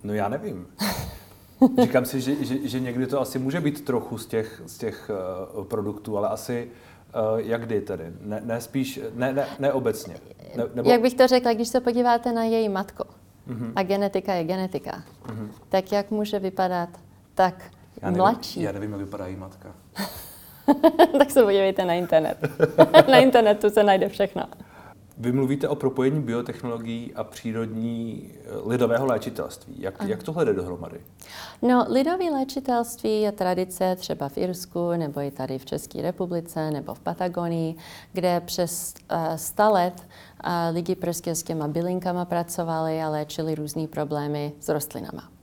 No 0.04 0.14
já 0.14 0.30
nevím. 0.30 0.68
Říkám 1.82 2.06
si, 2.06 2.22
že, 2.22 2.46
že, 2.46 2.68
že 2.68 2.80
někdy 2.80 3.08
to 3.08 3.22
asi 3.22 3.40
může 3.40 3.62
být 3.62 3.86
trochu 3.86 4.18
z 4.18 4.26
těch, 4.26 4.62
z 4.66 4.78
těch 4.78 5.12
uh, 5.58 5.64
produktů, 5.64 6.18
ale 6.18 6.28
asi 6.28 6.70
uh, 7.32 7.40
jak 7.40 7.66
kdy 7.66 7.82
tedy? 7.82 8.04
Ne, 8.22 8.42
ne 8.44 8.62
spíš, 8.62 9.00
ne, 9.14 9.34
ne, 9.34 9.48
ne 9.60 9.74
obecně. 9.74 10.16
Ne, 10.56 10.64
nebo, 10.74 10.90
Jak 10.90 11.02
bych 11.02 11.14
to 11.14 11.28
řekla, 11.28 11.54
když 11.54 11.68
se 11.68 11.80
podíváte 11.80 12.34
na 12.34 12.44
její 12.44 12.70
matku, 12.70 13.04
mm-hmm. 13.50 13.72
a 13.76 13.84
genetika 13.84 14.34
je 14.34 14.44
genetika, 14.44 15.04
mm-hmm. 15.26 15.48
tak 15.70 15.92
jak 15.92 16.12
může 16.12 16.40
vypadat 16.40 16.90
tak 17.36 17.72
já 18.02 18.10
nevím, 18.10 18.18
mladší? 18.18 18.62
Já 18.62 18.72
nevím, 18.72 18.92
jak 18.92 19.00
vypadá 19.02 19.28
její 19.28 19.36
matka. 19.36 19.70
tak 21.18 21.32
se 21.32 21.44
podívejte 21.44 21.86
na 21.86 21.94
internet. 21.94 22.38
na 23.08 23.18
internetu 23.18 23.70
se 23.70 23.84
najde 23.84 24.10
všechno. 24.10 24.44
Vy 25.20 25.32
mluvíte 25.32 25.68
o 25.68 25.76
propojení 25.76 26.22
biotechnologií 26.22 27.14
a 27.16 27.24
přírodní 27.24 28.30
eh, 28.34 28.70
lidového 28.70 29.06
léčitelství. 29.06 29.76
Jak, 29.80 30.04
jak 30.06 30.24
tohle 30.24 30.46
jde 30.46 30.54
dohromady? 30.54 31.02
No, 31.62 31.86
lidové 31.90 32.26
léčitelství 32.26 33.22
je 33.22 33.32
tradice 33.32 33.96
třeba 33.96 34.30
v 34.30 34.38
Irsku, 34.38 34.92
nebo 34.92 35.20
i 35.22 35.32
tady 35.32 35.58
v 35.58 35.66
České 35.66 36.02
republice, 36.02 36.72
nebo 36.72 36.94
v 36.94 37.00
Patagonii, 37.00 37.76
kde 38.14 38.40
přes 38.40 38.94
uh, 39.12 39.36
100 39.36 39.72
let 39.72 39.94
uh, 40.02 40.52
lidi 40.76 40.96
prostě 40.96 41.36
s 41.36 41.44
těma 41.44 41.68
bylinkama 41.68 42.26
pracovali 42.26 43.02
a 43.02 43.10
léčili 43.10 43.56
různé 43.56 43.88
problémy 43.88 44.54
s 44.60 44.70
rostlinama. 44.70 45.39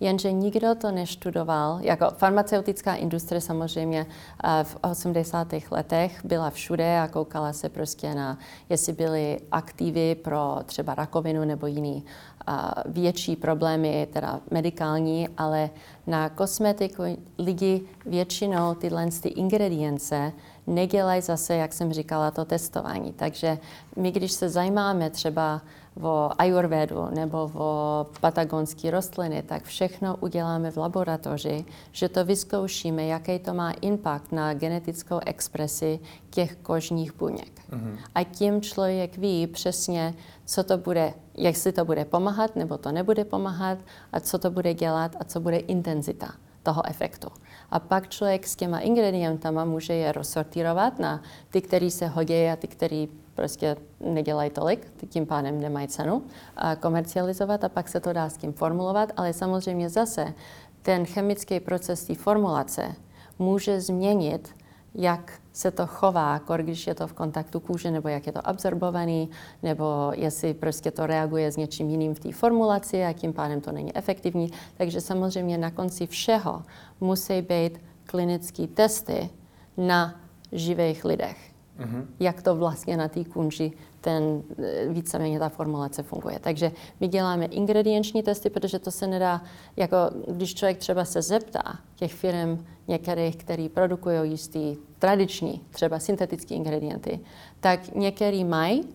Jenže 0.00 0.32
nikdo 0.32 0.74
to 0.74 0.90
neštudoval. 0.90 1.78
Jako 1.80 2.10
farmaceutická 2.16 2.94
industrie 2.94 3.40
samozřejmě 3.40 4.06
eh, 4.44 4.64
v 4.64 4.76
80. 4.80 5.48
letech 5.70 6.24
byla 6.24 6.50
všude 6.50 7.00
a 7.00 7.08
koukala 7.08 7.52
se 7.52 7.68
prostě 7.68 8.14
na, 8.14 8.38
jestli 8.68 8.92
byly 8.92 9.40
aktivy 9.52 10.14
pro 10.14 10.58
třeba 10.66 10.94
rakovinu 10.94 11.44
nebo 11.44 11.66
jiný 11.66 12.04
a 12.46 12.74
větší 12.86 13.36
problémy, 13.36 14.08
teda 14.12 14.40
medikální, 14.50 15.28
ale 15.36 15.70
na 16.06 16.28
kosmetiku 16.28 17.02
lidi 17.38 17.82
většinou 18.06 18.74
tyhle 18.74 19.06
ty 19.22 19.28
ingredience 19.28 20.32
nedělají 20.66 21.22
zase, 21.22 21.54
jak 21.54 21.72
jsem 21.72 21.92
říkala, 21.92 22.30
to 22.30 22.44
testování. 22.44 23.12
Takže 23.12 23.58
my, 23.96 24.10
když 24.10 24.32
se 24.32 24.48
zajímáme 24.48 25.10
třeba 25.10 25.62
o 26.02 26.30
ayurvedu 26.38 27.08
nebo 27.14 27.50
o 27.54 28.06
patagonské 28.20 28.90
rostliny, 28.90 29.42
tak 29.42 29.64
všechno 29.64 30.16
uděláme 30.16 30.70
v 30.70 30.76
laboratoři, 30.76 31.64
že 31.92 32.08
to 32.08 32.24
vyzkoušíme, 32.24 33.06
jaký 33.06 33.38
to 33.38 33.54
má 33.54 33.70
impact 33.70 34.32
na 34.32 34.54
genetickou 34.54 35.20
expresi 35.26 36.00
těch 36.30 36.56
kožních 36.56 37.14
buněk. 37.14 37.52
Mm-hmm. 37.70 37.96
A 38.14 38.24
tím 38.24 38.60
člověk 38.60 39.18
ví 39.18 39.46
přesně, 39.46 40.14
co 40.44 40.64
to 40.64 40.78
bude, 40.78 41.14
jestli 41.34 41.72
to 41.72 41.84
bude 41.84 42.04
pomáhat 42.04 42.56
nebo 42.56 42.78
to 42.78 42.92
nebude 42.92 43.24
pomáhat 43.24 43.78
a 44.12 44.20
co 44.20 44.38
to 44.38 44.50
bude 44.50 44.74
dělat 44.74 45.16
a 45.20 45.24
co 45.24 45.40
bude 45.40 45.56
intenzita 45.56 46.32
toho 46.62 46.86
efektu. 46.86 47.28
A 47.70 47.78
pak 47.78 48.08
člověk 48.08 48.46
s 48.46 48.56
těma 48.56 48.78
ingredientama 48.78 49.64
může 49.64 49.92
je 49.92 50.12
rozsortírovat 50.12 50.98
na 50.98 51.22
ty, 51.50 51.60
který 51.60 51.90
se 51.90 52.06
hodí 52.06 52.46
a 52.48 52.56
ty, 52.56 52.68
který 52.68 53.08
prostě 53.34 53.76
nedělají 54.00 54.50
tolik, 54.50 54.92
tím 55.08 55.26
pádem 55.26 55.60
nemají 55.60 55.88
cenu 55.88 56.22
a 56.56 56.76
komercializovat 56.76 57.64
a 57.64 57.68
pak 57.68 57.88
se 57.88 58.00
to 58.00 58.12
dá 58.12 58.28
s 58.28 58.36
tím 58.36 58.52
formulovat, 58.52 59.12
ale 59.16 59.32
samozřejmě 59.32 59.88
zase 59.88 60.34
ten 60.82 61.06
chemický 61.06 61.60
proces 61.60 62.04
té 62.04 62.14
formulace 62.14 62.94
může 63.38 63.80
změnit, 63.80 64.54
jak 64.94 65.40
se 65.52 65.70
to 65.70 65.86
chová, 65.86 66.40
když 66.56 66.86
je 66.86 66.94
to 66.94 67.06
v 67.06 67.12
kontaktu 67.12 67.60
kůže, 67.60 67.90
nebo 67.90 68.08
jak 68.08 68.26
je 68.26 68.32
to 68.32 68.48
absorbovaný, 68.48 69.30
nebo 69.62 70.12
jestli 70.14 70.54
prostě 70.54 70.90
to 70.90 71.06
reaguje 71.06 71.52
s 71.52 71.56
něčím 71.56 71.90
jiným 71.90 72.14
v 72.14 72.20
té 72.20 72.32
formulaci 72.32 73.04
a 73.04 73.12
tím 73.12 73.32
pádem 73.32 73.60
to 73.60 73.72
není 73.72 73.96
efektivní. 73.96 74.52
Takže 74.76 75.00
samozřejmě 75.00 75.58
na 75.58 75.70
konci 75.70 76.06
všeho 76.06 76.62
musí 77.00 77.42
být 77.42 77.80
klinické 78.04 78.66
testy 78.66 79.30
na 79.76 80.20
živých 80.52 81.04
lidech 81.04 81.49
mm-hmm. 81.80 82.06
jak 82.20 82.42
to 82.42 82.56
vlastně 82.56 82.96
na 82.96 83.08
té 83.08 83.24
kunži 83.24 83.72
ten 84.00 84.42
e, 84.58 84.88
víceméně 84.88 85.38
ta 85.38 85.48
formulace 85.48 86.02
funguje. 86.02 86.38
Takže 86.40 86.72
my 87.00 87.08
děláme 87.08 87.44
ingredienční 87.44 88.22
testy, 88.22 88.50
protože 88.50 88.78
to 88.78 88.90
se 88.90 89.06
nedá, 89.06 89.42
jako 89.76 89.96
když 90.28 90.54
člověk 90.54 90.78
třeba 90.78 91.04
se 91.04 91.22
zeptá 91.22 91.78
těch 91.94 92.14
firm 92.14 92.64
některých, 92.88 93.36
který 93.36 93.68
produkují 93.68 94.30
jistý 94.30 94.76
tradiční, 94.98 95.60
třeba 95.70 95.98
syntetické 95.98 96.54
ingredienty, 96.54 97.20
tak 97.60 97.94
některý 97.94 98.44
mají 98.44 98.88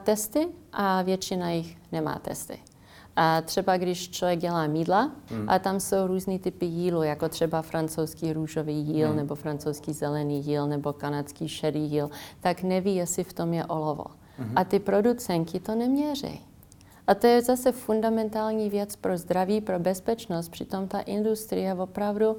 testy 0.00 0.48
a 0.72 1.02
většina 1.02 1.50
jich 1.50 1.76
nemá 1.92 2.18
testy. 2.18 2.58
A 3.16 3.40
třeba 3.40 3.76
když 3.76 4.10
člověk 4.10 4.38
dělá 4.38 4.66
mídla, 4.66 5.10
hmm. 5.26 5.48
a 5.48 5.58
tam 5.58 5.80
jsou 5.80 6.06
různý 6.06 6.38
typy 6.38 6.66
jílu, 6.66 7.02
jako 7.02 7.28
třeba 7.28 7.62
francouzský 7.62 8.32
růžový 8.32 8.74
jíl, 8.74 9.08
hmm. 9.08 9.16
nebo 9.16 9.34
francouzský 9.34 9.92
zelený 9.92 10.46
jíl, 10.46 10.66
nebo 10.66 10.92
kanadský 10.92 11.48
šedý 11.48 11.80
jíl, 11.80 12.10
tak 12.40 12.62
neví, 12.62 12.96
jestli 12.96 13.24
v 13.24 13.32
tom 13.32 13.54
je 13.54 13.64
olovo. 13.64 14.04
Hmm. 14.38 14.52
A 14.56 14.64
ty 14.64 14.78
producenti 14.78 15.60
to 15.60 15.74
neměří. 15.74 16.40
A 17.06 17.14
to 17.14 17.26
je 17.26 17.42
zase 17.42 17.72
fundamentální 17.72 18.70
věc 18.70 18.96
pro 18.96 19.18
zdraví, 19.18 19.60
pro 19.60 19.78
bezpečnost. 19.78 20.48
Přitom 20.48 20.88
ta 20.88 21.00
industrie 21.00 21.74
opravdu 21.74 22.36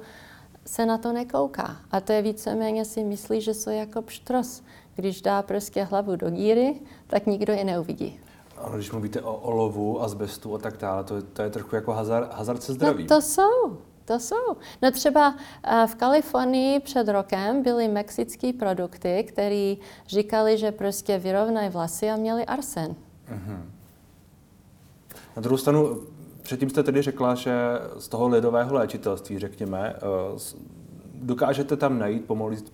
se 0.66 0.86
na 0.86 0.98
to 0.98 1.12
nekouká. 1.12 1.76
A 1.90 2.00
to 2.00 2.12
je 2.12 2.22
víceméně 2.22 2.84
si 2.84 3.04
myslí, 3.04 3.40
že 3.40 3.54
jsou 3.54 3.70
jako 3.70 4.02
pštros. 4.02 4.62
Když 4.94 5.22
dá 5.22 5.42
prostě 5.42 5.82
hlavu 5.82 6.16
do 6.16 6.30
díry, 6.30 6.80
tak 7.06 7.26
nikdo 7.26 7.52
je 7.52 7.64
neuvidí. 7.64 8.20
Ale 8.62 8.76
když 8.76 8.92
mluvíte 8.92 9.22
o 9.22 9.36
olovu, 9.36 10.02
azbestu 10.02 10.54
a 10.54 10.58
tak 10.58 10.76
dále, 10.76 11.04
to, 11.04 11.22
to 11.22 11.42
je 11.42 11.50
trochu 11.50 11.74
jako 11.74 11.92
hazard, 11.92 12.34
hazard 12.34 12.62
se 12.62 12.72
zdravím. 12.72 13.06
No 13.10 13.16
to 13.16 13.22
jsou, 13.22 13.78
to 14.04 14.20
jsou. 14.20 14.56
No 14.82 14.90
třeba 14.90 15.34
eh, 15.64 15.86
v 15.86 15.94
Kalifornii 15.94 16.80
před 16.80 17.08
rokem 17.08 17.62
byly 17.62 17.88
mexické 17.88 18.52
produkty, 18.52 19.24
které 19.28 19.74
říkali, 20.06 20.58
že 20.58 20.72
prostě 20.72 21.18
vyrovnají 21.18 21.70
vlasy 21.70 22.10
a 22.10 22.16
měli 22.16 22.46
arsen. 22.46 22.96
Uh-huh. 23.32 23.62
Na 25.36 25.42
druhou 25.42 25.58
stranu, 25.58 26.02
předtím 26.42 26.70
jste 26.70 26.82
tedy 26.82 27.02
řekla, 27.02 27.34
že 27.34 27.54
z 27.98 28.08
toho 28.08 28.28
lidového 28.28 28.74
léčitelství, 28.74 29.38
řekněme, 29.38 29.94
eh, 29.96 30.38
dokážete 31.14 31.76
tam 31.76 31.98
najít 31.98 32.24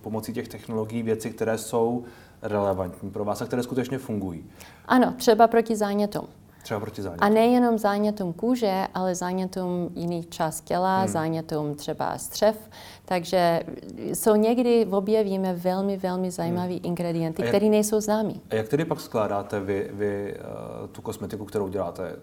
pomocí 0.01 0.33
těch 0.33 0.47
technologií 0.47 1.03
věci, 1.03 1.29
které 1.29 1.57
jsou 1.57 2.03
relevantní 2.47 3.11
pro 3.11 3.25
vás 3.25 3.41
a 3.41 3.45
které 3.45 3.63
skutečně 3.63 3.97
fungují. 3.97 4.45
Ano, 4.85 5.13
třeba 5.17 5.47
proti 5.47 5.75
zánětům. 5.75 6.27
Třeba 6.63 6.79
proti 6.79 7.01
zánětům. 7.01 7.25
A 7.25 7.29
nejenom 7.29 7.77
zánětům 7.77 8.33
kůže, 8.33 8.87
ale 8.93 9.15
zánětům 9.15 9.89
jiných 9.95 10.29
část 10.29 10.61
těla, 10.61 10.99
hmm. 10.99 11.07
zánětům 11.07 11.75
třeba 11.75 12.17
střev. 12.17 12.69
Takže 13.05 13.63
jsou 13.97 14.35
někdy 14.35 14.85
objevíme 14.85 15.53
velmi, 15.53 15.97
velmi 15.97 16.31
zajímavé 16.31 16.73
hmm. 16.73 16.79
ingredienty, 16.83 17.43
které 17.43 17.69
nejsou 17.69 18.01
známé. 18.01 18.33
A 18.49 18.55
jak 18.55 18.67
tedy 18.67 18.85
pak 18.85 19.01
skládáte 19.01 19.59
vy, 19.59 19.89
vy 19.93 20.37
uh, 20.37 20.87
tu 20.87 21.01
kosmetiku, 21.01 21.45
kterou 21.45 21.67
děláte? 21.67 22.15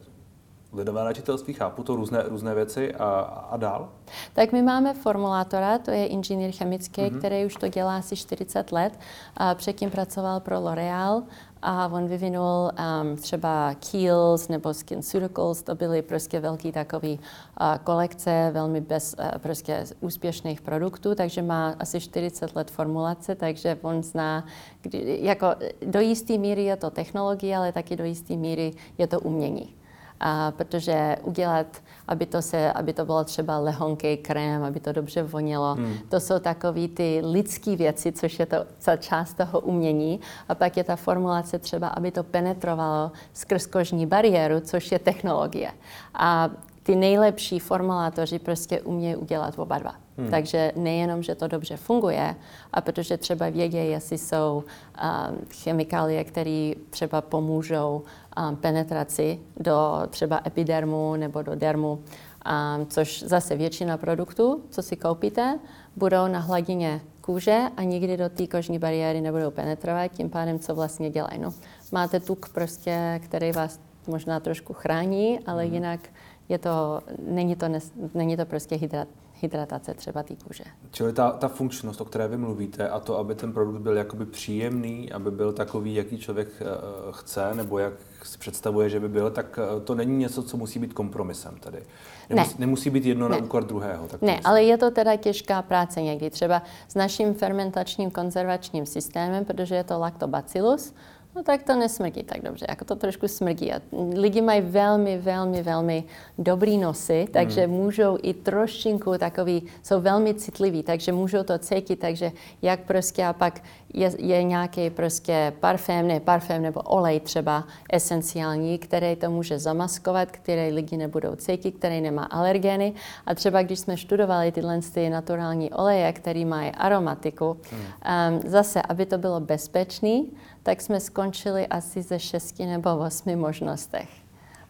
Lidové 0.72 1.02
léčitelství, 1.02 1.54
chápu 1.54 1.82
to, 1.82 1.96
různé, 1.96 2.22
různé 2.22 2.54
věci 2.54 2.94
a, 2.94 3.08
a 3.50 3.56
dál? 3.56 3.88
Tak 4.32 4.52
my 4.52 4.62
máme 4.62 4.94
formulátora, 4.94 5.78
to 5.78 5.90
je 5.90 6.06
inženýr 6.06 6.52
chemický, 6.52 7.02
mm-hmm. 7.02 7.18
který 7.18 7.46
už 7.46 7.54
to 7.54 7.68
dělá 7.68 7.96
asi 7.96 8.16
40 8.16 8.72
let. 8.72 8.98
A 9.36 9.54
předtím 9.54 9.90
pracoval 9.90 10.40
pro 10.40 10.60
L'Oreal 10.60 11.22
a 11.62 11.88
on 11.88 12.08
vyvinul 12.08 12.70
um, 13.02 13.16
třeba 13.16 13.74
Kiehl's 13.74 14.48
nebo 14.48 14.74
SkinCeuticals, 14.74 15.62
to 15.62 15.74
byly 15.74 16.02
prostě 16.02 16.40
velký 16.40 16.72
takový 16.72 17.18
uh, 17.18 17.76
kolekce 17.84 18.50
velmi 18.52 18.80
bez 18.80 19.14
uh, 19.18 19.38
prostě 19.38 19.84
úspěšných 20.00 20.60
produktů, 20.60 21.14
takže 21.14 21.42
má 21.42 21.74
asi 21.78 22.00
40 22.00 22.56
let 22.56 22.70
formulace, 22.70 23.34
takže 23.34 23.78
on 23.82 24.02
zná, 24.02 24.44
kdy, 24.82 25.18
jako 25.22 25.46
do 25.86 26.00
jisté 26.00 26.38
míry 26.38 26.64
je 26.64 26.76
to 26.76 26.90
technologie, 26.90 27.56
ale 27.56 27.72
taky 27.72 27.96
do 27.96 28.04
jisté 28.04 28.36
míry 28.36 28.72
je 28.98 29.06
to 29.06 29.20
umění 29.20 29.74
a 30.22 30.52
protože 30.56 31.16
udělat, 31.22 31.66
aby 32.08 32.26
to, 32.26 32.42
se, 32.42 32.72
aby 32.72 32.92
to 32.92 33.04
bylo 33.04 33.24
třeba 33.24 33.58
lehonký 33.58 34.16
krém, 34.16 34.64
aby 34.64 34.80
to 34.80 34.92
dobře 34.92 35.22
vonilo, 35.22 35.74
hmm. 35.74 35.94
to 36.08 36.20
jsou 36.20 36.38
takové 36.38 36.88
ty 36.88 37.22
lidské 37.24 37.76
věci, 37.76 38.12
což 38.12 38.38
je 38.38 38.46
to 38.46 38.56
část 38.98 39.34
toho 39.34 39.60
umění. 39.60 40.20
A 40.48 40.54
pak 40.54 40.76
je 40.76 40.84
ta 40.84 40.96
formulace 40.96 41.58
třeba, 41.58 41.88
aby 41.88 42.10
to 42.10 42.22
penetrovalo 42.22 43.12
skrz 43.32 43.66
kožní 43.66 44.06
bariéru, 44.06 44.60
což 44.60 44.92
je 44.92 44.98
technologie. 44.98 45.70
A 46.14 46.50
ty 46.82 46.96
nejlepší 46.96 47.58
formulátoři 47.58 48.38
prostě 48.38 48.80
umějí 48.80 49.16
udělat 49.16 49.58
oba 49.58 49.78
dva. 49.78 49.94
Hmm. 50.18 50.30
Takže 50.30 50.72
nejenom, 50.76 51.22
že 51.22 51.34
to 51.34 51.48
dobře 51.48 51.76
funguje, 51.76 52.36
a 52.72 52.80
protože 52.80 53.16
třeba 53.16 53.48
vědí, 53.48 53.76
jestli 53.76 54.18
jsou 54.18 54.64
um, 54.64 55.38
chemikálie, 55.62 56.24
které 56.24 56.72
třeba 56.90 57.20
pomůžou 57.20 58.02
um, 58.48 58.56
penetraci 58.56 59.40
do 59.56 60.02
třeba 60.10 60.40
epidermu 60.46 61.16
nebo 61.16 61.42
do 61.42 61.54
dermu, 61.54 61.92
um, 61.92 62.86
což 62.86 63.22
zase 63.22 63.56
většina 63.56 63.96
produktů, 63.96 64.62
co 64.70 64.82
si 64.82 64.96
koupíte, 64.96 65.58
budou 65.96 66.26
na 66.26 66.38
hladině 66.38 67.00
kůže 67.20 67.60
a 67.76 67.82
nikdy 67.82 68.16
do 68.16 68.28
té 68.28 68.46
kožní 68.46 68.78
bariéry 68.78 69.20
nebudou 69.20 69.50
penetrovat, 69.50 70.12
tím 70.12 70.30
pádem, 70.30 70.58
co 70.58 70.74
vlastně 70.74 71.10
dělají. 71.10 71.38
No, 71.38 71.54
máte 71.92 72.20
tuk 72.20 72.48
prostě, 72.48 73.20
který 73.24 73.52
vás 73.52 73.80
možná 74.06 74.40
trošku 74.40 74.72
chrání, 74.72 75.40
ale 75.46 75.64
hmm. 75.64 75.74
jinak 75.74 76.00
je 76.48 76.58
to, 76.58 77.00
není, 77.26 77.56
to 77.56 77.66
není 78.14 78.36
to 78.36 78.46
prostě 78.46 78.76
hydrat, 78.76 79.08
hydratace 79.42 79.94
třeba 79.94 80.22
té 80.22 80.34
kůže. 80.46 80.64
Čili 80.90 81.12
ta, 81.12 81.30
ta 81.30 81.48
funkčnost, 81.48 82.00
o 82.00 82.04
které 82.04 82.28
vy 82.28 82.36
mluvíte, 82.36 82.88
a 82.88 83.00
to, 83.00 83.18
aby 83.18 83.34
ten 83.34 83.52
produkt 83.52 83.80
byl 83.80 83.96
jakoby 83.96 84.26
příjemný, 84.26 85.12
aby 85.12 85.30
byl 85.30 85.52
takový, 85.52 85.94
jaký 85.94 86.18
člověk 86.18 86.48
uh, 86.60 87.12
chce, 87.12 87.54
nebo 87.54 87.78
jak 87.78 87.92
si 88.22 88.38
představuje, 88.38 88.90
že 88.90 89.00
by 89.00 89.08
byl, 89.08 89.30
tak 89.30 89.58
uh, 89.58 89.82
to 89.82 89.94
není 89.94 90.16
něco, 90.16 90.42
co 90.42 90.56
musí 90.56 90.78
být 90.78 90.92
kompromisem 90.92 91.56
tady. 91.60 91.82
Nemusí, 92.30 92.54
ne. 92.58 92.66
nemusí 92.66 92.90
být 92.90 93.04
jedno 93.04 93.28
ne. 93.28 93.36
na 93.36 93.44
úkor 93.44 93.64
druhého. 93.64 94.08
Tak 94.08 94.22
ne, 94.22 94.40
ale 94.44 94.62
je 94.62 94.78
to 94.78 94.90
teda 94.90 95.16
těžká 95.16 95.62
práce 95.62 96.02
někdy. 96.02 96.30
Třeba 96.30 96.62
s 96.88 96.94
naším 96.94 97.34
fermentačním 97.34 98.10
konzervačním 98.10 98.86
systémem, 98.86 99.44
protože 99.44 99.74
je 99.74 99.84
to 99.84 99.98
lactobacillus, 99.98 100.94
no 101.36 101.42
tak 101.42 101.62
to 101.62 101.76
nesmrdí 101.76 102.22
tak 102.22 102.42
dobře, 102.42 102.66
jako 102.68 102.84
to 102.84 102.96
trošku 102.96 103.28
smrdí. 103.28 103.72
A 103.72 103.80
lidi 104.14 104.40
mají 104.40 104.60
velmi, 104.60 105.18
velmi, 105.18 105.62
velmi 105.62 106.04
dobrý 106.38 106.78
nosy, 106.78 107.26
takže 107.32 107.60
hmm. 107.60 107.74
můžou 107.74 108.18
i 108.22 108.34
trošinku 108.34 109.18
takový, 109.18 109.62
jsou 109.82 110.00
velmi 110.00 110.34
citliví, 110.34 110.82
takže 110.82 111.12
můžou 111.12 111.42
to 111.42 111.58
cítit, 111.58 111.96
takže 111.96 112.32
jak 112.62 112.80
prostě 112.80 113.24
a 113.24 113.32
pak 113.32 113.60
je, 113.94 114.12
je 114.18 114.42
nějaký 114.42 114.90
prostě 114.90 115.52
parfém, 115.60 116.08
ne 116.08 116.20
parfém 116.20 116.62
nebo 116.62 116.80
olej 116.80 117.20
třeba 117.20 117.64
esenciální, 117.92 118.78
který 118.78 119.16
to 119.16 119.30
může 119.30 119.58
zamaskovat, 119.58 120.30
který 120.30 120.74
lidi 120.74 120.96
nebudou 120.96 121.34
cítit, 121.34 121.72
který 121.72 122.00
nemá 122.00 122.24
alergeny. 122.24 122.92
A 123.26 123.34
třeba 123.34 123.62
když 123.62 123.78
jsme 123.78 123.96
studovali 123.96 124.52
tyhle 124.52 124.80
ty 124.94 125.10
naturální 125.10 125.70
oleje, 125.70 126.12
které 126.12 126.44
mají 126.44 126.70
aromatiku, 126.70 127.56
hmm. 127.70 127.80
um, 127.80 128.50
zase, 128.50 128.82
aby 128.82 129.06
to 129.06 129.18
bylo 129.18 129.40
bezpečný, 129.40 130.32
tak 130.62 130.80
jsme 130.80 131.00
skončili 131.00 131.66
asi 131.66 132.02
ze 132.02 132.18
šesti 132.18 132.66
nebo 132.66 132.98
osmi 132.98 133.36
možnostech. 133.36 134.08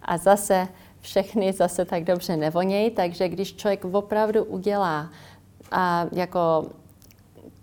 A 0.02 0.18
zase 0.18 0.68
všechny 1.00 1.52
zase 1.52 1.84
tak 1.84 2.04
dobře 2.04 2.36
nevonějí, 2.36 2.90
takže 2.90 3.28
když 3.28 3.56
člověk 3.56 3.84
opravdu 3.84 4.44
udělá 4.44 5.10
a 5.70 6.06
jako 6.12 6.66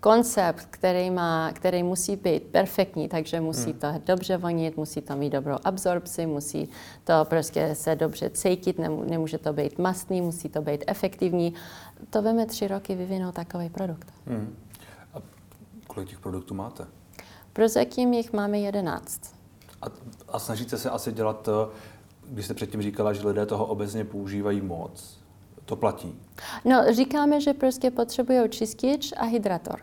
koncept, 0.00 0.66
který, 0.70 1.10
má, 1.10 1.52
který 1.52 1.82
musí 1.82 2.16
být 2.16 2.42
perfektní, 2.42 3.08
takže 3.08 3.40
musí 3.40 3.70
hmm. 3.70 3.80
to 3.80 3.86
dobře 4.06 4.36
vonit, 4.36 4.76
musí 4.76 5.00
to 5.00 5.16
mít 5.16 5.30
dobrou 5.30 5.56
absorpci, 5.64 6.26
musí 6.26 6.68
to 7.04 7.12
prostě 7.24 7.74
se 7.74 7.96
dobře 7.96 8.30
cítit, 8.30 8.78
nemůže 9.06 9.38
to 9.38 9.52
být 9.52 9.78
mastný, 9.78 10.20
musí 10.20 10.48
to 10.48 10.62
být 10.62 10.84
efektivní. 10.86 11.54
To 12.10 12.22
veme 12.22 12.46
tři 12.46 12.68
roky 12.68 12.94
vyvinout 12.94 13.34
takový 13.34 13.68
produkt. 13.68 14.12
Hmm. 14.26 14.56
A 15.14 15.18
kolik 15.86 16.08
těch 16.08 16.20
produktů 16.20 16.54
máte? 16.54 16.86
Prozatím 17.52 18.12
jich 18.12 18.32
máme 18.32 18.58
jedenáct. 18.58 19.20
A, 19.82 19.86
a 20.28 20.38
snažíte 20.38 20.78
se 20.78 20.90
asi 20.90 21.12
dělat, 21.12 21.42
to, 21.42 21.72
když 22.28 22.44
jste 22.44 22.54
předtím 22.54 22.82
říkala, 22.82 23.12
že 23.12 23.28
lidé 23.28 23.46
toho 23.46 23.66
obecně 23.66 24.04
používají 24.04 24.60
moc, 24.60 25.18
to 25.64 25.76
platí? 25.76 26.14
No, 26.64 26.84
říkáme, 26.94 27.40
že 27.40 27.54
prostě 27.54 27.90
potřebují 27.90 28.48
čistič 28.48 29.12
a 29.16 29.24
hydrator. 29.24 29.80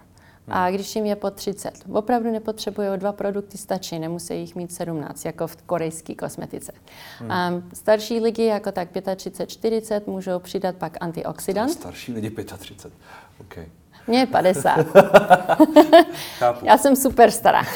A 0.50 0.72
když 0.72 0.96
jim 0.96 1.06
je 1.06 1.16
po 1.16 1.32
30, 1.32 1.84
opravdu 1.92 2.32
nepotřebují 2.32 2.88
dva 2.96 3.12
produkty, 3.12 3.58
stačí, 3.58 4.00
nemusí 4.00 4.40
jich 4.40 4.56
mít 4.56 4.74
17, 4.74 5.26
jako 5.26 5.48
v 5.48 5.56
korejské 5.56 6.16
kosmetice. 6.16 6.72
Hmm. 7.20 7.32
Um, 7.54 7.70
starší 7.74 8.20
lidi, 8.20 8.46
jako 8.46 8.72
tak 8.72 8.90
35, 9.16 9.50
40, 9.50 10.08
můžou 10.08 10.40
přidat 10.40 10.76
pak 10.76 10.98
antioxidant. 11.00 11.72
Starší 11.72 12.14
lidi 12.14 12.30
35, 12.58 12.94
OK. 13.42 13.58
Mně 14.08 14.20
je 14.20 14.26
50. 14.26 14.80
Já 16.64 16.78
jsem 16.78 16.96
super 16.96 17.32
stará. 17.32 17.62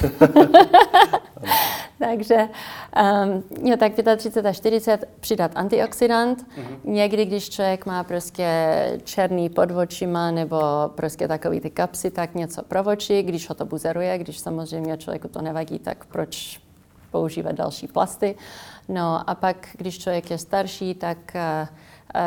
Takže 2.00 2.36
um, 2.36 3.44
jo, 3.70 3.78
tak 3.78 3.92
35 4.18 4.50
a 4.50 4.54
40 4.54 5.06
přidat 5.20 5.52
antioxidant. 5.56 6.40
Mm-hmm. 6.40 6.78
Někdy, 6.84 7.26
když 7.26 7.50
člověk 7.50 7.86
má 7.86 8.04
prostě 8.04 8.48
černý 9.04 9.50
pod 9.50 9.72
očima 9.72 10.32
nebo 10.32 10.62
prostě 10.96 11.28
takový 11.28 11.60
ty 11.60 11.70
kapsy, 11.70 12.12
tak 12.12 12.36
něco 12.36 12.64
pro 12.64 12.84
oči, 12.84 13.24
když 13.24 13.50
ho 13.50 13.56
to 13.56 13.66
buzeruje, 13.66 14.18
když 14.18 14.40
samozřejmě 14.40 14.98
člověku 14.98 15.28
to 15.28 15.42
nevadí, 15.42 15.80
tak 15.80 16.06
proč 16.06 16.62
používat 17.12 17.52
další 17.52 17.88
plasty. 17.88 18.36
No 18.90 19.30
a 19.30 19.36
pak, 19.36 19.68
když 19.78 20.00
člověk 20.00 20.32
je 20.32 20.38
starší, 20.38 20.94
tak 20.94 21.18
uh, 21.36 21.68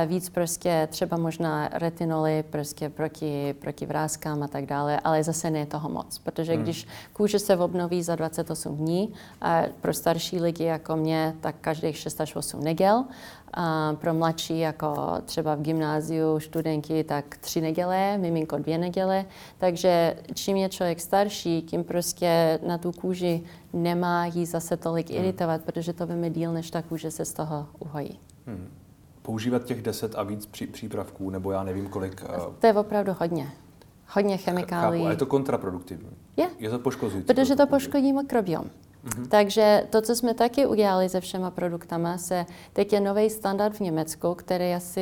víc 0.06 0.28
prostě 0.28 0.88
třeba 0.90 1.16
možná 1.16 1.68
retinoly 1.72 2.44
prostě 2.50 2.88
proti, 2.88 3.54
proti 3.58 3.86
vrázkám 3.86 4.42
a 4.42 4.48
tak 4.48 4.66
dále, 4.66 5.00
ale 5.00 5.24
zase 5.24 5.50
ne 5.50 5.66
toho 5.66 5.88
moc, 5.88 6.18
protože 6.18 6.54
hmm. 6.54 6.62
když 6.62 6.86
kůže 7.12 7.38
se 7.38 7.56
obnoví 7.56 8.02
za 8.02 8.16
28 8.16 8.76
dní, 8.76 9.14
a 9.40 9.62
pro 9.80 9.94
starší 9.94 10.40
lidi 10.40 10.64
jako 10.64 10.96
mě, 10.96 11.34
tak 11.40 11.54
každých 11.60 11.96
6 11.96 12.20
až 12.20 12.36
8 12.36 12.64
negel, 12.64 13.04
a 13.56 13.96
pro 14.00 14.14
mladší, 14.14 14.58
jako 14.58 14.96
třeba 15.24 15.54
v 15.54 15.62
gymnáziu, 15.62 16.40
studenti, 16.40 17.04
tak 17.04 17.36
tři 17.36 17.60
neděle, 17.60 18.18
miminko 18.18 18.58
dvě 18.58 18.78
neděle. 18.78 19.24
Takže 19.58 20.16
čím 20.34 20.56
je 20.56 20.68
člověk 20.68 21.00
starší, 21.00 21.62
tím 21.62 21.84
prostě 21.84 22.58
na 22.66 22.78
tu 22.78 22.92
kůži 22.92 23.42
nemá 23.72 24.26
jí 24.26 24.46
zase 24.46 24.76
tolik 24.76 25.10
hmm. 25.10 25.18
iritovat, 25.18 25.60
protože 25.60 25.92
to 25.92 26.06
víme 26.06 26.30
díl, 26.30 26.52
než 26.52 26.70
ta 26.70 26.82
kůže 26.82 27.10
se 27.10 27.24
z 27.24 27.32
toho 27.32 27.66
uhojí. 27.78 28.18
Hmm 28.46 28.83
používat 29.24 29.64
těch 29.64 29.82
10 29.82 30.14
a 30.14 30.22
víc 30.22 30.46
pří, 30.46 30.66
přípravků, 30.66 31.30
nebo 31.30 31.52
já 31.52 31.62
nevím 31.62 31.88
kolik. 31.88 32.24
To 32.58 32.66
je 32.66 32.72
opravdu 32.72 33.12
hodně. 33.20 33.52
Hodně 34.08 34.36
chemikálií. 34.36 35.00
Chápu, 35.00 35.08
a 35.08 35.10
je 35.10 35.16
to 35.16 35.26
kontraproduktivní. 35.26 36.10
Je. 36.36 36.50
Je 36.58 36.70
to 36.70 36.78
poškozující. 36.78 37.26
Protože 37.26 37.56
to 37.56 37.66
poškodí 37.66 38.12
mikrobiom. 38.12 38.70
Mm-hmm. 39.04 39.28
Takže 39.28 39.86
to, 39.90 40.02
co 40.02 40.16
jsme 40.16 40.34
taky 40.34 40.66
udělali 40.66 41.08
se 41.08 41.20
všema 41.20 41.50
produktama, 41.50 42.18
se 42.18 42.46
teď 42.72 42.92
je 42.92 43.00
nový 43.00 43.30
standard 43.30 43.74
v 43.74 43.80
Německu, 43.80 44.34
který 44.34 44.74
asi 44.74 45.00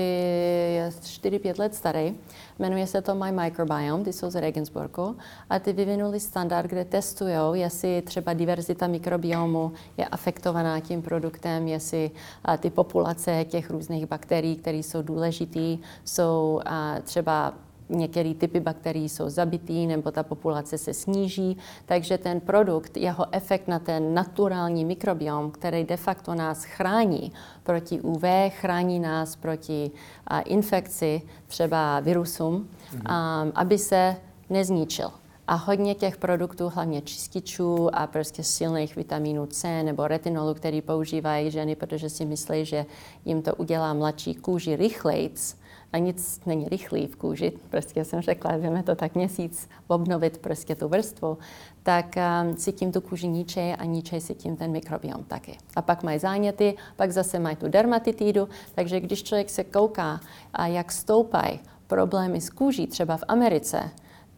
je 0.74 0.92
4-5 1.00 1.58
let 1.58 1.74
starý. 1.74 2.14
Jmenuje 2.58 2.86
se 2.86 3.02
to 3.02 3.14
My 3.14 3.32
Microbiome, 3.32 4.04
ty 4.04 4.12
jsou 4.12 4.30
z 4.30 4.40
Regensburgu. 4.40 5.16
A 5.50 5.58
ty 5.58 5.72
vyvinuli 5.72 6.20
standard, 6.20 6.66
kde 6.66 6.84
testují, 6.84 7.34
jestli 7.52 8.02
třeba 8.02 8.32
diverzita 8.32 8.86
mikrobiomu 8.86 9.72
je 9.96 10.06
afektovaná 10.06 10.80
tím 10.80 11.02
produktem, 11.02 11.68
jestli 11.68 12.10
ty 12.58 12.70
populace 12.70 13.44
těch 13.44 13.70
různých 13.70 14.06
bakterií, 14.06 14.56
které 14.56 14.76
jsou 14.76 15.02
důležité, 15.02 15.76
jsou 16.04 16.60
třeba 17.02 17.54
některé 17.88 18.34
typy 18.34 18.60
bakterií 18.60 19.08
jsou 19.08 19.28
zabitý 19.28 19.86
nebo 19.86 20.10
ta 20.10 20.22
populace 20.22 20.78
se 20.78 20.94
sníží, 20.94 21.56
takže 21.86 22.18
ten 22.18 22.40
produkt, 22.40 22.96
jeho 22.96 23.26
efekt 23.32 23.68
na 23.68 23.78
ten 23.78 24.14
naturální 24.14 24.84
mikrobiom, 24.84 25.50
který 25.50 25.84
de 25.84 25.96
facto 25.96 26.34
nás 26.34 26.64
chrání 26.64 27.32
proti 27.62 28.00
UV, 28.00 28.24
chrání 28.48 29.00
nás 29.00 29.36
proti 29.36 29.90
a, 30.26 30.40
infekci, 30.40 31.22
třeba 31.46 32.00
virusům, 32.00 32.68
a, 33.06 33.46
aby 33.54 33.78
se 33.78 34.16
nezničil. 34.50 35.21
A 35.46 35.54
hodně 35.54 35.94
těch 35.94 36.16
produktů, 36.16 36.68
hlavně 36.68 37.02
čističů 37.02 37.94
a 37.94 38.06
prostě 38.06 38.44
silných 38.44 38.96
vitamínů 38.96 39.46
C 39.46 39.82
nebo 39.82 40.08
retinolu, 40.08 40.54
který 40.54 40.82
používají 40.82 41.50
ženy, 41.50 41.76
protože 41.76 42.10
si 42.10 42.24
myslí, 42.24 42.64
že 42.64 42.86
jim 43.24 43.42
to 43.42 43.54
udělá 43.54 43.94
mladší 43.94 44.34
kůži 44.34 44.76
rychlejc, 44.76 45.56
a 45.92 45.98
nic 45.98 46.40
není 46.46 46.68
rychlý 46.68 47.06
v 47.06 47.16
kůži, 47.16 47.52
prostě 47.70 48.04
jsem 48.04 48.20
řekla, 48.20 48.58
že 48.58 48.82
to 48.82 48.94
tak 48.94 49.14
měsíc 49.14 49.68
obnovit 49.86 50.38
prostě 50.38 50.74
tu 50.74 50.88
vrstvu, 50.88 51.38
tak 51.82 52.16
um, 52.16 52.56
si 52.56 52.72
tím 52.72 52.92
tu 52.92 53.00
kůži 53.00 53.28
ničí 53.28 53.60
a 53.60 53.84
ničí 53.84 54.20
si 54.20 54.34
tím 54.34 54.56
ten 54.56 54.70
mikrobiom 54.70 55.24
taky. 55.24 55.58
A 55.76 55.82
pak 55.82 56.02
mají 56.02 56.18
záněty, 56.18 56.76
pak 56.96 57.12
zase 57.12 57.38
mají 57.38 57.56
tu 57.56 57.68
dermatitidu, 57.68 58.48
takže 58.74 59.00
když 59.00 59.22
člověk 59.22 59.50
se 59.50 59.64
kouká, 59.64 60.20
a 60.52 60.66
jak 60.66 60.92
stoupají 60.92 61.60
problémy 61.86 62.40
s 62.40 62.50
kůží, 62.50 62.86
třeba 62.86 63.16
v 63.16 63.24
Americe, 63.28 63.90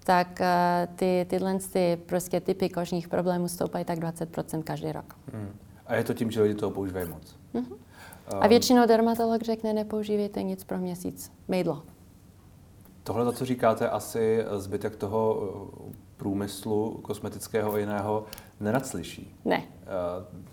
tak 0.05 0.41
uh, 0.41 0.95
ty, 0.97 1.27
tyhle 1.31 1.59
ty 1.73 1.99
prostě 2.07 2.41
typy 2.41 2.69
kožních 2.69 3.09
problémů 3.09 3.49
stoupají 3.49 3.85
tak 3.85 3.99
20% 3.99 4.63
každý 4.63 4.93
rok. 4.93 5.17
Hmm. 5.33 5.57
A 5.87 5.95
je 5.95 6.05
to 6.05 6.15
tím, 6.15 6.31
že 6.31 6.43
lidi 6.43 6.55
toho 6.55 6.71
používají 6.71 7.09
moc? 7.09 7.37
Mm-hmm. 7.55 7.77
A 8.41 8.47
většinou 8.47 8.87
dermatolog 8.87 9.43
řekne, 9.43 9.73
nepoužívejte 9.73 10.43
nic 10.43 10.65
pro 10.65 10.79
měsíc. 10.79 11.33
Mejdlo. 11.49 11.83
Tohle, 13.03 13.25
to, 13.25 13.33
co 13.33 13.45
říkáte, 13.45 13.89
asi 13.89 14.45
zbytek 14.57 14.97
toho 14.97 15.35
uh, 15.35 15.93
průmyslu 16.17 17.01
kosmetického 17.03 17.73
a 17.73 17.79
jiného 17.79 18.25
nenacliší. 18.61 19.37
Ne. 19.45 19.59
Uh, 19.59 19.65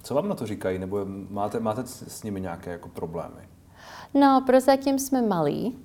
co 0.04 0.14
vám 0.16 0.30
na 0.30 0.36
to 0.36 0.46
říkají? 0.46 0.80
Nebo 0.80 1.06
máte, 1.30 1.60
máte 1.60 1.82
s 1.86 2.24
nimi 2.24 2.42
nějaké 2.42 2.72
jako 2.72 2.90
problémy? 2.90 3.42
No, 4.14 4.44
prozatím 4.46 5.00
jsme 5.00 5.22
malí, 5.22 5.78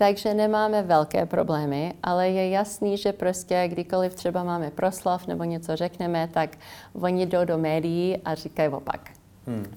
takže 0.00 0.34
nemáme 0.34 0.82
velké 0.82 1.26
problémy, 1.26 1.94
ale 2.02 2.28
je 2.28 2.50
jasný, 2.50 2.96
že 2.96 3.12
prostě 3.12 3.68
kdykoliv 3.68 4.14
třeba 4.14 4.44
máme 4.44 4.70
proslav 4.70 5.26
nebo 5.26 5.44
něco 5.44 5.76
řekneme, 5.76 6.28
tak 6.32 6.56
oni 6.92 7.26
jdou 7.26 7.44
do 7.44 7.58
médií 7.58 8.18
a 8.24 8.34
říkají 8.34 8.68
opak. 8.68 9.10
Hmm 9.46 9.76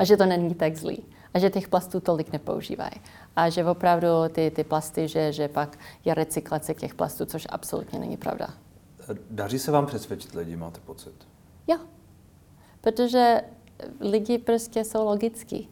a 0.00 0.04
že 0.04 0.16
to 0.16 0.26
není 0.26 0.54
tak 0.54 0.76
zlý 0.76 1.04
a 1.34 1.38
že 1.38 1.50
těch 1.50 1.68
plastů 1.68 2.00
tolik 2.00 2.32
nepoužívají. 2.32 2.92
A 3.36 3.48
že 3.48 3.64
opravdu 3.64 4.08
ty, 4.32 4.50
ty 4.50 4.64
plasty, 4.64 5.08
že, 5.08 5.32
že 5.32 5.48
pak 5.48 5.78
je 6.04 6.14
recyklace 6.14 6.74
těch 6.74 6.94
plastů, 6.94 7.24
což 7.24 7.46
absolutně 7.50 7.98
není 7.98 8.16
pravda. 8.16 8.48
Daří 9.30 9.58
se 9.58 9.70
vám 9.70 9.86
přesvědčit 9.86 10.34
lidi, 10.34 10.56
máte 10.56 10.80
pocit? 10.80 11.12
Jo, 11.66 11.78
protože 12.80 13.40
lidi 14.00 14.38
prostě 14.38 14.84
jsou 14.84 15.04
logický. 15.04 15.68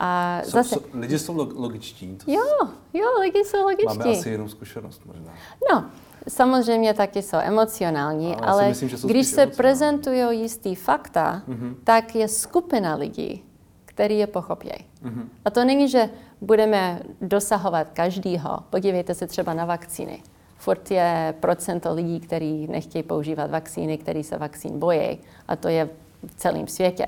A 0.00 0.40
jsou, 0.44 0.50
zase... 0.50 0.74
Jsou, 0.74 0.80
lidi 0.94 1.18
jsou 1.18 1.48
logičtí. 1.54 2.16
To 2.24 2.30
jo, 2.30 2.68
jo, 2.92 3.06
lidi 3.20 3.44
jsou 3.44 3.62
logičtí. 3.62 3.98
Máme 3.98 4.18
asi 4.18 4.30
jenom 4.30 4.48
zkušenost 4.48 5.02
možná. 5.04 5.32
No, 5.72 5.84
Samozřejmě 6.28 6.94
taky 6.94 7.22
jsou 7.22 7.36
emocionální, 7.36 8.36
ale, 8.36 8.46
ale 8.46 8.68
myslím, 8.68 8.90
když 9.04 9.26
se 9.26 9.46
prezentují 9.46 10.40
jistý 10.40 10.74
fakta, 10.74 11.42
mm-hmm. 11.48 11.74
tak 11.84 12.14
je 12.14 12.28
skupina 12.28 12.94
lidí, 12.94 13.44
který 13.84 14.18
je 14.18 14.26
pochopí. 14.26 14.68
Mm-hmm. 14.68 15.24
A 15.44 15.50
to 15.50 15.64
není, 15.64 15.88
že 15.88 16.10
budeme 16.40 17.00
dosahovat 17.20 17.86
každýho. 17.92 18.58
Podívejte 18.70 19.14
se 19.14 19.26
třeba 19.26 19.54
na 19.54 19.64
vakcíny. 19.64 20.22
Furt 20.56 20.90
je 20.90 21.34
procento 21.40 21.94
lidí, 21.94 22.20
kteří 22.20 22.66
nechtějí 22.66 23.02
používat 23.02 23.50
vakcíny, 23.50 23.98
kteří 23.98 24.22
se 24.22 24.38
vakcín 24.38 24.78
bojí. 24.78 25.18
A 25.48 25.56
to 25.56 25.68
je 25.68 25.88
v 26.26 26.34
celém 26.34 26.68
světě. 26.68 27.06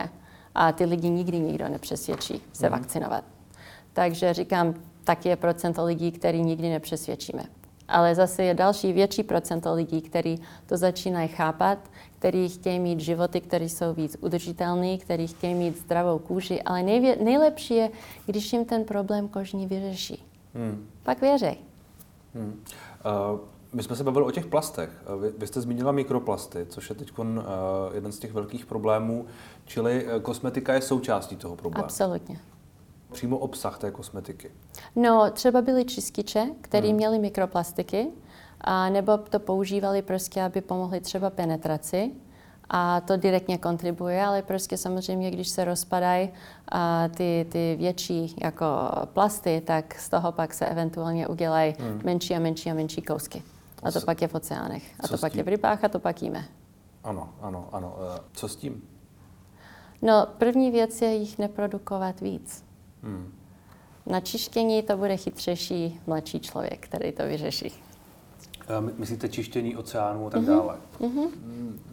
A 0.58 0.72
ty 0.72 0.84
lidi 0.84 1.10
nikdy 1.10 1.38
nikdo 1.38 1.68
nepřesvědčí 1.68 2.42
se 2.52 2.66
mm-hmm. 2.66 2.70
vakcinovat. 2.70 3.24
Takže 3.92 4.34
říkám, 4.34 4.74
taky 5.04 5.28
je 5.28 5.36
procento 5.36 5.84
lidí, 5.84 6.12
který 6.12 6.42
nikdy 6.42 6.68
nepřesvědčíme. 6.68 7.42
Ale 7.88 8.14
zase 8.14 8.44
je 8.44 8.54
další 8.54 8.92
větší 8.92 9.22
procento 9.22 9.74
lidí, 9.74 10.00
kteří 10.00 10.42
to 10.66 10.76
začínají 10.76 11.28
chápat, 11.28 11.78
kteří 12.18 12.48
chtějí 12.48 12.80
mít 12.80 13.00
životy, 13.00 13.40
které 13.40 13.64
jsou 13.64 13.94
víc 13.94 14.16
udržitelné, 14.20 14.98
kteří 14.98 15.26
chtějí 15.26 15.54
mít 15.54 15.78
zdravou 15.78 16.18
kůži, 16.18 16.62
ale 16.62 16.82
nejvě- 16.82 17.24
nejlepší 17.24 17.74
je, 17.74 17.90
když 18.26 18.52
jim 18.52 18.64
ten 18.64 18.84
problém 18.84 19.28
kožní 19.28 19.66
vyřeší. 19.66 20.24
Hmm. 20.54 20.88
Pak 21.02 21.20
věřej. 21.20 21.56
Hmm. 22.34 22.64
Uh, 23.32 23.40
my 23.76 23.82
jsme 23.82 23.96
se 23.96 24.04
bavili 24.04 24.24
o 24.24 24.30
těch 24.30 24.46
plastech. 24.46 24.90
Vy, 25.20 25.32
vy 25.38 25.46
jste 25.46 25.60
zmínila 25.60 25.92
mikroplasty, 25.92 26.66
což 26.68 26.90
je 26.90 26.96
teď 26.96 27.18
uh, 27.18 27.24
jeden 27.94 28.12
z 28.12 28.18
těch 28.18 28.32
velkých 28.32 28.66
problémů, 28.66 29.26
čili 29.64 30.06
uh, 30.06 30.22
kosmetika 30.22 30.74
je 30.74 30.80
součástí 30.80 31.36
toho 31.36 31.56
problému. 31.56 31.84
Absolutně 31.84 32.40
přímo 33.12 33.38
obsah 33.38 33.78
té 33.78 33.90
kosmetiky? 33.90 34.50
No, 34.96 35.30
třeba 35.30 35.62
byly 35.62 35.84
čističe, 35.84 36.46
které 36.60 36.88
hmm. 36.88 36.96
měly 36.96 37.18
mikroplastiky 37.18 38.06
a 38.60 38.90
nebo 38.90 39.18
to 39.18 39.38
používali 39.38 40.02
prostě, 40.02 40.42
aby 40.42 40.60
pomohli 40.60 41.00
třeba 41.00 41.30
penetraci, 41.30 42.10
a 42.70 43.00
to 43.00 43.16
direktně 43.16 43.58
kontribuje, 43.58 44.24
ale 44.24 44.42
prostě 44.42 44.76
samozřejmě, 44.76 45.30
když 45.30 45.48
se 45.48 45.64
rozpadají 45.64 46.30
a 46.68 47.08
ty, 47.08 47.46
ty 47.48 47.76
větší 47.78 48.36
jako 48.42 48.66
plasty, 49.12 49.62
tak 49.66 49.94
z 50.00 50.08
toho 50.08 50.32
pak 50.32 50.54
se 50.54 50.66
eventuálně 50.66 51.28
udělají 51.28 51.74
hmm. 51.78 52.00
menší 52.04 52.34
a 52.34 52.38
menší 52.38 52.70
a 52.70 52.74
menší 52.74 53.02
kousky. 53.02 53.42
A 53.82 53.90
to 53.90 54.00
pak 54.00 54.22
je 54.22 54.28
v 54.28 54.34
oceánech. 54.34 54.94
A 55.00 55.08
to 55.08 55.18
pak 55.18 55.34
je 55.34 55.42
v 55.42 55.48
rybách 55.48 55.84
a 55.84 55.88
to 55.88 55.98
pak 55.98 56.22
jíme. 56.22 56.44
Ano, 57.04 57.28
ano, 57.40 57.68
ano. 57.72 57.96
E, 58.16 58.20
co 58.32 58.48
s 58.48 58.56
tím? 58.56 58.88
No, 60.02 60.26
první 60.38 60.70
věc 60.70 61.02
je 61.02 61.14
jich 61.14 61.38
neprodukovat 61.38 62.20
víc. 62.20 62.64
Hmm. 63.02 63.32
Na 64.06 64.20
čištění 64.20 64.82
to 64.82 64.96
bude 64.96 65.16
chytřejší 65.16 66.00
mladší 66.06 66.40
člověk, 66.40 66.86
který 66.86 67.12
to 67.12 67.22
vyřeší. 67.22 67.72
Myslíte 68.96 69.28
čištění 69.28 69.76
oceánů 69.76 70.26
a 70.26 70.30
tak 70.30 70.42
mm-hmm. 70.42 70.46
dále? 70.46 70.76
Mm-hmm. 71.00 71.28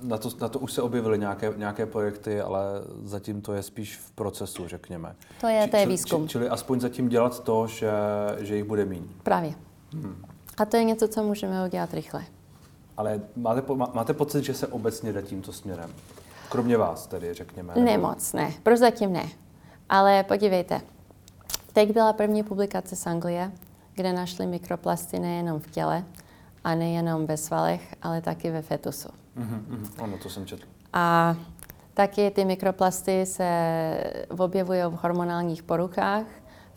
Na, 0.03 0.17
to, 0.17 0.29
na 0.41 0.49
to 0.49 0.59
už 0.59 0.73
se 0.73 0.81
objevily 0.81 1.19
nějaké, 1.19 1.53
nějaké 1.57 1.85
projekty, 1.85 2.41
ale 2.41 2.61
zatím 3.03 3.41
to 3.41 3.53
je 3.53 3.63
spíš 3.63 3.97
v 3.97 4.11
procesu, 4.11 4.67
řekněme. 4.67 5.15
To 5.41 5.47
je, 5.47 5.67
to 5.67 5.77
je 5.77 5.85
výzkum. 5.87 6.27
Či, 6.27 6.31
čili 6.31 6.49
aspoň 6.49 6.79
zatím 6.79 7.09
dělat 7.09 7.43
to, 7.43 7.67
že, 7.67 7.91
že 8.39 8.55
jich 8.55 8.65
bude 8.65 8.85
méně. 8.85 9.07
Právě. 9.23 9.53
Hmm. 9.93 10.25
A 10.57 10.65
to 10.65 10.77
je 10.77 10.83
něco, 10.83 11.07
co 11.07 11.23
můžeme 11.23 11.65
udělat 11.65 11.93
rychle. 11.93 12.23
Ale 12.97 13.21
máte, 13.35 13.61
máte 13.93 14.13
pocit, 14.13 14.43
že 14.43 14.53
se 14.53 14.67
obecně 14.67 15.13
jde 15.13 15.21
tímto 15.21 15.53
směrem? 15.53 15.93
Kromě 16.49 16.77
vás 16.77 17.07
tedy, 17.07 17.33
řekněme. 17.33 17.73
Nebo... 17.75 17.85
Ne 17.85 17.97
moc, 17.97 18.33
ne. 18.33 18.53
Prozatím 18.63 19.13
ne. 19.13 19.29
Ale 19.89 20.23
podívejte, 20.23 20.81
teď 21.73 21.93
byla 21.93 22.13
první 22.13 22.43
publikace 22.43 22.95
z 22.95 23.07
Anglie, 23.07 23.51
kde 23.93 24.13
našli 24.13 24.45
mikroplasty 24.45 25.19
nejenom 25.19 25.59
v 25.59 25.71
těle, 25.71 26.03
a 26.63 26.75
nejenom 26.75 27.25
ve 27.25 27.37
svalech, 27.37 27.95
ale 28.01 28.21
taky 28.21 28.51
ve 28.51 28.61
fetusu. 28.61 29.09
Mm-hmm, 29.37 30.03
ano, 30.03 30.17
to 30.23 30.29
jsem 30.29 30.45
četl. 30.45 30.63
A 30.93 31.35
taky 31.93 32.31
ty 32.31 32.45
mikroplasty 32.45 33.25
se 33.25 33.47
objevují 34.29 34.81
v 34.81 34.97
hormonálních 35.01 35.63
poruchách, 35.63 36.25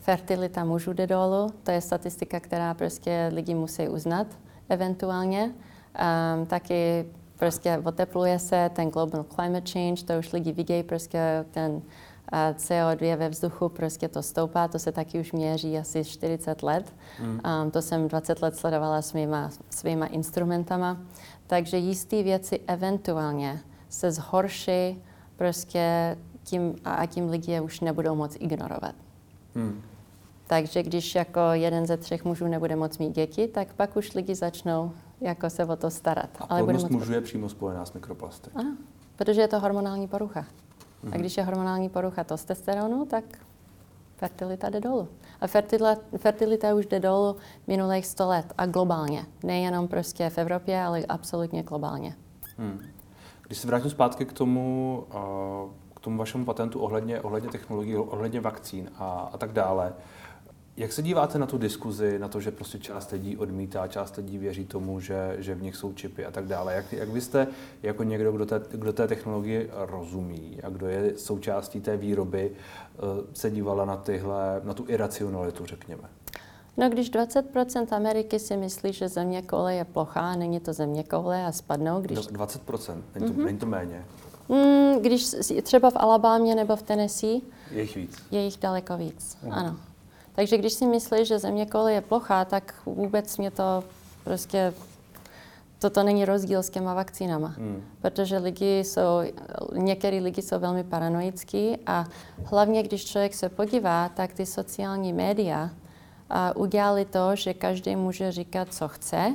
fertilita 0.07 0.63
mužů 0.63 0.93
jde 0.93 1.07
dolů, 1.07 1.49
to 1.63 1.71
je 1.71 1.81
statistika, 1.81 2.39
která 2.39 2.73
prostě 2.73 3.31
lidi 3.33 3.55
musí 3.55 3.89
uznat 3.89 4.27
eventuálně. 4.69 5.43
Um, 5.43 6.45
taky 6.45 7.05
prostě 7.39 7.81
otepluje 7.85 8.39
se 8.39 8.69
ten 8.73 8.89
global 8.89 9.25
climate 9.35 9.71
change, 9.71 10.03
to 10.03 10.19
už 10.19 10.33
lidi 10.33 10.51
vidějí, 10.51 10.83
prostě 10.83 11.45
ten 11.51 11.81
CO2 12.53 13.15
ve 13.17 13.29
vzduchu 13.29 13.69
prostě 13.69 14.07
to 14.07 14.23
stoupá, 14.23 14.67
to 14.67 14.79
se 14.79 14.91
taky 14.91 15.19
už 15.19 15.31
měří 15.31 15.77
asi 15.77 16.03
40 16.03 16.63
let. 16.63 16.93
Mm. 17.19 17.39
Um, 17.63 17.71
to 17.71 17.81
jsem 17.81 18.07
20 18.07 18.41
let 18.41 18.55
sledovala 18.55 19.01
svýma, 19.01 19.49
svýma 19.69 20.05
instrumentama. 20.05 20.97
Takže 21.47 21.77
jisté 21.77 22.23
věci 22.23 22.59
eventuálně 22.67 23.59
se 23.89 24.11
zhorší 24.11 25.03
prostě 25.35 26.17
tím, 26.43 26.75
a 26.85 27.05
tím 27.05 27.29
lidi 27.29 27.51
je 27.51 27.61
už 27.61 27.79
nebudou 27.79 28.15
moc 28.15 28.37
ignorovat. 28.39 28.95
Mm. 29.55 29.81
Takže 30.47 30.83
když 30.83 31.15
jako 31.15 31.39
jeden 31.53 31.85
ze 31.85 31.97
třech 31.97 32.25
mužů 32.25 32.47
nebude 32.47 32.75
moc 32.75 32.97
mít 32.97 33.15
děti, 33.15 33.47
tak 33.47 33.73
pak 33.73 33.97
už 33.97 34.13
lidi 34.13 34.35
začnou 34.35 34.91
jako 35.21 35.49
se 35.49 35.65
o 35.65 35.75
to 35.75 35.89
starat. 35.89 36.29
A 36.39 36.43
Ale 36.43 36.63
plodnost 36.63 36.89
mužů 36.89 37.13
je 37.13 37.21
přímo 37.21 37.49
spojená 37.49 37.85
s 37.85 37.93
mikroplasty. 37.93 38.49
Ano, 38.55 38.77
protože 39.15 39.41
je 39.41 39.47
to 39.47 39.59
hormonální 39.59 40.07
porucha. 40.07 40.41
Mm-hmm. 40.41 41.13
A 41.13 41.17
když 41.17 41.37
je 41.37 41.43
hormonální 41.43 41.89
porucha 41.89 42.23
testosteronu, 42.23 43.05
tak 43.05 43.23
fertilita 44.17 44.69
jde 44.69 44.79
dolů. 44.79 45.07
A 45.41 45.47
fertilita, 45.47 46.01
fertilita 46.17 46.75
už 46.75 46.85
jde 46.85 46.99
dolů 46.99 47.35
minulých 47.67 48.05
100 48.05 48.27
let 48.27 48.53
a 48.57 48.65
globálně. 48.65 49.25
Nejenom 49.43 49.87
prostě 49.87 50.29
v 50.29 50.37
Evropě, 50.37 50.81
ale 50.81 51.05
absolutně 51.09 51.63
globálně. 51.63 52.15
Hmm. 52.57 52.81
Když 53.47 53.57
se 53.57 53.67
vrátím 53.67 53.91
zpátky 53.91 54.25
k 54.25 54.33
tomu, 54.33 55.03
k 55.93 55.99
tomu 55.99 56.17
vašemu 56.17 56.45
patentu 56.45 56.79
ohledně, 56.79 57.21
ohledně 57.21 57.49
technologií, 57.49 57.95
ohledně 57.95 58.41
vakcín 58.41 58.89
a, 58.97 59.29
a 59.33 59.37
tak 59.37 59.51
dále, 59.51 59.93
jak 60.77 60.93
se 60.93 61.01
díváte 61.01 61.39
na 61.39 61.45
tu 61.45 61.57
diskuzi, 61.57 62.19
na 62.19 62.27
to, 62.27 62.39
že 62.39 62.51
prostě 62.51 62.79
část 62.79 63.11
lidí 63.11 63.37
odmítá, 63.37 63.87
část 63.87 64.15
lidí 64.15 64.37
věří 64.37 64.65
tomu, 64.65 64.99
že, 64.99 65.35
že 65.39 65.55
v 65.55 65.61
nich 65.61 65.75
jsou 65.75 65.93
čipy 65.93 66.25
a 66.25 66.31
tak 66.31 66.45
dále? 66.45 66.73
Jak, 66.73 66.93
jak 66.93 67.09
byste 67.09 67.47
jako 67.83 68.03
někdo, 68.03 68.31
kdo 68.31 68.45
té, 68.45 68.61
kdo 68.71 68.93
té 68.93 69.07
technologii 69.07 69.69
rozumí 69.73 70.59
a 70.63 70.69
kdo 70.69 70.87
je 70.87 71.17
součástí 71.17 71.81
té 71.81 71.97
výroby, 71.97 72.51
eh, 72.51 72.99
se 73.33 73.51
dívala 73.51 73.85
na, 73.85 73.97
tyhle, 73.97 74.61
na 74.63 74.73
tu 74.73 74.85
iracionalitu, 74.87 75.65
řekněme? 75.65 76.03
No, 76.77 76.89
když 76.89 77.11
20% 77.11 77.95
Ameriky 77.95 78.39
si 78.39 78.57
myslí, 78.57 78.93
že 78.93 79.09
země 79.09 79.41
koule 79.41 79.75
je 79.75 79.85
plochá, 79.85 80.35
není 80.35 80.59
to 80.59 80.73
země 80.73 81.03
koule 81.03 81.45
a 81.45 81.51
spadnou, 81.51 82.01
když... 82.01 82.19
20%, 82.19 83.01
není 83.15 83.27
to, 83.27 83.33
mm-hmm. 83.33 83.45
není 83.45 83.57
to 83.57 83.65
méně. 83.65 84.05
Mm, 84.49 85.01
když 85.01 85.31
třeba 85.63 85.89
v 85.89 85.95
Alabámě 85.95 86.55
nebo 86.55 86.75
v 86.75 86.81
Tennessee... 86.81 87.41
Je 87.71 87.81
jich 87.81 87.95
víc. 87.95 88.23
Je 88.31 88.41
jich 88.41 88.57
daleko 88.57 88.97
víc, 88.97 89.37
mm. 89.43 89.53
ano. 89.53 89.77
Takže 90.37 90.57
když 90.57 90.73
si 90.73 90.85
myslíš, 90.85 91.27
že 91.27 91.39
země 91.39 91.65
koule 91.65 91.93
je 91.93 92.01
plochá, 92.01 92.45
tak 92.45 92.73
vůbec 92.85 93.37
mě 93.37 93.51
to 93.51 93.83
prostě 94.23 94.73
toto 95.79 96.03
není 96.03 96.25
rozdíl 96.25 96.63
s 96.63 96.69
těma 96.69 96.93
vakcínama, 96.93 97.47
hmm. 97.47 97.83
protože 98.01 98.37
lidi 98.37 98.79
jsou, 98.79 99.21
některý 99.75 100.19
lidi 100.19 100.41
jsou 100.41 100.59
velmi 100.59 100.83
paranoický 100.83 101.77
a 101.87 102.05
hlavně, 102.45 102.83
když 102.83 103.05
člověk 103.05 103.33
se 103.33 103.49
podívá, 103.49 104.09
tak 104.09 104.33
ty 104.33 104.45
sociální 104.45 105.13
média 105.13 105.69
a, 106.29 106.55
udělali 106.55 107.05
to, 107.05 107.35
že 107.35 107.53
každý 107.53 107.95
může 107.95 108.31
říkat, 108.31 108.73
co 108.73 108.87
chce 108.87 109.33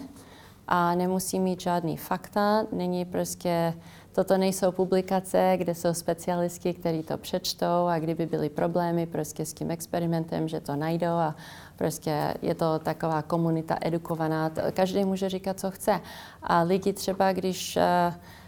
a 0.68 0.94
nemusí 0.94 1.40
mít 1.40 1.60
žádný 1.60 1.96
fakta, 1.96 2.66
není 2.72 3.04
prostě 3.04 3.74
Toto 4.14 4.38
nejsou 4.38 4.72
publikace, 4.72 5.54
kde 5.56 5.74
jsou 5.74 5.94
specialisti, 5.94 6.74
kteří 6.74 7.02
to 7.02 7.18
přečtou 7.18 7.86
a 7.86 7.98
kdyby 7.98 8.26
byly 8.26 8.48
problémy 8.48 9.06
prostě 9.06 9.46
s 9.46 9.52
tím 9.52 9.70
experimentem, 9.70 10.48
že 10.48 10.60
to 10.60 10.76
najdou 10.76 11.06
a 11.06 11.34
prostě 11.76 12.34
je 12.42 12.54
to 12.54 12.78
taková 12.78 13.22
komunita 13.22 13.78
edukovaná. 13.80 14.50
Každý 14.72 15.04
může 15.04 15.28
říkat, 15.28 15.60
co 15.60 15.70
chce. 15.70 16.00
A 16.42 16.62
lidi 16.62 16.92
třeba, 16.92 17.32
když 17.32 17.76
uh, 17.76 17.82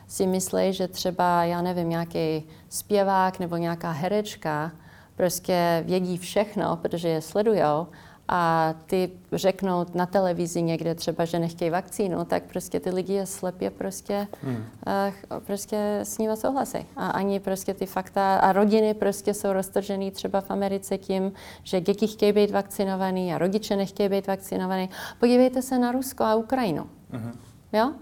si 0.06 0.26
myslí, 0.26 0.72
že 0.72 0.88
třeba, 0.88 1.44
já 1.44 1.62
nevím, 1.62 1.88
nějaký 1.88 2.48
zpěvák 2.68 3.38
nebo 3.38 3.56
nějaká 3.56 3.90
herečka 3.90 4.72
prostě 5.16 5.82
vědí 5.86 6.18
všechno, 6.18 6.76
protože 6.76 7.08
je 7.08 7.20
sledujou 7.20 7.86
a 8.28 8.74
ty 8.86 9.10
řeknou 9.32 9.86
na 9.94 10.06
televizi 10.06 10.62
někde 10.62 10.94
třeba, 10.94 11.24
že 11.24 11.38
nechtějí 11.38 11.70
vakcínu, 11.70 12.24
tak 12.24 12.42
prostě 12.42 12.80
ty 12.80 12.90
lidi 12.90 13.12
je 13.12 13.26
slepě 13.26 13.70
prostě, 13.70 14.26
hmm. 14.42 14.56
uh, 14.56 15.38
prostě 15.40 16.00
s 16.02 16.18
nimi 16.18 16.36
souhlasí. 16.36 16.78
A 16.96 17.06
ani 17.06 17.40
prostě 17.40 17.74
ty 17.74 17.86
fakta 17.86 18.36
a 18.36 18.52
rodiny 18.52 18.94
prostě 18.94 19.34
jsou 19.34 19.52
roztržený 19.52 20.10
třeba 20.10 20.40
v 20.40 20.50
Americe 20.50 20.98
tím, 20.98 21.32
že 21.62 21.80
děti 21.80 22.06
chtějí 22.06 22.32
být 22.32 22.50
vakcinovaný 22.50 23.34
a 23.34 23.38
rodiče 23.38 23.76
nechtějí 23.76 24.08
být 24.08 24.26
vakcinovaný. 24.26 24.90
Podívejte 25.20 25.62
se 25.62 25.78
na 25.78 25.92
Rusko 25.92 26.24
a 26.24 26.34
Ukrajinu. 26.34 26.86
Hmm. 27.10 27.38
Jo? 27.72 27.92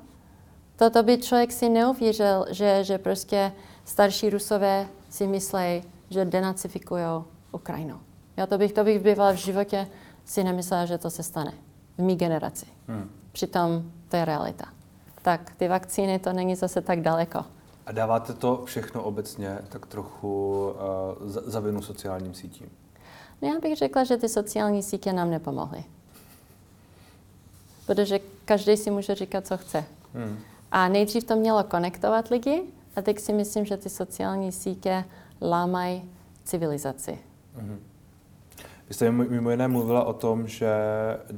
Toto 0.76 1.02
by 1.02 1.18
člověk 1.18 1.52
si 1.52 1.68
neuvěřil, 1.68 2.46
že, 2.50 2.84
že 2.84 2.98
prostě 2.98 3.52
starší 3.84 4.30
Rusové 4.30 4.86
si 5.10 5.26
myslí, 5.26 5.82
že 6.10 6.24
denacifikují 6.24 7.04
Ukrajinu. 7.52 8.00
Já 8.36 8.46
to 8.46 8.58
bych, 8.58 8.72
to 8.72 8.84
bych 8.84 9.00
bývala 9.02 9.32
v 9.32 9.36
životě 9.36 9.86
si 10.24 10.44
nemyslela, 10.44 10.86
že 10.86 10.98
to 10.98 11.10
se 11.10 11.22
stane 11.22 11.52
v 11.98 12.02
mý 12.02 12.16
generaci. 12.16 12.66
Hmm. 12.88 13.10
Přitom 13.32 13.92
to 14.08 14.16
je 14.16 14.24
realita. 14.24 14.64
Tak 15.22 15.52
ty 15.56 15.68
vakcíny, 15.68 16.18
to 16.18 16.32
není 16.32 16.56
zase 16.56 16.80
tak 16.80 17.00
daleko. 17.00 17.44
A 17.86 17.92
dáváte 17.92 18.32
to 18.32 18.62
všechno 18.64 19.02
obecně 19.02 19.58
tak 19.68 19.86
trochu 19.86 20.64
uh, 21.20 21.30
za, 21.30 21.40
za 21.44 21.60
vinu 21.60 21.82
sociálním 21.82 22.34
sítím? 22.34 22.70
No 23.42 23.48
já 23.48 23.60
bych 23.60 23.76
řekla, 23.76 24.04
že 24.04 24.16
ty 24.16 24.28
sociální 24.28 24.82
sítě 24.82 25.12
nám 25.12 25.30
nepomohly. 25.30 25.84
Protože 27.86 28.20
každý 28.44 28.76
si 28.76 28.90
může 28.90 29.14
říkat, 29.14 29.46
co 29.46 29.56
chce. 29.56 29.84
Hmm. 30.14 30.38
A 30.72 30.88
nejdřív 30.88 31.24
to 31.24 31.36
mělo 31.36 31.64
konektovat 31.64 32.28
lidi, 32.28 32.62
a 32.96 33.02
teď 33.02 33.20
si 33.20 33.32
myslím, 33.32 33.64
že 33.64 33.76
ty 33.76 33.88
sociální 33.90 34.52
sítě 34.52 35.04
lámají 35.40 36.10
civilizaci. 36.44 37.18
Hmm. 37.54 37.80
Vy 38.88 38.94
jste 38.94 39.10
mimo 39.10 39.50
jiné 39.50 39.68
mluvila 39.68 40.04
o 40.04 40.12
tom, 40.12 40.48
že 40.48 40.74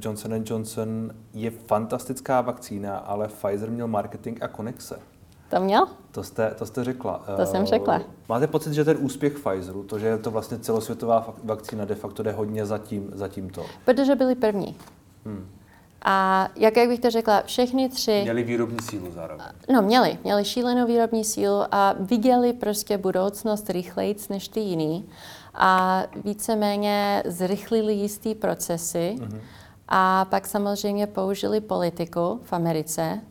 Johnson 0.01 0.43
Johnson 0.45 1.11
je 1.33 1.51
fantastická 1.51 2.41
vakcína, 2.41 2.97
ale 2.97 3.27
Pfizer 3.27 3.71
měl 3.71 3.87
marketing 3.87 4.43
a 4.43 4.47
konexe. 4.47 4.99
To 5.49 5.59
měl? 5.59 5.87
To 6.11 6.23
jste, 6.23 6.51
to 6.57 6.65
jste 6.65 6.83
řekla. 6.83 7.23
To 7.37 7.45
jsem 7.45 7.65
řekla. 7.65 8.01
Máte 8.29 8.47
pocit, 8.47 8.73
že 8.73 8.85
ten 8.85 8.97
úspěch 8.99 9.39
Pfizeru, 9.39 9.83
to, 9.83 9.99
že 9.99 10.07
je 10.07 10.17
to 10.17 10.31
vlastně 10.31 10.59
celosvětová 10.59 11.33
vakcína, 11.43 11.85
de 11.85 11.95
facto 11.95 12.23
jde 12.23 12.31
hodně 12.31 12.65
za, 12.65 12.77
tím, 12.77 13.11
za 13.13 13.27
tímto? 13.27 13.65
Protože 13.85 14.15
byli 14.15 14.35
první. 14.35 14.75
Hmm. 15.25 15.49
A 16.01 16.47
jak, 16.55 16.77
jak 16.77 16.89
bych 16.89 16.99
to 16.99 17.09
řekla, 17.09 17.41
všechny 17.45 17.89
tři... 17.89 18.21
Měli 18.23 18.43
výrobní 18.43 18.77
sílu 18.81 19.11
zároveň. 19.11 19.45
No, 19.73 19.81
měli. 19.81 20.17
Měli 20.23 20.45
šílenou 20.45 20.87
výrobní 20.87 21.23
sílu 21.23 21.61
a 21.71 21.95
viděli 21.99 22.53
prostě 22.53 22.97
budoucnost 22.97 23.69
rychleji 23.69 24.15
než 24.29 24.47
ty 24.47 24.59
jiný 24.59 25.09
a 25.57 26.03
víceméně 26.23 27.23
zrychlili 27.25 27.93
jisté 27.93 28.35
procesy. 28.35 29.15
Mm-hmm. 29.19 29.39
A 29.87 30.25
pak 30.25 30.47
samozřejmě 30.47 31.07
použili 31.07 31.61
politiku 31.61 32.39
v 32.43 32.53
Americe, 32.53 33.21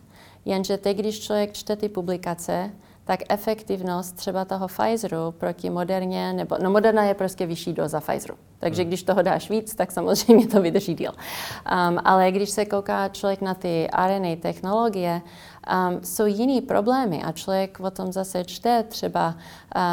jenže 0.44 0.76
teď, 0.76 0.96
když 0.96 1.20
člověk 1.20 1.52
čte 1.52 1.76
ty 1.76 1.88
publikace, 1.88 2.70
tak 3.04 3.20
efektivnost 3.28 4.16
třeba 4.16 4.44
toho 4.44 4.66
Pfizeru 4.66 5.34
proti 5.38 5.70
Moderně, 5.70 6.32
nebo 6.32 6.56
no 6.62 6.70
Moderna 6.70 7.04
je 7.04 7.14
prostě 7.14 7.46
vyšší 7.46 7.72
doza 7.72 8.00
Pfizeru. 8.00 8.34
Takže 8.58 8.82
hmm. 8.82 8.88
když 8.88 9.02
toho 9.02 9.22
dáš 9.22 9.50
víc, 9.50 9.74
tak 9.74 9.92
samozřejmě 9.92 10.46
to 10.46 10.62
vydrží 10.62 10.94
díl. 10.94 11.10
Um, 11.10 11.98
ale 12.04 12.32
když 12.32 12.50
se 12.50 12.64
kouká 12.64 13.08
člověk 13.08 13.40
na 13.40 13.54
ty 13.54 13.88
RNA 14.06 14.36
technologie, 14.40 15.22
um, 15.66 16.04
jsou 16.04 16.26
jiný 16.26 16.60
problémy 16.60 17.22
a 17.22 17.32
člověk 17.32 17.80
o 17.80 17.90
tom 17.90 18.12
zase 18.12 18.44
čte, 18.44 18.82
třeba 18.82 19.34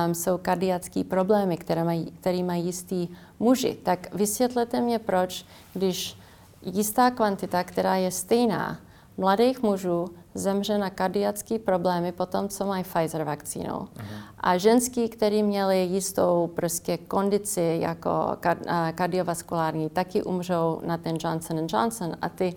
um, 0.05 0.15
jsou 0.15 0.37
kardiacké 0.37 1.03
problémy, 1.03 1.57
které 1.57 1.83
mají, 1.83 2.05
které 2.19 2.43
mají 2.43 2.65
jistý 2.65 3.07
muži. 3.39 3.77
Tak 3.83 4.15
vysvětlete 4.15 4.81
mě, 4.81 4.99
proč, 4.99 5.45
když 5.73 6.17
jistá 6.61 7.11
kvantita, 7.11 7.63
která 7.63 7.95
je 7.95 8.11
stejná, 8.11 8.77
mladých 9.17 9.61
mužů 9.63 10.07
zemře 10.33 10.77
na 10.77 10.89
kardiacké 10.89 11.59
problémy 11.59 12.11
po 12.11 12.25
tom, 12.25 12.49
co 12.49 12.65
mají 12.65 12.83
Pfizer 12.83 13.23
vakcínou. 13.23 13.79
Uh-huh. 13.79 14.21
A 14.39 14.57
ženský, 14.57 15.09
kteří 15.09 15.43
měli 15.43 15.77
jistou 15.79 16.51
prostě 16.55 16.97
kondici 16.97 17.77
jako 17.81 18.37
kardiovaskulární, 18.95 19.89
taky 19.89 20.23
umřou 20.23 20.81
na 20.85 20.97
ten 20.97 21.17
Johnson 21.19 21.67
Johnson. 21.69 22.15
A 22.21 22.29
ty 22.29 22.55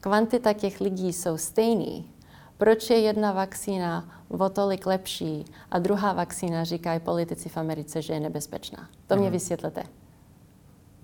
kvantita 0.00 0.52
těch 0.52 0.80
lidí 0.80 1.12
jsou 1.12 1.36
stejný. 1.36 2.10
Proč 2.58 2.90
je 2.90 2.98
jedna 2.98 3.32
vakcína 3.32 4.08
o 4.28 4.48
tolik 4.48 4.86
lepší 4.86 5.44
a 5.70 5.78
druhá 5.78 6.12
vakcína, 6.12 6.64
říkají 6.64 7.00
politici 7.00 7.48
v 7.48 7.56
Americe, 7.56 8.02
že 8.02 8.12
je 8.12 8.20
nebezpečná? 8.20 8.88
To 9.06 9.16
mě 9.16 9.30
vysvětlete. 9.30 9.82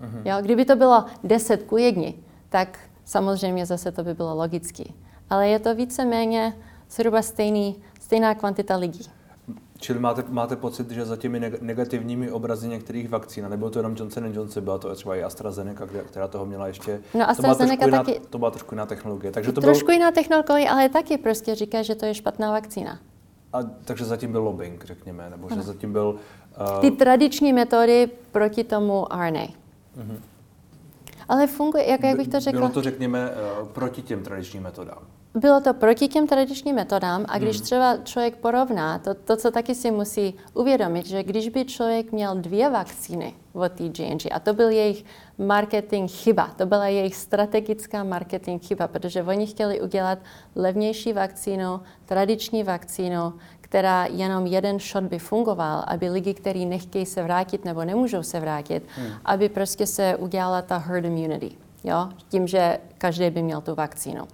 Uh-huh. 0.01 0.21
Jo, 0.25 0.41
kdyby 0.41 0.65
to 0.65 0.75
bylo 0.75 1.05
10 1.23 1.63
ku 1.63 1.77
1, 1.77 2.03
tak 2.49 2.79
samozřejmě 3.05 3.65
zase 3.65 3.91
to 3.91 4.03
by 4.03 4.13
bylo 4.13 4.35
logicky 4.35 4.93
ale 5.33 5.47
je 5.47 5.59
to 5.59 5.75
víceméně 5.75 6.53
zhruba 6.89 7.21
stejný, 7.21 7.75
stejná 8.01 8.35
kvantita 8.35 8.75
lidí. 8.75 9.09
Čili 9.83 9.99
máte, 9.99 10.23
máte 10.29 10.55
pocit, 10.55 10.91
že 10.91 11.05
za 11.05 11.17
těmi 11.17 11.51
negativními 11.61 12.31
obrazy 12.31 12.67
některých 12.67 13.09
vakcín, 13.09 13.49
nebo 13.49 13.69
to 13.69 13.79
jenom 13.79 13.95
Johnson 13.95 14.25
Johnson, 14.25 14.63
byla 14.63 14.77
to 14.77 14.95
třeba 14.95 15.15
i 15.15 15.23
AstraZeneca, 15.23 15.87
která 16.05 16.27
toho 16.27 16.45
měla 16.45 16.67
ještě... 16.67 17.01
No 17.13 17.29
AstraZeneca 17.29 17.85
to 17.85 17.91
taky... 17.91 18.11
Jiná, 18.11 18.25
to 18.29 18.37
byla 18.37 18.51
trošku 18.51 18.75
jiná 18.75 18.85
technologie. 18.85 19.31
Takže 19.31 19.51
to 19.51 19.61
trošku 19.61 19.85
bylo... 19.85 19.93
jiná 19.93 20.11
technologie, 20.11 20.69
ale 20.69 20.89
taky 20.89 21.17
prostě 21.17 21.55
říká, 21.55 21.81
že 21.81 21.95
to 21.95 22.05
je 22.05 22.13
špatná 22.13 22.51
vakcína. 22.51 22.99
A, 23.53 23.63
takže 23.85 24.05
zatím 24.05 24.31
byl 24.31 24.41
lobbying, 24.43 24.85
řekněme, 24.85 25.29
nebo 25.29 25.47
ano. 25.47 25.55
že 25.55 25.61
zatím 25.61 25.93
byl... 25.93 26.15
Uh... 26.75 26.81
Ty 26.81 26.91
tradiční 26.91 27.53
metody 27.53 28.09
proti 28.31 28.63
tomu 28.63 29.05
RNA. 29.11 29.39
Uh-huh. 29.39 30.19
Ale 31.29 31.47
funguje, 31.47 31.89
jak, 31.89 32.03
jak 32.03 32.17
bych 32.17 32.27
to 32.27 32.39
řekla? 32.39 32.59
Bylo 32.59 32.69
to, 32.69 32.81
řekněme, 32.81 33.31
uh, 33.61 33.67
proti 33.67 34.01
těm 34.01 34.23
tradičním 34.23 34.63
metodám 34.63 35.03
bylo 35.35 35.61
to 35.61 35.73
proti 35.73 36.07
těm 36.07 36.27
tradičním 36.27 36.75
metodám 36.75 37.25
a 37.27 37.37
když 37.37 37.55
hmm. 37.55 37.63
třeba 37.63 37.97
člověk 38.03 38.35
porovná, 38.35 38.99
to, 38.99 39.13
to, 39.13 39.37
co 39.37 39.51
taky 39.51 39.75
si 39.75 39.91
musí 39.91 40.33
uvědomit, 40.53 41.05
že 41.05 41.23
když 41.23 41.49
by 41.49 41.65
člověk 41.65 42.11
měl 42.11 42.35
dvě 42.35 42.69
vakcíny 42.69 43.33
od 43.53 43.71
té 43.71 43.83
J&J 43.83 44.31
a 44.31 44.39
to 44.39 44.53
byl 44.53 44.69
jejich 44.69 45.05
marketing 45.37 46.11
chyba, 46.11 46.47
to 46.57 46.65
byla 46.65 46.87
jejich 46.87 47.15
strategická 47.15 48.03
marketing 48.03 48.63
chyba, 48.63 48.87
protože 48.87 49.23
oni 49.23 49.47
chtěli 49.47 49.81
udělat 49.81 50.19
levnější 50.55 51.13
vakcínu, 51.13 51.81
tradiční 52.05 52.63
vakcínu, 52.63 53.33
která 53.61 54.05
jenom 54.05 54.45
jeden 54.45 54.79
shot 54.79 55.03
by 55.03 55.19
fungoval, 55.19 55.83
aby 55.87 56.09
lidi, 56.09 56.33
kteří 56.33 56.65
nechtějí 56.65 57.05
se 57.05 57.23
vrátit 57.23 57.65
nebo 57.65 57.85
nemůžou 57.85 58.23
se 58.23 58.39
vrátit, 58.39 58.83
hmm. 58.95 59.07
aby 59.25 59.49
prostě 59.49 59.87
se 59.87 60.15
udělala 60.15 60.61
ta 60.61 60.77
herd 60.77 61.05
immunity, 61.05 61.51
jo? 61.83 62.09
tím, 62.29 62.47
že 62.47 62.79
každý 62.97 63.29
by 63.29 63.41
měl 63.41 63.61
tu 63.61 63.75
vakcínu. 63.75 64.27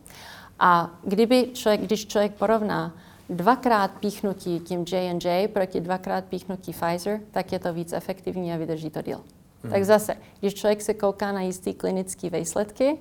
A 0.60 0.99
kdyby 1.03 1.49
člověk, 1.53 1.82
když 1.82 2.07
člověk 2.07 2.34
porovná 2.34 2.95
dvakrát 3.30 3.91
píchnutí 3.91 4.60
tím 4.60 4.86
J&J 4.91 5.47
proti 5.47 5.82
dvakrát 5.82 6.26
píchnutí 6.26 6.74
Pfizer, 6.74 7.20
tak 7.32 7.51
je 7.51 7.60
to 7.60 7.74
víc 7.74 7.93
efektivní 7.93 8.53
a 8.53 8.57
vydrží 8.57 8.89
to 8.89 9.01
díl. 9.01 9.22
Hmm. 9.64 9.74
Tak 9.74 9.86
zase, 9.86 10.16
když 10.39 10.53
člověk 10.53 10.82
se 10.82 10.93
kouká 10.93 11.32
na 11.32 11.41
jistý 11.41 11.74
klinické 11.74 12.30
výsledky, 12.30 12.97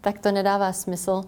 tak 0.00 0.18
to 0.18 0.32
nedává 0.32 0.72
smysl 0.72 1.22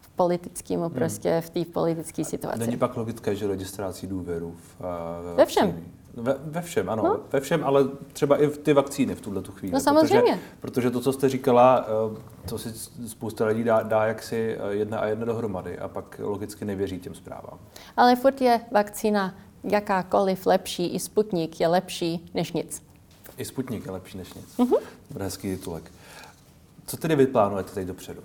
v 0.00 0.10
politickému, 0.10 0.82
hmm. 0.82 0.92
prostě 0.92 1.40
v 1.40 1.50
té 1.50 1.64
politické 1.64 2.24
situaci. 2.24 2.58
Není 2.58 2.76
pak 2.76 2.96
logické, 2.96 3.36
že 3.36 3.46
registrací 3.46 4.06
důvěru 4.06 4.54
v, 4.56 4.80
uh, 4.80 5.36
ve 5.36 5.46
všem. 5.46 5.84
Ve, 6.14 6.36
ve 6.44 6.62
všem, 6.62 6.90
ano. 6.90 7.02
No. 7.02 7.20
Ve 7.32 7.40
všem, 7.40 7.64
ale 7.64 7.84
třeba 8.12 8.42
i 8.42 8.46
v 8.46 8.58
ty 8.58 8.72
vakcíny 8.72 9.14
v 9.14 9.20
tuhle 9.20 9.42
tu 9.42 9.52
chvíli. 9.52 9.74
No 9.74 9.80
samozřejmě. 9.80 10.20
Protože, 10.20 10.38
protože 10.60 10.90
to, 10.90 11.00
co 11.00 11.12
jste 11.12 11.28
říkala, 11.28 11.86
eh, 11.86 12.48
to 12.48 12.58
si 12.58 12.72
spousta 13.08 13.46
lidí 13.46 13.64
dá, 13.64 13.82
dá 13.82 14.04
jaksi 14.04 14.56
eh, 14.58 14.74
jedna 14.74 14.98
a 14.98 15.06
jedna 15.06 15.24
dohromady 15.24 15.78
a 15.78 15.88
pak 15.88 16.20
logicky 16.24 16.64
nevěří 16.64 16.98
těm 17.00 17.14
zprávám. 17.14 17.58
Ale 17.96 18.16
furt 18.16 18.40
je 18.40 18.60
vakcína 18.70 19.34
jakákoliv 19.64 20.46
lepší, 20.46 20.94
i 20.94 20.98
Sputnik 20.98 21.60
je 21.60 21.68
lepší 21.68 22.30
než 22.34 22.52
nic. 22.52 22.82
I 23.36 23.44
Sputnik 23.44 23.86
je 23.86 23.92
lepší 23.92 24.18
než 24.18 24.34
nic. 24.34 24.58
Mm-hmm. 24.58 24.78
Hezký 25.20 25.56
titulek. 25.56 25.92
Co 26.86 26.96
tedy 26.96 27.16
vy 27.16 27.26
plánujete 27.26 27.74
teď 27.74 27.86
dopředu? 27.86 28.20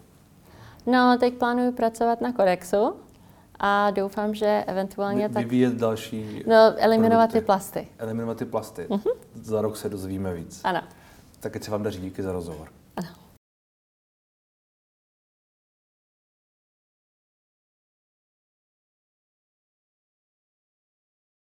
No, 0.86 1.18
teď 1.20 1.34
plánuju 1.34 1.72
pracovat 1.72 2.22
na 2.22 2.34
Kodexu 2.34 2.94
a 3.60 3.92
doufám, 3.92 4.36
že 4.36 4.64
eventuálně 4.68 5.28
Vy, 5.28 5.34
tak... 5.34 5.44
Vyvíjet 5.44 5.74
další 5.74 6.44
No, 6.48 6.74
eliminovat 6.78 7.18
produkty. 7.30 7.40
ty 7.40 7.46
plasty. 7.46 7.88
Eliminovat 7.98 8.38
ty 8.38 8.46
plasty. 8.46 8.86
Uh-huh. 8.90 9.12
Za 9.34 9.62
rok 9.62 9.78
se 9.78 9.90
dozvíme 9.90 10.34
víc. 10.34 10.62
Ano. 10.64 10.82
Tak 11.40 11.64
se 11.64 11.72
vám 11.72 11.84
daří, 11.84 12.00
díky 12.00 12.24
za 12.24 12.32
rozhovor. 12.32 12.68